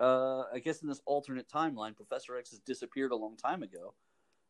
uh, 0.00 0.44
I 0.52 0.58
guess 0.58 0.82
in 0.82 0.88
this 0.88 1.02
alternate 1.06 1.48
timeline, 1.48 1.94
Professor 1.94 2.36
X 2.36 2.50
has 2.50 2.58
disappeared 2.60 3.12
a 3.12 3.16
long 3.16 3.36
time 3.36 3.62
ago, 3.62 3.94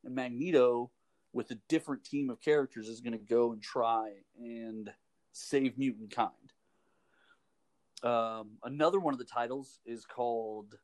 and 0.04 0.14
Magneto, 0.14 0.90
with 1.32 1.50
a 1.50 1.58
different 1.68 2.04
team 2.04 2.30
of 2.30 2.40
characters, 2.40 2.88
is 2.88 3.00
going 3.00 3.18
to 3.18 3.18
go 3.18 3.52
and 3.52 3.62
try 3.62 4.12
and 4.38 4.90
save 5.32 5.76
mutant 5.76 6.10
kind. 6.10 6.30
Um, 8.02 8.52
another 8.64 8.98
one 8.98 9.14
of 9.14 9.18
the 9.18 9.24
titles 9.24 9.80
is 9.84 10.04
called. 10.04 10.76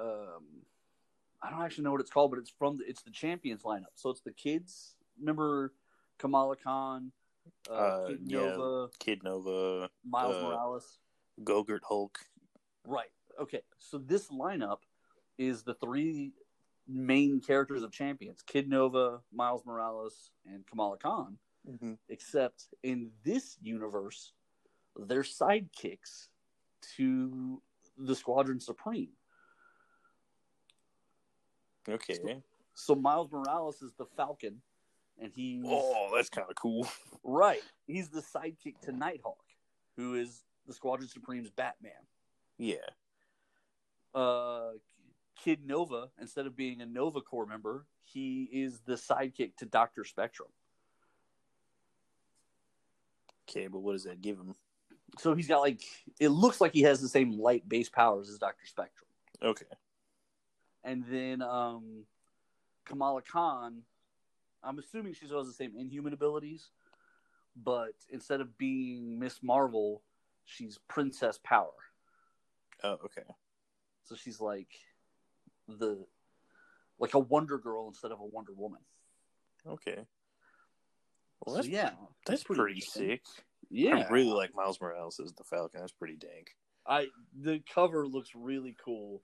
Um, 0.00 0.44
I 1.42 1.50
don't 1.50 1.62
actually 1.62 1.84
know 1.84 1.92
what 1.92 2.00
it's 2.00 2.10
called, 2.10 2.30
but 2.30 2.38
it's 2.38 2.52
from 2.58 2.78
the, 2.78 2.84
it's 2.88 3.02
the 3.02 3.10
Champions 3.10 3.62
lineup. 3.62 3.94
So 3.94 4.10
it's 4.10 4.20
the 4.20 4.32
kids. 4.32 4.96
Remember 5.18 5.72
Kamala 6.18 6.56
Khan, 6.56 7.12
uh, 7.70 7.72
Uh, 7.72 8.06
Kid 8.08 8.20
yeah. 8.24 8.38
Nova, 8.38 8.88
Kid 8.98 9.22
Nova, 9.22 9.90
Miles 10.04 10.36
uh, 10.36 10.42
Morales. 10.42 10.98
Gogurt 11.44 11.80
Hulk. 11.84 12.18
Right. 12.84 13.10
Okay. 13.40 13.62
So 13.78 13.98
this 13.98 14.28
lineup 14.28 14.78
is 15.36 15.62
the 15.62 15.74
three 15.74 16.32
main 16.88 17.40
characters 17.40 17.82
of 17.82 17.92
Champions: 17.92 18.42
Kid 18.46 18.68
Nova, 18.68 19.20
Miles 19.32 19.64
Morales, 19.64 20.30
and 20.46 20.66
Kamala 20.66 20.98
Khan. 20.98 21.38
Mm-hmm. 21.68 21.94
Except 22.08 22.64
in 22.82 23.10
this 23.24 23.56
universe, 23.60 24.32
they're 24.96 25.22
sidekicks 25.22 26.28
to 26.96 27.60
the 27.98 28.14
Squadron 28.14 28.58
Supreme. 28.58 29.10
Okay. 31.88 32.42
So 32.74 32.94
Miles 32.94 33.30
Morales 33.32 33.82
is 33.82 33.92
the 33.98 34.06
Falcon, 34.16 34.60
and 35.20 35.32
he. 35.34 35.62
Oh, 35.64 36.10
that's 36.14 36.28
kind 36.28 36.46
of 36.48 36.54
cool. 36.56 36.86
right. 37.24 37.62
He's 37.86 38.08
the 38.08 38.20
sidekick 38.20 38.80
to 38.82 38.92
Nighthawk, 38.92 39.42
who 39.96 40.14
is 40.14 40.42
the 40.66 40.74
Squadron 40.74 41.08
Supreme's 41.08 41.50
Batman. 41.50 41.92
Yeah. 42.58 42.76
uh, 44.14 44.72
Kid 45.42 45.64
Nova, 45.64 46.08
instead 46.20 46.46
of 46.46 46.56
being 46.56 46.80
a 46.80 46.86
Nova 46.86 47.20
Corps 47.20 47.46
member, 47.46 47.86
he 48.04 48.48
is 48.52 48.80
the 48.80 48.94
sidekick 48.94 49.56
to 49.58 49.66
Doctor 49.66 50.04
Spectrum. 50.04 50.48
Okay, 53.48 53.66
but 53.68 53.78
what 53.78 53.92
does 53.92 54.04
that 54.04 54.20
give 54.20 54.36
him? 54.36 54.54
So 55.18 55.34
he's 55.34 55.48
got 55.48 55.60
like 55.60 55.80
it 56.20 56.28
looks 56.28 56.60
like 56.60 56.72
he 56.72 56.82
has 56.82 57.00
the 57.00 57.08
same 57.08 57.38
light 57.38 57.66
base 57.68 57.88
powers 57.88 58.28
as 58.28 58.38
Doctor 58.38 58.66
Spectrum. 58.66 59.08
Okay. 59.42 59.64
And 60.84 61.04
then 61.10 61.42
um, 61.42 62.04
Kamala 62.84 63.22
Khan, 63.22 63.82
I'm 64.62 64.78
assuming 64.78 65.14
she 65.14 65.26
still 65.26 65.38
has 65.38 65.46
the 65.48 65.54
same 65.54 65.72
Inhuman 65.76 66.12
abilities, 66.12 66.70
but 67.56 67.94
instead 68.10 68.40
of 68.40 68.56
being 68.58 69.18
Miss 69.18 69.42
Marvel, 69.42 70.02
she's 70.44 70.78
Princess 70.88 71.38
Power. 71.42 71.70
Oh, 72.82 72.98
okay. 73.04 73.22
So 74.04 74.14
she's 74.14 74.40
like 74.40 74.68
the 75.68 75.98
like 76.98 77.14
a 77.14 77.18
Wonder 77.18 77.58
Girl 77.58 77.86
instead 77.88 78.10
of 78.10 78.20
a 78.20 78.24
Wonder 78.24 78.52
Woman. 78.52 78.80
Okay. 79.66 79.98
Well, 81.44 81.54
So, 81.54 81.62
that's 81.62 81.68
yeah, 81.68 81.90
that's 82.26 82.44
pretty 82.44 82.60
pretty 82.60 82.80
sick. 82.80 83.22
Yeah, 83.70 83.96
I 83.96 84.08
really 84.08 84.32
like 84.32 84.54
Miles 84.54 84.80
Morales 84.80 85.20
as 85.22 85.32
the 85.34 85.44
Falcon. 85.44 85.80
That's 85.80 85.92
pretty 85.92 86.16
dank. 86.16 86.56
I 86.86 87.08
the 87.38 87.60
cover 87.72 88.06
looks 88.06 88.30
really 88.34 88.74
cool, 88.82 89.22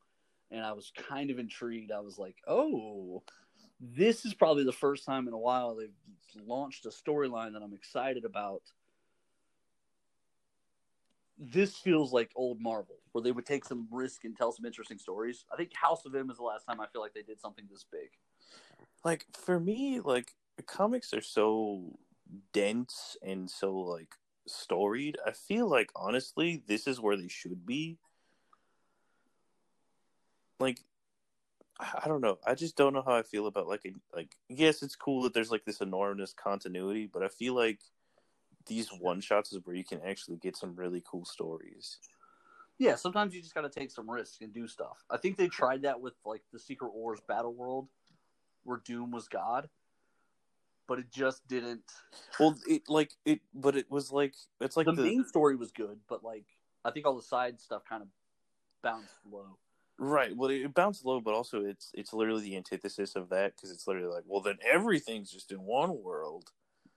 and 0.54 0.64
I 0.64 0.72
was 0.72 0.92
kind 0.96 1.30
of 1.30 1.38
intrigued. 1.38 1.90
I 1.90 2.00
was 2.00 2.16
like, 2.16 2.36
oh, 2.46 3.22
this 3.80 4.24
is 4.24 4.34
probably 4.34 4.64
the 4.64 4.72
first 4.72 5.04
time 5.04 5.26
in 5.26 5.34
a 5.34 5.38
while 5.38 5.74
they've 5.74 5.90
launched 6.46 6.86
a 6.86 6.90
storyline 6.90 7.52
that 7.52 7.62
I'm 7.62 7.74
excited 7.74 8.24
about. 8.24 8.62
This 11.36 11.76
feels 11.76 12.12
like 12.12 12.30
old 12.36 12.60
Marvel, 12.60 13.00
where 13.10 13.22
they 13.22 13.32
would 13.32 13.44
take 13.44 13.64
some 13.64 13.88
risk 13.90 14.24
and 14.24 14.36
tell 14.36 14.52
some 14.52 14.64
interesting 14.64 14.98
stories. 14.98 15.44
I 15.52 15.56
think 15.56 15.74
House 15.74 16.06
of 16.06 16.14
M 16.14 16.30
is 16.30 16.36
the 16.36 16.44
last 16.44 16.64
time 16.64 16.80
I 16.80 16.86
feel 16.86 17.02
like 17.02 17.14
they 17.14 17.22
did 17.22 17.40
something 17.40 17.64
this 17.68 17.84
big. 17.90 18.10
Like 19.04 19.26
for 19.32 19.58
me, 19.58 20.00
like 20.00 20.34
comics 20.66 21.12
are 21.12 21.20
so 21.20 21.98
dense 22.52 23.16
and 23.22 23.50
so 23.50 23.74
like 23.74 24.14
storied. 24.46 25.18
I 25.26 25.32
feel 25.32 25.68
like 25.68 25.90
honestly, 25.96 26.62
this 26.68 26.86
is 26.86 27.00
where 27.00 27.16
they 27.16 27.28
should 27.28 27.66
be. 27.66 27.98
Like 30.58 30.78
I 31.80 32.06
don't 32.06 32.20
know. 32.20 32.38
I 32.46 32.54
just 32.54 32.76
don't 32.76 32.92
know 32.92 33.02
how 33.02 33.16
I 33.16 33.22
feel 33.22 33.46
about 33.46 33.66
like 33.66 33.84
a, 33.84 33.90
like 34.16 34.36
yes, 34.48 34.82
it's 34.82 34.94
cool 34.94 35.22
that 35.22 35.34
there's 35.34 35.50
like 35.50 35.64
this 35.64 35.80
enormous 35.80 36.32
continuity, 36.32 37.08
but 37.12 37.22
I 37.22 37.28
feel 37.28 37.54
like 37.54 37.80
these 38.66 38.88
one 38.88 39.20
shots 39.20 39.52
is 39.52 39.60
where 39.64 39.76
you 39.76 39.84
can 39.84 40.00
actually 40.06 40.36
get 40.36 40.56
some 40.56 40.74
really 40.76 41.02
cool 41.04 41.24
stories. 41.24 41.98
Yeah, 42.78 42.96
sometimes 42.96 43.34
you 43.34 43.40
just 43.40 43.54
got 43.54 43.62
to 43.62 43.68
take 43.68 43.90
some 43.90 44.10
risks 44.10 44.38
and 44.40 44.52
do 44.52 44.66
stuff. 44.66 45.04
I 45.10 45.16
think 45.16 45.36
they 45.36 45.48
tried 45.48 45.82
that 45.82 46.00
with 46.00 46.14
like 46.24 46.42
the 46.52 46.58
Secret 46.58 46.92
Wars 46.92 47.20
Battle 47.26 47.54
World, 47.54 47.88
where 48.64 48.80
Doom 48.84 49.10
was 49.10 49.28
God, 49.28 49.68
but 50.86 50.98
it 50.98 51.10
just 51.10 51.46
didn't. 51.48 51.82
Well, 52.38 52.56
it 52.68 52.82
like 52.88 53.12
it, 53.24 53.40
but 53.52 53.76
it 53.76 53.90
was 53.90 54.12
like 54.12 54.34
it's 54.60 54.76
like 54.76 54.86
the, 54.86 54.92
the, 54.92 55.02
main 55.02 55.24
story 55.24 55.56
was 55.56 55.72
good, 55.72 55.98
but 56.08 56.24
like 56.24 56.46
I 56.84 56.90
think 56.90 57.06
all 57.06 57.16
the 57.16 57.22
side 57.22 57.60
stuff 57.60 57.82
kind 57.88 58.02
of 58.02 58.08
bounced 58.82 59.14
low. 59.30 59.58
Right. 59.98 60.36
Well, 60.36 60.50
it 60.50 60.74
bounced 60.74 61.04
low, 61.04 61.20
but 61.20 61.34
also 61.34 61.64
it's 61.64 61.90
it's 61.94 62.12
literally 62.12 62.42
the 62.42 62.56
antithesis 62.56 63.16
of 63.16 63.28
that 63.30 63.54
because 63.56 63.70
it's 63.70 63.86
literally 63.86 64.12
like, 64.12 64.24
well, 64.26 64.40
then 64.42 64.58
everything's 64.70 65.30
just 65.30 65.52
in 65.52 65.60
one 65.60 66.02
world 66.02 66.50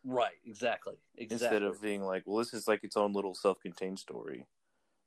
Right, 0.03 0.35
exactly, 0.45 0.95
exactly. 1.17 1.57
instead 1.57 1.63
of 1.63 1.81
being 1.81 2.01
like, 2.01 2.23
well, 2.25 2.37
this 2.37 2.53
is 2.53 2.67
like 2.67 2.83
its 2.83 2.95
own 2.95 3.11
little 3.11 3.35
self-contained 3.35 3.99
story. 3.99 4.45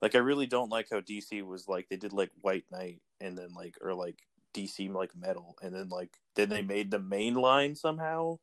Like 0.02 0.14
I 0.14 0.18
really 0.18 0.46
don't 0.46 0.70
like 0.70 0.88
how 0.90 1.00
DC 1.00 1.42
was 1.42 1.68
like 1.68 1.88
they 1.88 1.96
did 1.96 2.12
like 2.12 2.30
White 2.42 2.64
Knight 2.70 3.00
and 3.20 3.36
then 3.36 3.54
like 3.54 3.76
or 3.80 3.94
like 3.94 4.16
DC 4.54 4.92
like 4.92 5.16
Metal 5.16 5.56
and 5.62 5.74
then 5.74 5.88
like 5.88 6.10
then 6.36 6.48
they 6.50 6.62
made 6.62 6.90
the 6.90 6.98
main 6.98 7.34
line 7.34 7.74
somehow. 7.74 8.38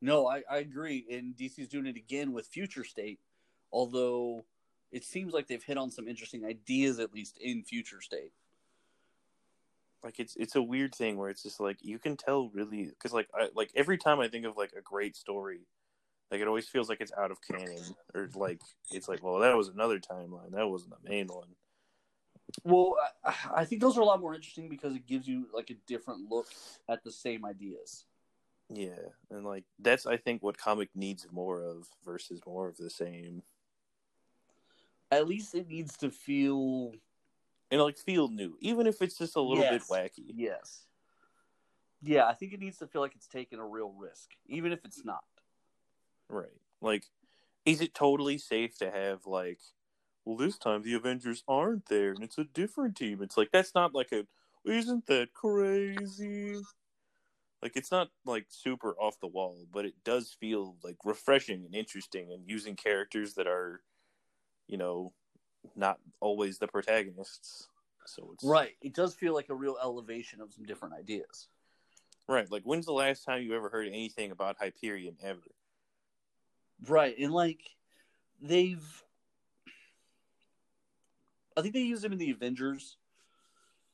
no, 0.00 0.26
I, 0.28 0.42
I 0.50 0.58
agree. 0.58 1.06
And 1.10 1.36
DC's 1.36 1.68
doing 1.68 1.86
it 1.86 1.96
again 1.96 2.32
with 2.32 2.46
Future 2.46 2.84
State, 2.84 3.20
although 3.72 4.44
it 4.92 5.04
seems 5.04 5.32
like 5.32 5.46
they've 5.46 5.62
hit 5.62 5.78
on 5.78 5.90
some 5.90 6.08
interesting 6.08 6.44
ideas 6.44 6.98
at 6.98 7.12
least 7.12 7.38
in 7.38 7.62
Future 7.62 8.00
State. 8.00 8.32
like 10.04 10.20
it's 10.20 10.36
it's 10.36 10.56
a 10.56 10.62
weird 10.62 10.94
thing 10.94 11.16
where 11.16 11.30
it's 11.30 11.42
just 11.42 11.60
like 11.60 11.78
you 11.80 11.98
can 11.98 12.16
tell 12.16 12.48
really 12.50 12.86
because 12.86 13.12
like 13.12 13.28
I 13.34 13.48
like 13.54 13.70
every 13.74 13.98
time 13.98 14.20
I 14.20 14.28
think 14.28 14.44
of 14.44 14.56
like 14.56 14.72
a 14.76 14.80
great 14.80 15.16
story, 15.16 15.60
like 16.30 16.40
it 16.40 16.48
always 16.48 16.68
feels 16.68 16.88
like 16.88 17.00
it's 17.00 17.12
out 17.18 17.30
of 17.30 17.38
canon 17.42 17.94
or 18.14 18.30
like 18.34 18.60
it's 18.92 19.08
like 19.08 19.22
well 19.22 19.38
that 19.40 19.56
was 19.56 19.68
another 19.68 19.98
timeline 19.98 20.52
that 20.52 20.68
wasn't 20.68 20.92
the 21.02 21.08
main 21.08 21.26
one. 21.26 21.48
Well, 22.64 22.96
I, 23.24 23.34
I 23.56 23.64
think 23.64 23.82
those 23.82 23.98
are 23.98 24.00
a 24.00 24.06
lot 24.06 24.20
more 24.20 24.34
interesting 24.34 24.68
because 24.68 24.94
it 24.94 25.06
gives 25.06 25.28
you 25.28 25.48
like 25.52 25.70
a 25.70 25.76
different 25.86 26.30
look 26.30 26.46
at 26.88 27.04
the 27.04 27.12
same 27.12 27.44
ideas. 27.44 28.04
Yeah, 28.70 29.12
and 29.30 29.44
like 29.44 29.64
that's 29.78 30.06
I 30.06 30.16
think 30.16 30.42
what 30.42 30.58
comic 30.58 30.90
needs 30.94 31.26
more 31.32 31.62
of 31.62 31.88
versus 32.04 32.40
more 32.46 32.68
of 32.68 32.76
the 32.76 32.90
same 32.90 33.42
At 35.10 35.26
least 35.28 35.54
it 35.54 35.68
needs 35.68 35.96
to 35.98 36.10
feel 36.10 36.92
and 37.70 37.80
like 37.80 37.98
feel 37.98 38.28
new 38.28 38.56
even 38.60 38.86
if 38.86 39.00
it's 39.02 39.18
just 39.18 39.36
a 39.36 39.40
little 39.40 39.64
Yes. 39.64 39.66
bit 39.66 39.88
wacky. 39.88 40.34
yes. 40.34 40.86
Yeah, 42.00 42.26
I 42.26 42.34
think 42.34 42.52
it 42.52 42.60
needs 42.60 42.78
to 42.78 42.86
feel 42.86 43.00
like 43.00 43.16
it's 43.16 43.26
taking 43.28 43.58
a 43.58 43.66
real 43.66 43.90
risk, 43.90 44.30
even 44.46 44.72
if 44.72 44.84
it's 44.84 45.04
not. 45.04 45.24
Right. 46.28 46.60
Like 46.80 47.06
is 47.66 47.80
it 47.80 47.94
totally 47.94 48.38
safe 48.38 48.78
to 48.78 48.90
have 48.90 49.26
like 49.26 49.60
well 50.24 50.36
this 50.36 50.58
time 50.58 50.82
the 50.82 50.94
Avengers 50.94 51.44
aren't 51.48 51.86
there 51.86 52.12
and 52.12 52.22
it's 52.24 52.38
a 52.38 52.44
different 52.44 52.96
team. 52.96 53.22
It's 53.22 53.36
like 53.36 53.50
that's 53.52 53.74
not 53.74 53.94
like 53.94 54.12
a 54.12 54.26
isn't 54.66 55.06
that 55.06 55.34
crazy? 55.34 56.68
Like 57.62 57.76
it's 57.76 57.90
not 57.90 58.10
like 58.24 58.46
super 58.50 58.94
off 59.00 59.20
the 59.20 59.26
wall, 59.28 59.66
but 59.70 59.84
it 59.84 60.04
does 60.04 60.32
feel 60.32 60.76
like 60.82 60.96
refreshing 61.04 61.64
and 61.64 61.74
interesting 61.74 62.32
and 62.32 62.48
using 62.48 62.76
characters 62.76 63.34
that 63.34 63.46
are 63.48 63.82
you 64.68 64.76
know 64.76 65.12
not 65.74 65.98
always 66.20 66.58
the 66.58 66.68
protagonists. 66.68 67.68
So 68.06 68.30
it's 68.32 68.44
Right. 68.44 68.76
It 68.80 68.94
does 68.94 69.14
feel 69.14 69.34
like 69.34 69.48
a 69.50 69.54
real 69.54 69.76
elevation 69.82 70.40
of 70.40 70.52
some 70.52 70.64
different 70.64 70.94
ideas. 70.94 71.48
Right. 72.28 72.50
Like 72.50 72.62
when's 72.62 72.86
the 72.86 72.92
last 72.92 73.24
time 73.24 73.42
you 73.42 73.54
ever 73.56 73.68
heard 73.68 73.88
anything 73.88 74.30
about 74.30 74.56
Hyperion 74.58 75.16
ever? 75.22 75.40
Right. 76.86 77.18
And 77.18 77.32
like 77.32 77.60
they've 78.40 78.84
I 81.56 81.62
think 81.62 81.74
they 81.74 81.80
used 81.80 82.04
him 82.04 82.12
in 82.12 82.18
the 82.18 82.30
Avengers 82.30 82.96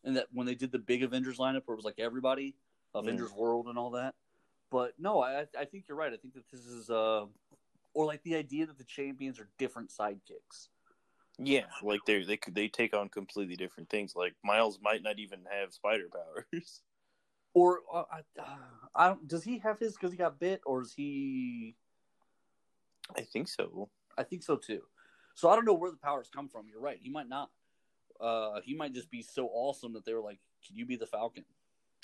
and 0.04 0.16
that 0.16 0.26
when 0.32 0.46
they 0.46 0.54
did 0.54 0.70
the 0.70 0.78
big 0.78 1.02
Avengers 1.02 1.38
lineup 1.38 1.62
where 1.64 1.74
it 1.74 1.76
was 1.76 1.84
like 1.84 1.98
everybody, 1.98 2.54
Avengers 2.94 3.32
World 3.32 3.68
and 3.68 3.78
all 3.78 3.92
that. 3.92 4.14
But 4.70 4.92
no, 4.98 5.22
I 5.22 5.46
I 5.58 5.64
think 5.64 5.84
you're 5.88 5.96
right. 5.96 6.12
I 6.12 6.16
think 6.16 6.34
that 6.34 6.48
this 6.50 6.66
is 6.66 6.90
uh 6.90 7.24
or 7.94 8.04
like 8.04 8.22
the 8.22 8.36
idea 8.36 8.66
that 8.66 8.78
the 8.78 8.84
champions 8.84 9.40
are 9.40 9.48
different 9.58 9.90
sidekicks. 9.90 10.68
Yeah, 11.38 11.66
like 11.82 12.00
they 12.06 12.22
they 12.22 12.36
could 12.36 12.54
they 12.54 12.68
take 12.68 12.94
on 12.94 13.08
completely 13.08 13.56
different 13.56 13.88
things. 13.88 14.14
Like 14.14 14.34
Miles 14.44 14.78
might 14.82 15.02
not 15.02 15.18
even 15.18 15.40
have 15.50 15.72
spider 15.72 16.08
powers. 16.12 16.82
Or 17.56 17.82
uh, 17.94 18.02
I, 18.10 18.18
uh, 18.40 18.56
I 18.96 19.06
don't. 19.06 19.28
Does 19.28 19.44
he 19.44 19.60
have 19.60 19.78
his 19.78 19.92
because 19.92 20.10
he 20.10 20.18
got 20.18 20.40
bit, 20.40 20.60
or 20.66 20.82
is 20.82 20.92
he? 20.92 21.76
I 23.16 23.20
think 23.20 23.46
so. 23.46 23.90
I 24.18 24.24
think 24.24 24.42
so 24.42 24.56
too. 24.56 24.82
So 25.36 25.48
I 25.48 25.54
don't 25.54 25.64
know 25.64 25.74
where 25.74 25.92
the 25.92 25.96
powers 25.96 26.28
come 26.34 26.48
from. 26.48 26.66
You're 26.68 26.80
right. 26.80 26.98
He 27.00 27.10
might 27.10 27.28
not. 27.28 27.50
Uh, 28.20 28.60
he 28.64 28.74
might 28.74 28.92
just 28.92 29.08
be 29.08 29.22
so 29.22 29.48
awesome 29.52 29.92
that 29.92 30.04
they 30.04 30.12
were 30.12 30.20
like, 30.20 30.40
"Can 30.66 30.76
you 30.76 30.84
be 30.84 30.96
the 30.96 31.06
Falcon?" 31.06 31.44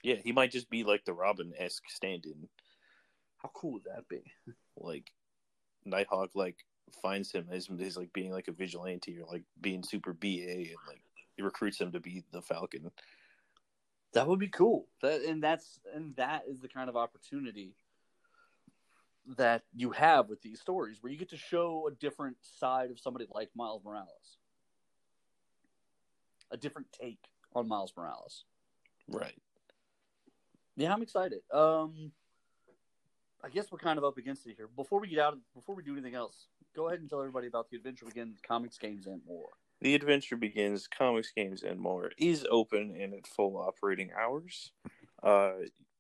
Yeah, 0.05 0.16
he 0.22 0.30
might 0.30 0.53
just 0.53 0.70
be 0.70 0.84
like 0.84 1.05
the 1.05 1.14
Robin 1.14 1.53
esque 1.59 1.91
stand-in. 1.91 2.49
How 3.38 3.51
cool 3.53 3.72
would 3.72 3.84
that 3.84 4.09
be? 4.09 4.22
Like 4.76 5.11
Nighthawk 5.91 6.30
like 6.34 6.64
finds 7.03 7.32
him 7.32 7.49
as 7.51 7.68
he's 7.78 7.97
like 7.97 8.12
being 8.12 8.32
like 8.32 8.49
a 8.49 8.53
vigilante 8.53 9.18
or 9.18 9.26
like 9.26 9.43
being 9.61 9.82
super 9.82 10.12
BA 10.12 10.26
and 10.51 10.76
like 10.86 11.03
he 11.36 11.43
recruits 11.43 11.80
him 11.80 11.93
to 11.93 12.01
be 12.01 12.24
the 12.32 12.43
Falcon. 12.43 12.91
That 14.12 14.26
would 14.26 14.41
be 14.41 14.49
cool. 14.49 14.86
That 15.03 15.22
and 15.22 15.43
that's 15.43 15.78
and 15.95 16.16
that 16.16 16.45
is 16.49 16.61
the 16.61 16.68
kind 16.68 16.88
of 16.88 16.97
opportunity 16.97 17.74
that 19.36 19.62
you 19.74 19.91
have 19.93 20.28
with 20.28 20.43
these 20.43 20.61
stories 20.61 20.99
where 21.01 21.12
you 21.12 21.18
get 21.18 21.30
to 21.30 21.36
show 21.36 21.86
a 21.86 21.95
different 21.95 22.36
side 22.41 22.91
of 22.91 22.99
somebody 22.99 23.26
like 23.32 23.49
Miles 23.55 23.82
Morales. 23.84 24.38
A 26.51 26.57
different 26.57 26.88
take 26.93 27.20
on 27.55 27.68
Miles 27.68 27.93
Morales. 27.97 28.45
Right. 29.07 29.41
Yeah, 30.76 30.93
I'm 30.93 31.03
excited. 31.03 31.41
Um 31.53 32.12
I 33.43 33.49
guess 33.49 33.72
we're 33.72 33.78
kind 33.78 33.99
of 33.99 34.05
up 34.05 34.18
against 34.18 34.47
it 34.47 34.55
here. 34.57 34.68
Before 34.76 35.01
we 35.01 35.09
get 35.09 35.18
out 35.18 35.36
before 35.55 35.74
we 35.74 35.82
do 35.82 35.93
anything 35.93 36.14
else, 36.14 36.47
go 36.76 36.88
ahead 36.88 37.01
and 37.01 37.09
tell 37.09 37.20
everybody 37.20 37.47
about 37.47 37.70
the 37.70 37.76
Adventure 37.76 38.05
Begins 38.05 38.38
comics, 38.47 38.76
games, 38.76 39.07
and 39.07 39.22
more. 39.26 39.49
The 39.80 39.95
Adventure 39.95 40.36
Begins 40.36 40.86
comics, 40.86 41.32
games, 41.34 41.62
and 41.62 41.80
more 41.80 42.11
is 42.18 42.47
open 42.51 42.95
and 43.01 43.14
at 43.14 43.26
full 43.26 43.57
operating 43.57 44.11
hours. 44.18 44.72
Uh, 45.22 45.53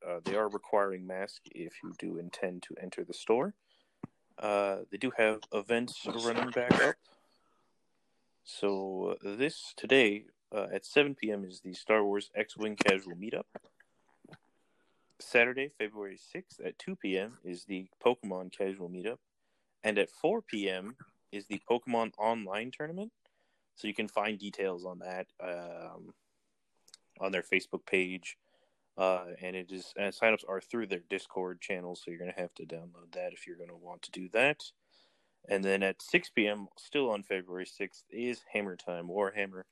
uh, 0.06 0.20
they 0.24 0.34
are 0.34 0.48
requiring 0.48 1.06
mask 1.06 1.42
if 1.50 1.74
you 1.82 1.94
do 1.98 2.18
intend 2.18 2.62
to 2.64 2.74
enter 2.80 3.04
the 3.04 3.14
store. 3.14 3.54
Uh, 4.38 4.78
they 4.90 4.98
do 4.98 5.12
have 5.16 5.40
events 5.52 6.06
running 6.24 6.50
back 6.50 6.72
up. 6.82 6.96
So 8.44 9.16
uh, 9.24 9.36
this 9.36 9.74
today 9.76 10.24
uh, 10.54 10.66
at 10.72 10.84
7 10.84 11.14
p.m. 11.14 11.44
is 11.44 11.60
the 11.60 11.74
Star 11.74 12.04
Wars 12.04 12.30
X-wing 12.34 12.76
casual 12.76 13.14
meetup. 13.14 13.44
Saturday, 15.20 15.70
February 15.78 16.18
6th 16.34 16.64
at 16.64 16.78
2 16.78 16.96
p.m. 16.96 17.38
is 17.44 17.64
the 17.64 17.86
Pokemon 18.04 18.56
casual 18.56 18.88
meetup, 18.88 19.18
and 19.84 19.98
at 19.98 20.10
4 20.10 20.42
p.m. 20.42 20.96
is 21.32 21.46
the 21.46 21.60
Pokemon 21.70 22.12
online 22.18 22.70
tournament. 22.70 23.12
So 23.76 23.88
you 23.88 23.94
can 23.94 24.08
find 24.08 24.38
details 24.38 24.84
on 24.84 24.98
that 24.98 25.26
um, 25.42 26.12
on 27.20 27.32
their 27.32 27.42
Facebook 27.42 27.86
page. 27.86 28.36
Uh, 28.98 29.26
and 29.40 29.56
it 29.56 29.70
is 29.72 29.94
and 29.96 30.12
signups 30.12 30.44
are 30.46 30.60
through 30.60 30.86
their 30.86 31.02
Discord 31.08 31.60
channel, 31.60 31.94
so 31.94 32.10
you're 32.10 32.18
gonna 32.18 32.32
have 32.36 32.52
to 32.54 32.66
download 32.66 33.12
that 33.12 33.32
if 33.32 33.46
you're 33.46 33.56
gonna 33.56 33.76
want 33.76 34.02
to 34.02 34.10
do 34.10 34.28
that. 34.32 34.62
And 35.48 35.64
then 35.64 35.82
at 35.82 36.02
6 36.02 36.30
p.m., 36.30 36.68
still 36.76 37.10
on 37.10 37.22
February 37.22 37.64
6th, 37.64 38.02
is 38.10 38.42
Hammer 38.52 38.76
Time 38.76 39.08
Warhammer, 39.08 39.62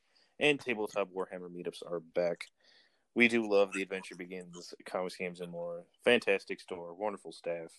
and 0.40 0.58
Tabletop 0.58 1.10
Warhammer 1.14 1.50
meetups 1.50 1.82
are 1.86 2.00
back. 2.00 2.46
We 3.18 3.26
do 3.26 3.50
love 3.50 3.72
the 3.72 3.82
Adventure 3.82 4.14
Begins 4.14 4.72
comics, 4.86 5.16
games, 5.16 5.40
and 5.40 5.50
more. 5.50 5.82
Fantastic 6.04 6.60
store, 6.60 6.94
wonderful 6.94 7.32
staff. 7.32 7.72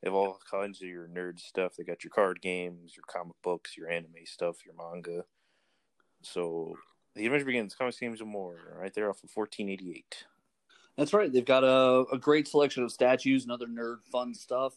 They 0.00 0.08
have 0.08 0.14
all 0.14 0.38
kinds 0.50 0.80
of 0.80 0.88
your 0.88 1.06
nerd 1.06 1.38
stuff. 1.38 1.74
They 1.76 1.84
got 1.84 2.02
your 2.02 2.10
card 2.10 2.40
games, 2.40 2.96
your 2.96 3.04
comic 3.06 3.36
books, 3.42 3.76
your 3.76 3.90
anime 3.90 4.24
stuff, 4.24 4.64
your 4.64 4.74
manga. 4.74 5.26
So 6.22 6.76
the 7.14 7.26
Adventure 7.26 7.44
Begins 7.44 7.74
comics, 7.74 7.98
games, 7.98 8.22
and 8.22 8.30
more, 8.30 8.56
right 8.80 8.90
there 8.94 9.10
off 9.10 9.22
of 9.22 9.28
1488. 9.34 10.24
That's 10.96 11.12
right. 11.12 11.30
They've 11.30 11.44
got 11.44 11.62
a, 11.62 12.06
a 12.10 12.16
great 12.16 12.48
selection 12.48 12.82
of 12.82 12.90
statues 12.90 13.42
and 13.42 13.52
other 13.52 13.66
nerd 13.66 13.98
fun 14.10 14.32
stuff. 14.32 14.72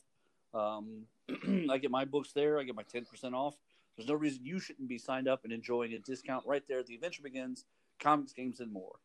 Um, 0.54 1.04
I 1.72 1.78
get 1.78 1.92
my 1.92 2.04
books 2.04 2.34
there. 2.34 2.60
I 2.60 2.64
get 2.64 2.76
my 2.76 2.84
10% 2.84 3.06
off. 3.32 3.56
There's 3.96 4.10
no 4.10 4.16
reason 4.16 4.44
you 4.44 4.60
shouldn't 4.60 4.90
be 4.90 4.98
signed 4.98 5.30
up 5.30 5.46
and 5.46 5.54
enjoying 5.54 5.94
a 5.94 6.00
discount 6.00 6.46
right 6.46 6.64
there. 6.68 6.84
The 6.84 6.96
adventure 6.96 7.24
begins, 7.24 7.64
comics, 8.02 8.34
games, 8.34 8.60
and 8.60 8.70
more. 8.70 8.96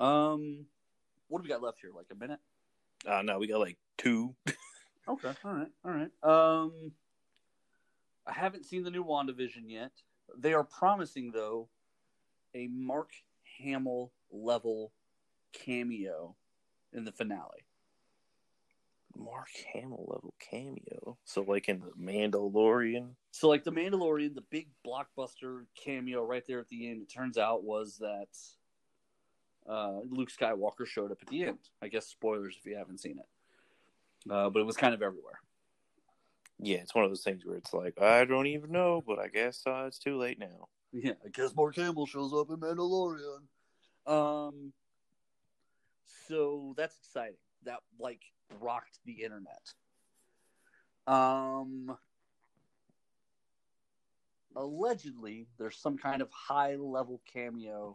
Um, 0.00 0.66
what 1.28 1.38
do 1.38 1.42
we 1.42 1.48
got 1.48 1.62
left 1.62 1.78
here? 1.80 1.90
Like 1.94 2.06
a 2.10 2.14
minute? 2.14 2.40
Uh, 3.06 3.22
no, 3.22 3.38
we 3.38 3.46
got 3.46 3.60
like 3.60 3.76
two. 3.96 4.34
Okay. 5.08 5.32
All 5.44 5.52
right. 5.52 5.72
All 5.84 5.90
right. 5.90 6.10
Um, 6.22 6.92
I 8.26 8.32
haven't 8.32 8.64
seen 8.64 8.84
the 8.84 8.90
new 8.90 9.04
WandaVision 9.04 9.64
yet. 9.66 9.90
They 10.38 10.52
are 10.52 10.62
promising 10.62 11.32
though 11.32 11.68
a 12.54 12.68
Mark 12.68 13.10
Hamill 13.58 14.12
level 14.30 14.92
cameo 15.52 16.36
in 16.92 17.04
the 17.04 17.10
finale. 17.10 17.64
Mark 19.16 19.48
Hamill 19.72 20.06
level 20.06 20.34
cameo. 20.38 21.18
So 21.24 21.42
like 21.42 21.68
in 21.68 21.80
the 21.80 21.92
Mandalorian. 22.00 23.08
So 23.32 23.48
like 23.48 23.64
the 23.64 23.72
Mandalorian, 23.72 24.36
the 24.36 24.44
big 24.48 24.68
blockbuster 24.86 25.64
cameo 25.74 26.22
right 26.24 26.44
there 26.46 26.60
at 26.60 26.68
the 26.68 26.88
end, 26.88 27.02
it 27.02 27.12
turns 27.12 27.36
out 27.36 27.64
was 27.64 27.96
that 27.98 28.28
uh, 29.68 30.00
Luke 30.08 30.30
Skywalker 30.30 30.86
showed 30.86 31.12
up 31.12 31.18
at 31.22 31.28
the 31.28 31.44
end. 31.44 31.58
I 31.82 31.88
guess 31.88 32.06
spoilers 32.06 32.56
if 32.58 32.66
you 32.66 32.76
haven't 32.76 33.00
seen 33.00 33.18
it. 33.18 34.30
Uh, 34.30 34.50
but 34.50 34.60
it 34.60 34.66
was 34.66 34.76
kind 34.76 34.94
of 34.94 35.02
everywhere. 35.02 35.40
Yeah, 36.58 36.78
it's 36.78 36.94
one 36.94 37.04
of 37.04 37.10
those 37.10 37.22
things 37.22 37.44
where 37.44 37.56
it's 37.56 37.72
like 37.72 38.00
I 38.00 38.24
don't 38.24 38.46
even 38.46 38.70
know, 38.70 39.02
but 39.06 39.18
I 39.18 39.28
guess 39.28 39.62
uh, 39.66 39.84
it's 39.86 39.98
too 39.98 40.18
late 40.18 40.38
now. 40.38 40.68
Yeah, 40.92 41.12
I 41.24 41.28
guess 41.32 41.54
Mark 41.54 41.76
Hamill 41.76 42.06
shows 42.06 42.34
up 42.34 42.50
in 42.50 42.56
Mandalorian. 42.56 43.42
Um, 44.06 44.72
so 46.28 46.74
that's 46.76 46.96
exciting. 46.98 47.36
That 47.64 47.78
like 47.98 48.20
rocked 48.60 48.98
the 49.06 49.22
internet. 49.22 49.72
Um, 51.06 51.96
allegedly, 54.54 55.46
there's 55.58 55.76
some 55.76 55.96
kind 55.96 56.20
of 56.22 56.30
high 56.30 56.76
level 56.76 57.22
cameo 57.32 57.94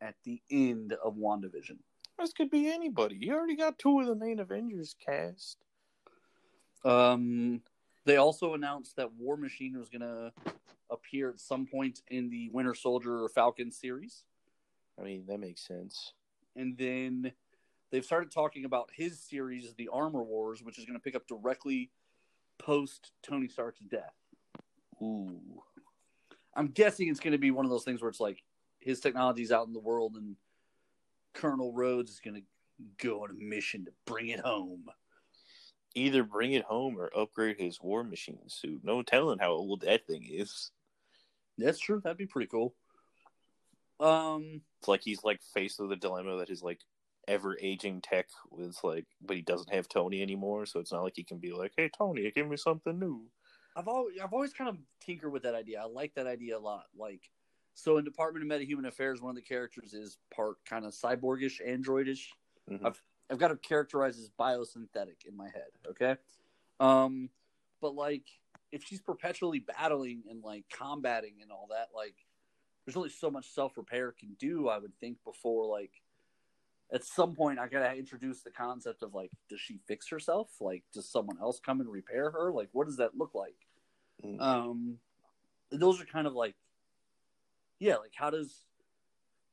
at 0.00 0.14
the 0.24 0.40
end 0.50 0.94
of 1.04 1.16
WandaVision. 1.16 1.78
This 2.18 2.32
could 2.32 2.50
be 2.50 2.68
anybody. 2.68 3.16
You 3.20 3.34
already 3.34 3.56
got 3.56 3.78
two 3.78 4.00
of 4.00 4.06
the 4.06 4.14
main 4.14 4.40
Avengers 4.40 4.96
cast. 5.04 5.58
Um, 6.84 7.62
they 8.04 8.16
also 8.16 8.54
announced 8.54 8.96
that 8.96 9.12
War 9.12 9.36
Machine 9.36 9.78
was 9.78 9.88
going 9.88 10.02
to 10.02 10.32
appear 10.90 11.30
at 11.30 11.40
some 11.40 11.66
point 11.66 12.02
in 12.08 12.30
the 12.30 12.48
Winter 12.50 12.74
Soldier 12.74 13.22
or 13.22 13.28
Falcon 13.28 13.70
series. 13.70 14.24
I 14.98 15.04
mean, 15.04 15.24
that 15.28 15.38
makes 15.38 15.66
sense. 15.66 16.12
And 16.56 16.76
then 16.76 17.32
they've 17.90 18.04
started 18.04 18.32
talking 18.32 18.64
about 18.64 18.90
his 18.92 19.20
series, 19.20 19.74
The 19.74 19.88
Armor 19.92 20.22
Wars, 20.22 20.62
which 20.62 20.78
is 20.78 20.84
going 20.84 20.98
to 20.98 21.02
pick 21.02 21.14
up 21.14 21.28
directly 21.28 21.90
post 22.58 23.12
Tony 23.22 23.48
Stark's 23.48 23.80
death. 23.80 24.14
Ooh. 25.00 25.62
I'm 26.56 26.68
guessing 26.68 27.08
it's 27.08 27.20
going 27.20 27.32
to 27.32 27.38
be 27.38 27.52
one 27.52 27.64
of 27.64 27.70
those 27.70 27.84
things 27.84 28.02
where 28.02 28.08
it's 28.08 28.18
like 28.18 28.42
his 28.80 29.00
technology's 29.00 29.52
out 29.52 29.66
in 29.66 29.72
the 29.72 29.78
world 29.80 30.14
and 30.16 30.36
Colonel 31.34 31.72
Rhodes 31.72 32.10
is 32.10 32.20
going 32.20 32.36
to 32.36 33.06
go 33.06 33.22
on 33.24 33.30
a 33.30 33.34
mission 33.34 33.84
to 33.84 33.92
bring 34.06 34.28
it 34.28 34.40
home. 34.40 34.84
Either 35.94 36.22
bring 36.22 36.52
it 36.52 36.64
home 36.64 36.96
or 36.98 37.10
upgrade 37.16 37.58
his 37.58 37.80
war 37.80 38.04
machine 38.04 38.38
suit. 38.48 38.80
No 38.84 39.02
telling 39.02 39.38
how 39.38 39.50
old 39.50 39.80
that 39.82 40.06
thing 40.06 40.26
is. 40.30 40.70
That's 41.56 41.78
true. 41.78 42.00
That'd 42.02 42.18
be 42.18 42.26
pretty 42.26 42.46
cool. 42.46 42.74
Um, 44.00 44.62
It's 44.80 44.88
like 44.88 45.02
he's 45.02 45.24
like 45.24 45.40
faced 45.54 45.80
with 45.80 45.90
the 45.90 45.96
dilemma 45.96 46.36
that 46.38 46.48
his 46.48 46.62
like 46.62 46.80
ever 47.26 47.58
aging 47.60 48.00
tech 48.00 48.26
was 48.50 48.78
like, 48.84 49.06
but 49.20 49.36
he 49.36 49.42
doesn't 49.42 49.72
have 49.72 49.88
Tony 49.88 50.22
anymore, 50.22 50.66
so 50.66 50.78
it's 50.80 50.92
not 50.92 51.02
like 51.02 51.16
he 51.16 51.24
can 51.24 51.38
be 51.38 51.52
like, 51.52 51.72
"Hey, 51.76 51.90
Tony, 51.96 52.30
give 52.30 52.48
me 52.48 52.56
something 52.56 52.98
new." 52.98 53.26
I've 53.76 53.88
always 53.88 54.18
I've 54.22 54.32
always 54.32 54.52
kind 54.52 54.70
of 54.70 54.76
tinkered 55.00 55.32
with 55.32 55.42
that 55.42 55.54
idea. 55.54 55.80
I 55.80 55.86
like 55.86 56.14
that 56.14 56.26
idea 56.26 56.56
a 56.56 56.60
lot. 56.60 56.84
Like, 56.96 57.22
so 57.78 57.96
in 57.96 58.04
Department 58.04 58.44
of 58.44 58.50
Metahuman 58.50 58.88
Affairs, 58.88 59.22
one 59.22 59.30
of 59.30 59.36
the 59.36 59.42
characters 59.42 59.94
is 59.94 60.18
part 60.34 60.56
kind 60.64 60.84
of 60.84 60.92
cyborgish, 60.92 61.64
androidish. 61.64 62.26
Mhm. 62.68 62.84
I've 62.84 63.00
I've 63.30 63.38
got 63.38 63.48
to 63.48 63.56
characterize 63.56 64.18
as 64.18 64.30
biosynthetic 64.30 65.26
in 65.26 65.36
my 65.36 65.48
head. 65.48 65.70
Okay, 65.88 66.16
um, 66.80 67.30
but 67.80 67.94
like 67.94 68.24
if 68.72 68.82
she's 68.82 69.00
perpetually 69.00 69.60
battling 69.60 70.24
and 70.28 70.42
like 70.42 70.64
combating 70.70 71.34
and 71.40 71.52
all 71.52 71.68
that, 71.70 71.90
like 71.94 72.16
there's 72.84 72.96
only 72.96 73.10
so 73.10 73.30
much 73.30 73.48
self 73.48 73.76
repair 73.76 74.10
can 74.10 74.34
do. 74.40 74.68
I 74.68 74.78
would 74.78 74.98
think 74.98 75.22
before 75.24 75.64
like 75.64 76.02
at 76.92 77.04
some 77.04 77.32
point 77.32 77.60
I 77.60 77.68
gotta 77.68 77.94
introduce 77.94 78.42
the 78.42 78.50
concept 78.50 79.04
of 79.04 79.14
like, 79.14 79.30
does 79.48 79.60
she 79.60 79.78
fix 79.86 80.08
herself? 80.08 80.50
Like, 80.60 80.82
does 80.92 81.08
someone 81.08 81.38
else 81.40 81.60
come 81.60 81.80
and 81.80 81.88
repair 81.88 82.32
her? 82.32 82.50
Like, 82.50 82.70
what 82.72 82.88
does 82.88 82.96
that 82.96 83.16
look 83.16 83.36
like? 83.36 83.68
Mm. 84.24 84.40
Um, 84.40 84.98
those 85.70 86.00
are 86.00 86.06
kind 86.06 86.26
of 86.26 86.32
like, 86.32 86.56
yeah, 87.78 87.96
like 87.96 88.12
how 88.14 88.30
does 88.30 88.64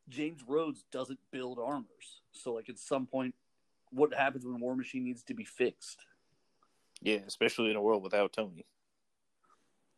James 0.10 0.42
Rhodes 0.48 0.86
doesn't 0.92 1.20
build 1.32 1.60
armors? 1.60 2.22
So 2.32 2.54
like 2.54 2.70
at 2.70 2.80
some 2.80 3.06
point, 3.06 3.36
what 3.92 4.14
happens 4.14 4.46
when 4.46 4.60
War 4.60 4.76
Machine 4.76 5.04
needs 5.04 5.24
to 5.24 5.34
be 5.34 5.44
fixed? 5.44 6.06
Yeah, 7.02 7.20
especially 7.28 7.70
in 7.72 7.76
a 7.76 7.82
world 7.82 8.04
without 8.04 8.34
Tony. 8.34 8.66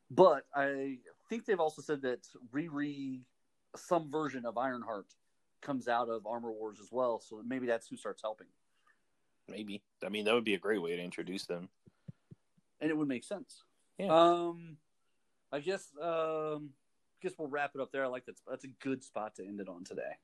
But 0.09 0.45
I 0.55 0.97
think 1.29 1.45
they've 1.45 1.59
also 1.59 1.81
said 1.81 2.01
that 2.03 2.19
Riri, 2.53 3.21
some 3.75 4.09
version 4.09 4.45
of 4.45 4.57
Ironheart, 4.57 5.07
comes 5.61 5.87
out 5.87 6.07
of 6.09 6.25
Armor 6.25 6.51
Wars 6.51 6.79
as 6.81 6.89
well. 6.91 7.19
So 7.19 7.41
maybe 7.45 7.67
that's 7.67 7.87
who 7.87 7.97
starts 7.97 8.21
helping, 8.21 8.47
Maybe. 9.49 9.81
I 10.05 10.09
mean, 10.09 10.25
that 10.25 10.33
would 10.33 10.43
be 10.43 10.53
a 10.55 10.59
great 10.59 10.81
way 10.81 10.95
to 10.95 11.01
introduce 11.01 11.45
them. 11.45 11.69
and 12.81 12.89
it 12.89 12.97
would 12.97 13.07
make 13.07 13.23
sense. 13.23 13.63
Yeah. 13.97 14.07
Um, 14.07 14.77
I 15.51 15.59
guess 15.59 15.89
um, 16.01 16.71
guess 17.21 17.33
we'll 17.37 17.47
wrap 17.47 17.71
it 17.75 17.81
up 17.81 17.91
there. 17.91 18.03
I 18.03 18.07
like 18.07 18.25
that. 18.25 18.35
That's 18.49 18.65
a 18.65 18.69
good 18.81 19.03
spot 19.03 19.35
to 19.35 19.45
end 19.45 19.59
it 19.59 19.67
on 19.67 19.83
today. 19.83 20.17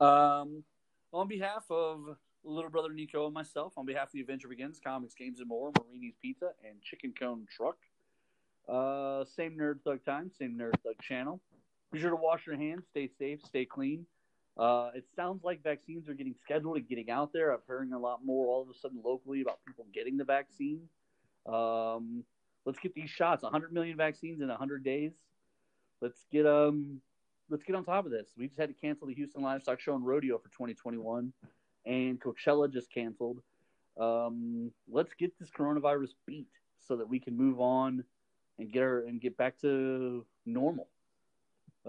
Um, 0.00 0.64
on 1.12 1.28
behalf 1.28 1.64
of 1.70 2.16
little 2.44 2.70
brother 2.70 2.92
Nico 2.92 3.26
and 3.26 3.34
myself, 3.34 3.74
on 3.76 3.86
behalf 3.86 4.08
of 4.08 4.12
the 4.12 4.20
Adventure 4.20 4.48
Begins, 4.48 4.80
Comics, 4.82 5.14
Games, 5.14 5.40
and 5.40 5.48
More, 5.48 5.72
Marini's 5.78 6.14
Pizza, 6.20 6.52
and 6.66 6.80
Chicken 6.82 7.12
Cone 7.18 7.46
Truck. 7.54 7.76
Uh, 8.68 9.24
same 9.24 9.56
Nerd 9.58 9.80
Thug 9.82 10.04
time, 10.04 10.30
same 10.38 10.56
Nerd 10.56 10.74
Thug 10.82 10.94
channel. 11.02 11.40
Be 11.92 12.00
sure 12.00 12.10
to 12.10 12.16
wash 12.16 12.46
your 12.46 12.56
hands, 12.56 12.84
stay 12.90 13.10
safe, 13.18 13.40
stay 13.44 13.64
clean. 13.64 14.06
Uh, 14.56 14.90
it 14.94 15.04
sounds 15.16 15.42
like 15.42 15.62
vaccines 15.62 16.08
are 16.08 16.14
getting 16.14 16.34
scheduled 16.42 16.76
and 16.76 16.88
getting 16.88 17.10
out 17.10 17.32
there. 17.32 17.52
I'm 17.52 17.60
hearing 17.66 17.92
a 17.92 17.98
lot 17.98 18.24
more 18.24 18.46
all 18.46 18.62
of 18.62 18.68
a 18.68 18.74
sudden 18.78 19.00
locally 19.04 19.40
about 19.40 19.58
people 19.66 19.86
getting 19.92 20.16
the 20.16 20.24
vaccine. 20.24 20.82
Um, 21.46 22.24
let's 22.64 22.78
get 22.78 22.94
these 22.94 23.10
shots. 23.10 23.42
100 23.42 23.72
million 23.72 23.96
vaccines 23.96 24.40
in 24.40 24.48
100 24.48 24.84
days. 24.84 25.12
Let's 26.00 26.24
get 26.32 26.46
um, 26.46 27.00
let's 27.48 27.62
get 27.62 27.76
on 27.76 27.84
top 27.84 28.06
of 28.06 28.10
this. 28.10 28.28
We 28.36 28.46
just 28.46 28.58
had 28.58 28.68
to 28.68 28.74
cancel 28.74 29.06
the 29.06 29.14
Houston 29.14 29.42
Livestock 29.42 29.80
Show 29.80 29.94
and 29.94 30.06
Rodeo 30.06 30.38
for 30.38 30.48
2021, 30.48 31.32
and 31.86 32.20
Coachella 32.20 32.72
just 32.72 32.92
canceled. 32.92 33.42
Um, 33.98 34.70
let's 34.90 35.12
get 35.14 35.38
this 35.38 35.50
coronavirus 35.50 36.10
beat 36.26 36.48
so 36.78 36.96
that 36.96 37.08
we 37.08 37.18
can 37.18 37.36
move 37.36 37.60
on 37.60 38.04
and 38.58 38.72
get 38.72 38.82
our 38.82 39.00
and 39.00 39.20
get 39.20 39.36
back 39.36 39.60
to 39.60 40.24
normal. 40.46 40.88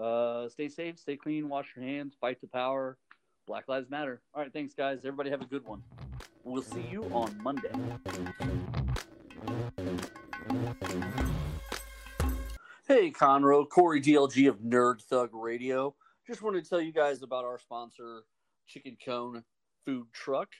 Uh, 0.00 0.48
stay 0.48 0.68
safe, 0.68 0.98
stay 0.98 1.16
clean, 1.16 1.48
wash 1.48 1.68
your 1.76 1.84
hands, 1.84 2.14
fight 2.20 2.40
the 2.40 2.46
power. 2.46 2.96
Black 3.46 3.68
Lives 3.68 3.90
Matter. 3.90 4.20
All 4.34 4.42
right, 4.42 4.52
thanks, 4.52 4.74
guys. 4.74 4.98
Everybody 4.98 5.30
have 5.30 5.42
a 5.42 5.46
good 5.46 5.64
one. 5.64 5.82
We'll 6.44 6.62
see 6.62 6.86
you 6.90 7.04
on 7.12 7.36
Monday. 7.42 7.70
Hey, 12.94 13.10
Conroe, 13.10 13.66
Corey 13.66 14.02
DLG 14.02 14.50
of 14.50 14.58
Nerd 14.58 15.00
Thug 15.00 15.30
Radio. 15.32 15.94
Just 16.26 16.42
wanted 16.42 16.62
to 16.62 16.68
tell 16.68 16.78
you 16.78 16.92
guys 16.92 17.22
about 17.22 17.42
our 17.42 17.58
sponsor, 17.58 18.24
Chicken 18.66 18.98
Cone 19.02 19.42
Food 19.82 20.08
Truck. 20.12 20.50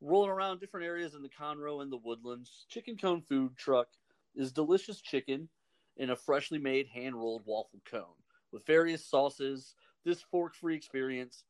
Rolling 0.00 0.30
around 0.30 0.60
different 0.60 0.86
areas 0.86 1.16
in 1.16 1.22
the 1.22 1.28
Conroe 1.28 1.82
and 1.82 1.90
the 1.90 1.96
Woodlands, 1.96 2.66
Chicken 2.68 2.96
Cone 2.96 3.20
Food 3.20 3.56
Truck 3.56 3.88
is 4.36 4.52
delicious 4.52 5.00
chicken 5.00 5.48
in 5.96 6.10
a 6.10 6.16
freshly 6.16 6.60
made 6.60 6.86
hand 6.86 7.16
rolled 7.16 7.42
waffle 7.46 7.80
cone 7.84 8.14
with 8.52 8.64
various 8.64 9.04
sauces. 9.04 9.74
This 10.04 10.22
fork 10.22 10.54
free 10.54 10.76
experience 10.76 11.42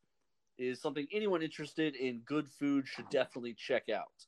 is 0.57 0.81
something 0.81 1.07
anyone 1.13 1.43
interested 1.43 1.95
in 1.95 2.21
good 2.21 2.49
food 2.49 2.89
should 2.89 3.11
definitely 3.11 3.53
check 3.53 3.91
out. 3.91 4.25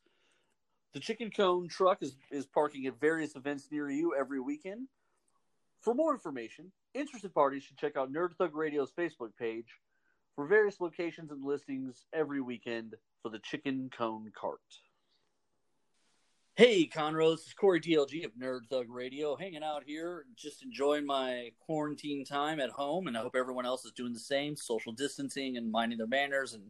The 0.93 1.01
Chicken 1.01 1.31
Cone 1.31 1.67
truck 1.67 2.03
is, 2.03 2.15
is 2.31 2.45
parking 2.45 2.85
at 2.85 3.01
various 3.01 3.37
events 3.37 3.69
near 3.73 3.89
you 3.89 4.15
every 4.15 4.39
weekend. 4.39 4.89
For 5.85 5.95
more 5.95 6.15
information, 6.15 6.73
interested 6.95 7.35
parties 7.35 7.63
should 7.63 7.77
check 7.77 7.95
out 7.95 8.11
Nerd 8.11 8.35
Thug 8.39 8.57
Radio's 8.57 8.91
Facebook 8.99 9.37
page 9.39 9.67
for 10.35 10.47
various 10.47 10.81
locations 10.81 11.31
and 11.31 11.45
listings 11.45 12.07
every 12.15 12.41
weekend 12.41 12.95
for 13.23 13.29
the 13.29 13.39
Chicken 13.41 13.91
Cone 13.95 14.33
Cart. 14.35 14.61
Hey, 16.55 16.89
Conroe, 16.89 17.37
this 17.37 17.49
is 17.49 17.53
Corey 17.53 17.83
DLG 17.83 18.25
of 18.25 18.31
Nerd 18.33 18.61
Thug 18.71 18.87
Radio, 18.89 19.37
hanging 19.37 19.63
out 19.63 19.83
here, 19.85 20.25
just 20.37 20.63
enjoying 20.63 21.05
my 21.05 21.51
quarantine 21.61 22.25
time 22.25 22.61
at 22.61 22.71
home, 22.71 23.07
and 23.07 23.19
I 23.19 23.21
hope 23.21 23.37
everyone 23.37 23.67
else 23.67 23.85
is 23.85 23.93
doing 23.93 24.15
the 24.15 24.19
same, 24.19 24.57
social 24.57 24.93
distancing 24.93 25.59
and 25.59 25.71
minding 25.71 25.99
their 25.99 26.07
manners 26.07 26.55
and 26.55 26.63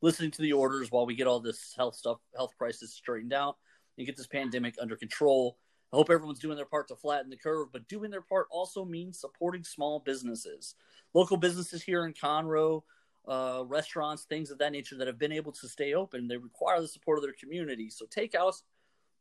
listening 0.00 0.30
to 0.30 0.42
the 0.42 0.52
orders 0.52 0.92
while 0.92 1.06
we 1.06 1.16
get 1.16 1.26
all 1.26 1.40
this 1.40 1.74
health 1.76 1.96
stuff, 1.96 2.18
health 2.36 2.52
crisis 2.56 2.94
straightened 2.94 3.32
out 3.32 3.56
and 3.98 4.06
get 4.06 4.16
this 4.16 4.28
pandemic 4.28 4.76
under 4.80 4.94
control. 4.94 5.58
I 5.92 5.96
hope 5.96 6.10
everyone's 6.10 6.38
doing 6.38 6.56
their 6.56 6.66
part 6.66 6.88
to 6.88 6.96
flatten 6.96 7.30
the 7.30 7.36
curve, 7.36 7.68
but 7.72 7.88
doing 7.88 8.10
their 8.10 8.22
part 8.22 8.46
also 8.50 8.84
means 8.84 9.20
supporting 9.20 9.64
small 9.64 9.98
businesses, 9.98 10.76
local 11.14 11.36
businesses 11.36 11.82
here 11.82 12.04
in 12.04 12.12
Conroe, 12.12 12.82
uh, 13.26 13.64
restaurants, 13.66 14.24
things 14.24 14.50
of 14.50 14.58
that 14.58 14.72
nature 14.72 14.96
that 14.96 15.08
have 15.08 15.18
been 15.18 15.32
able 15.32 15.52
to 15.52 15.68
stay 15.68 15.94
open. 15.94 16.28
They 16.28 16.36
require 16.36 16.80
the 16.80 16.88
support 16.88 17.18
of 17.18 17.24
their 17.24 17.34
community. 17.38 17.90
So 17.90 18.06
takeout 18.06 18.54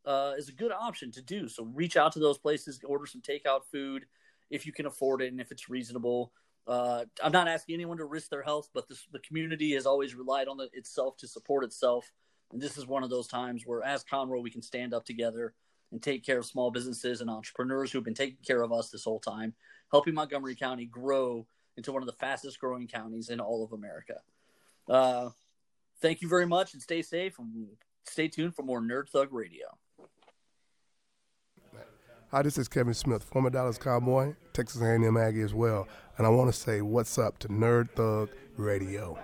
uh, 0.05 0.33
is 0.37 0.49
a 0.49 0.53
good 0.53 0.71
option 0.71 1.11
to 1.13 1.21
do. 1.21 1.47
So 1.47 1.63
reach 1.63 1.97
out 1.97 2.11
to 2.13 2.19
those 2.19 2.37
places, 2.37 2.79
order 2.83 3.05
some 3.05 3.21
takeout 3.21 3.61
food 3.71 4.05
if 4.49 4.65
you 4.65 4.71
can 4.71 4.85
afford 4.85 5.21
it 5.21 5.31
and 5.31 5.41
if 5.41 5.51
it's 5.51 5.69
reasonable. 5.69 6.31
Uh, 6.67 7.05
I'm 7.23 7.31
not 7.31 7.47
asking 7.47 7.75
anyone 7.75 7.97
to 7.97 8.05
risk 8.05 8.29
their 8.29 8.43
health, 8.43 8.69
but 8.73 8.87
this, 8.87 9.07
the 9.11 9.19
community 9.19 9.73
has 9.73 9.87
always 9.87 10.13
relied 10.13 10.47
on 10.47 10.57
the, 10.57 10.69
itself 10.73 11.17
to 11.17 11.27
support 11.27 11.63
itself. 11.63 12.11
And 12.51 12.61
this 12.61 12.77
is 12.77 12.85
one 12.85 13.03
of 13.03 13.09
those 13.09 13.27
times 13.27 13.63
where, 13.65 13.83
as 13.83 14.03
Conroe, 14.03 14.41
we 14.41 14.51
can 14.51 14.61
stand 14.61 14.93
up 14.93 15.05
together 15.05 15.53
and 15.91 16.01
take 16.01 16.25
care 16.25 16.39
of 16.39 16.45
small 16.45 16.71
businesses 16.71 17.21
and 17.21 17.29
entrepreneurs 17.29 17.91
who've 17.91 18.03
been 18.03 18.13
taking 18.13 18.37
care 18.45 18.61
of 18.61 18.71
us 18.71 18.89
this 18.89 19.03
whole 19.03 19.19
time, 19.19 19.53
helping 19.91 20.13
Montgomery 20.13 20.55
County 20.55 20.85
grow 20.85 21.45
into 21.77 21.91
one 21.91 22.01
of 22.01 22.07
the 22.07 22.13
fastest 22.13 22.59
growing 22.59 22.87
counties 22.87 23.29
in 23.29 23.39
all 23.39 23.63
of 23.63 23.73
America. 23.73 24.15
Uh, 24.87 25.29
thank 26.01 26.21
you 26.21 26.27
very 26.27 26.45
much 26.45 26.73
and 26.73 26.81
stay 26.81 27.01
safe 27.01 27.39
and 27.39 27.67
stay 28.05 28.27
tuned 28.27 28.55
for 28.55 28.63
more 28.63 28.81
Nerd 28.81 29.09
Thug 29.09 29.29
Radio. 29.31 29.65
Hi, 32.31 32.43
this 32.43 32.59
is 32.59 32.67
Kevin 32.67 32.93
Smith, 32.93 33.23
former 33.23 33.49
Dallas 33.49 33.79
Cowboy, 33.79 34.35
Texas 34.53 34.81
A&M 34.81 35.17
Aggie 35.17 35.41
as 35.41 35.55
well, 35.55 35.87
and 36.17 36.27
I 36.27 36.29
want 36.29 36.53
to 36.53 36.59
say 36.59 36.81
what's 36.81 37.17
up 37.17 37.39
to 37.39 37.47
Nerd 37.47 37.89
Thug 37.95 38.29
Radio. 38.55 39.17